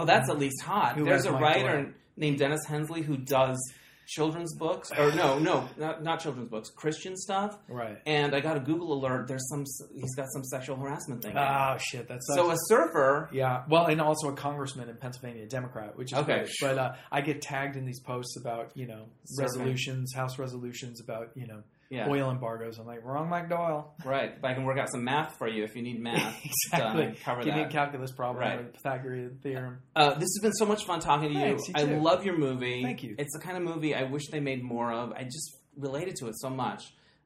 [0.00, 0.96] Oh, that's at least hot.
[0.96, 3.58] Who There's has a Mike writer named Dennis Hensley who does
[4.06, 7.56] children's books, or no, no, not, not children's books, Christian stuff.
[7.68, 7.98] right.
[8.06, 9.28] And I got a Google alert.
[9.28, 9.64] There's some.
[9.94, 11.36] He's got some sexual harassment thing.
[11.38, 13.28] Oh shit, that's so a surfer.
[13.32, 16.38] Yeah, well, and also a congressman in Pennsylvania, a Democrat, which is Okay.
[16.38, 16.50] great.
[16.60, 19.04] But uh, I get tagged in these posts about you know
[19.38, 22.08] resolutions, House resolutions about you know Yeah.
[22.08, 22.78] oil embargoes.
[22.78, 23.92] I'm like, wrong, Mike Doyle.
[24.04, 24.40] Right.
[24.40, 26.36] But I can work out some math for you if you need math.
[26.72, 27.06] exactly.
[27.08, 28.60] to cover Give me a calculus problem Right.
[28.60, 29.78] or Pythagorean theorem.
[29.96, 31.40] Uh, this has been so much fun talking to you.
[31.40, 32.00] Thanks, you I too.
[32.00, 32.82] love your movie.
[32.84, 33.16] Thank you.
[33.18, 35.10] It's the kind of movie I wish they made more of.
[35.12, 36.84] I just related to it so much.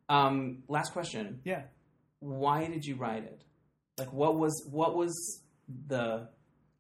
[0.09, 1.63] Um, last question: Yeah.
[2.21, 3.43] Why did you write it?
[3.99, 5.43] Like, what was what was
[5.89, 6.29] the?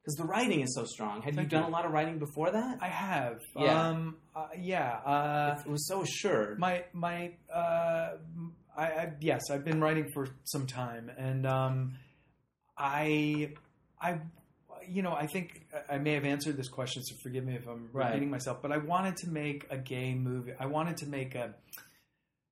[0.04, 1.22] Because the writing is so strong.
[1.22, 1.70] Had Thank you done you.
[1.70, 2.76] a lot of writing before that?
[2.82, 3.40] I have.
[3.58, 3.88] Yeah.
[3.88, 4.96] Um, uh, yeah.
[4.98, 6.58] Uh, it was so assured.
[6.58, 8.16] my my uh,
[8.76, 11.94] I, I yes, I've been writing for some time, and um,
[12.76, 13.52] I
[13.98, 14.18] I
[14.86, 17.88] you know I think I may have answered this question, so forgive me if I'm
[17.92, 18.08] Right.
[18.08, 18.60] repeating myself.
[18.60, 20.52] But I wanted to make a gay movie.
[20.60, 21.54] I wanted to make a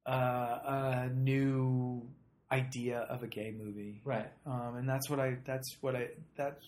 [0.07, 2.09] uh, a new
[2.51, 4.31] idea of a gay movie, right.
[4.47, 6.65] um, and that's what I that's what I that's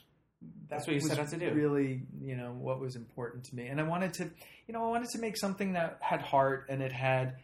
[0.68, 1.52] That's what you set out to do.
[1.52, 4.24] Really, you know, what was important to me, and I wanted to,
[4.66, 7.36] you know, I wanted to make something that had heart and it had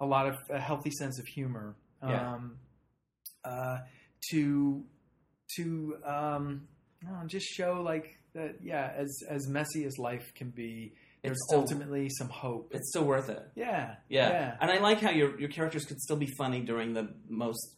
[0.00, 1.74] a lot of a healthy sense of humor.
[2.02, 2.34] Yeah.
[2.34, 2.56] Um,
[3.44, 3.78] uh,
[4.30, 4.84] to
[5.56, 6.68] to um,
[7.02, 8.56] know, just show like that.
[8.62, 10.92] Yeah, as as messy as life can be,
[11.22, 12.72] there's It's still- ultimately some hope.
[12.74, 13.42] It's still worth it.
[13.54, 14.28] yeah, Yeah.
[14.30, 14.56] yeah.
[14.60, 17.76] And I like how your your characters could still be funny during the most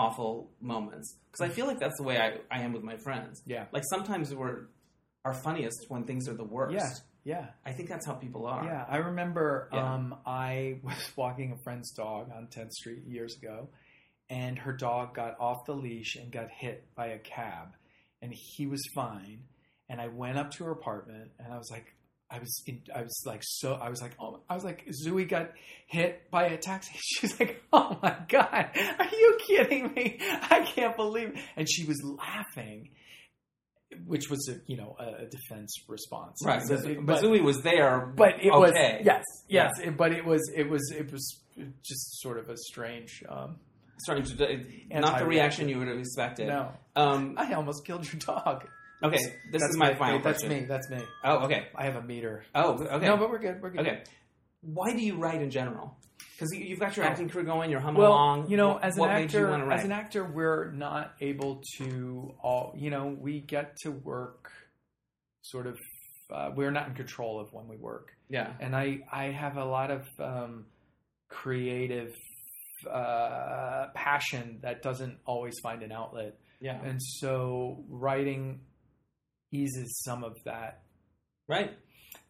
[0.00, 1.16] awful moments.
[1.30, 3.42] Because I feel like that's the way I, I am with my friends.
[3.46, 3.66] Yeah.
[3.72, 4.66] Like sometimes we're
[5.24, 6.74] our funniest when things are the worst.
[7.24, 7.46] Yeah, yeah.
[7.64, 8.64] I think that's how people are.
[8.64, 9.94] Yeah, I remember Yeah.
[9.94, 13.68] um, I was walking a friend's dog on 10th Street years ago,
[14.28, 17.74] and her dog got off the leash and got hit by a cab,
[18.22, 19.42] and he was fine.
[19.88, 21.94] And I went up to her apartment, and I was like,
[22.30, 25.28] I was, in, I was like, so, I was like, oh, I was like, Zooey
[25.28, 25.50] got
[25.88, 26.92] hit by a taxi.
[26.98, 30.18] She's like, oh my god, are you kidding me?
[30.20, 31.30] I can't believe.
[31.30, 31.42] It.
[31.56, 32.90] And she was laughing,
[34.06, 36.40] which was a, you know, a, defense response.
[36.44, 36.62] Right.
[36.62, 38.12] So- But, but Zooey was there.
[38.16, 39.02] but it was okay.
[39.04, 39.72] yes, yes.
[39.82, 41.40] It, but it was it was it was
[41.82, 43.22] just sort of a strange.
[43.28, 43.56] Um,
[43.98, 44.64] Starting to,
[45.00, 46.46] not the reaction you would have expected.
[46.48, 48.66] no, Um, I almost killed your dog.
[49.02, 49.16] Okay.
[49.16, 50.60] This That's is my final Wait, That's me.
[50.68, 50.98] That's me.
[51.24, 51.68] Oh, okay.
[51.74, 52.44] I have a meter.
[52.54, 53.06] Oh, okay.
[53.06, 53.60] No, but we're good.
[53.62, 53.80] We're good.
[53.80, 54.02] okay.
[54.62, 55.96] Why do you write in general?
[56.34, 57.08] Because you've got your Oh.
[57.08, 57.70] acting career going.
[57.70, 58.50] You're humming Well, along.
[58.50, 59.78] you know, What- as an what made you actor, write?
[59.78, 62.74] as an actor, we're not able to all.
[62.76, 64.50] You know, we get to work
[65.42, 65.78] sort of.
[66.30, 68.12] Uh, we're not in control of when we work.
[68.28, 68.52] yeah.
[68.60, 70.66] and I I have a lot of um,
[71.28, 72.14] creative
[72.88, 76.80] uh, passion that doesn't always find an outlet, Yeah.
[76.82, 78.60] and so writing
[79.52, 80.82] eases some of that.
[81.48, 81.72] Right.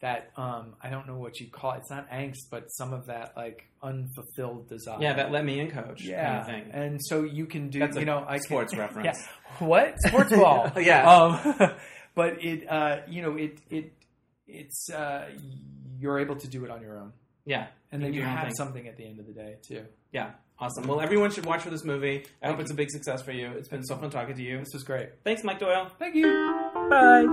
[0.00, 1.78] That um, I don't know what you call it.
[1.78, 4.98] It's not angst, but some of that like unfulfilled desire.
[5.00, 5.14] Yeah.
[5.14, 6.02] That let me in, coach.
[6.02, 6.26] yeah.
[6.26, 6.70] Kind of thing.
[6.72, 7.80] And so you can do.
[7.80, 9.18] That's you know, I sports can, reference.
[9.18, 9.66] Yeah.
[9.66, 10.72] What sports ball?
[10.78, 11.10] Yeah.
[11.10, 11.70] Um,
[12.14, 13.92] but it, uh, you know, it it
[14.46, 15.28] it's uh,
[15.98, 17.12] you're able to do it on your own.
[17.44, 17.66] Yeah.
[17.92, 18.54] And then you have thing.
[18.54, 19.84] something at the end of the day too.
[20.12, 20.30] Yeah.
[20.58, 20.86] Awesome.
[20.86, 22.26] Well, everyone should watch for this movie.
[22.42, 23.48] I hope Thank it's a big success for you.
[23.52, 24.58] It's been so fun talking to you.
[24.58, 25.08] This was great.
[25.24, 25.90] Thanks, Mike Doyle.
[25.98, 26.58] Thank you.
[26.90, 27.24] Bye.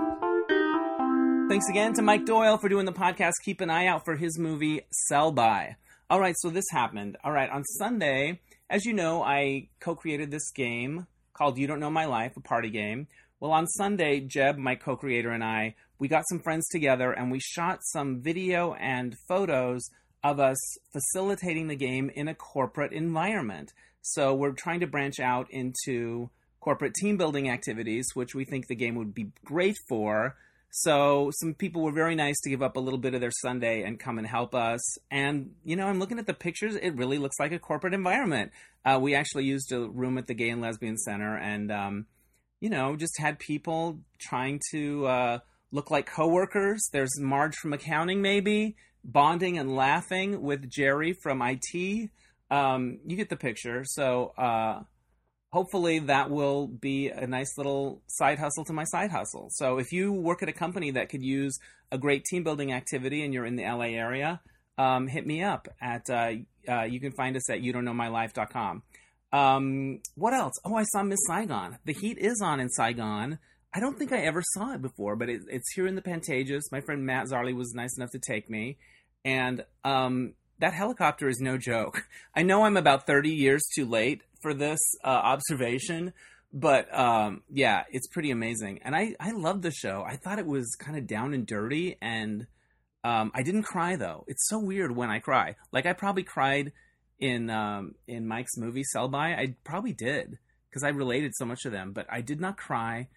[1.50, 3.32] Thanks again to Mike Doyle for doing the podcast.
[3.44, 5.78] Keep an eye out for his movie Sell By.
[6.12, 7.18] All right, so this happened.
[7.24, 8.40] All right, on Sunday,
[8.70, 12.40] as you know, I co created this game called You Don't Know My Life, a
[12.40, 13.08] party game.
[13.40, 17.32] Well, on Sunday, Jeb, my co creator, and I, we got some friends together and
[17.32, 19.82] we shot some video and photos
[20.24, 20.58] of us
[20.94, 23.74] facilitating the game in a corporate environment.
[24.02, 26.30] So we're trying to branch out into
[26.68, 30.36] corporate team building activities, which we think the game would be great for.
[30.70, 33.84] So some people were very nice to give up a little bit of their Sunday
[33.84, 34.82] and come and help us.
[35.10, 38.52] And you know, I'm looking at the pictures; it really looks like a corporate environment.
[38.84, 42.06] Uh, we actually used a room at the Gay and Lesbian Center, and um,
[42.60, 45.40] you know, just had people trying to uh,
[45.72, 46.82] look like coworkers.
[46.92, 48.76] There's Marge from accounting, maybe
[49.06, 52.10] bonding and laughing with Jerry from IT.
[52.52, 53.84] Um, you get the picture.
[53.86, 54.34] So.
[54.38, 54.82] Uh,
[55.52, 59.48] hopefully that will be a nice little side hustle to my side hustle.
[59.52, 61.58] So if you work at a company that could use
[61.92, 64.42] a great team building activity and you're in the LA area,
[64.78, 66.34] um, hit me up at uh,
[66.70, 68.84] uh, you can find us at you don't know my life.com.
[69.32, 70.54] Um, what else?
[70.64, 71.78] Oh, I saw Miss Saigon.
[71.86, 73.40] The heat is on in Saigon.
[73.74, 76.62] I don't think I ever saw it before, but it, it's here in the Pantages.
[76.72, 78.78] My friend Matt Zarley was nice enough to take me,
[79.26, 82.08] and um, that helicopter is no joke.
[82.36, 86.14] I know I'm about 30 years too late for this uh, observation,
[86.54, 88.80] but um, yeah, it's pretty amazing.
[88.84, 90.04] And I, I love the show.
[90.08, 92.48] I thought it was kind of down and dirty, and
[93.04, 94.24] um, I didn't cry though.
[94.28, 95.56] It's so weird when I cry.
[95.72, 96.72] Like I probably cried
[97.20, 99.34] in um, in Mike's movie Sell By.
[99.34, 100.38] I probably did
[100.70, 103.08] because I related so much to them, but I did not cry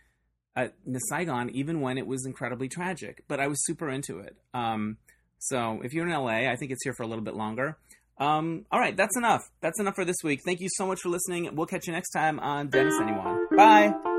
[0.57, 3.25] at Miss Saigon even when it was incredibly tragic.
[3.29, 4.37] But I was super into it.
[4.55, 4.99] Um,
[5.41, 7.77] so if you're in LA, I think it's here for a little bit longer.
[8.19, 9.43] Um, all right, that's enough.
[9.63, 10.41] That's enough for this week.
[10.45, 11.49] Thank you so much for listening.
[11.57, 13.47] We'll catch you next time on Dennis Anyone.
[13.57, 14.10] Bye.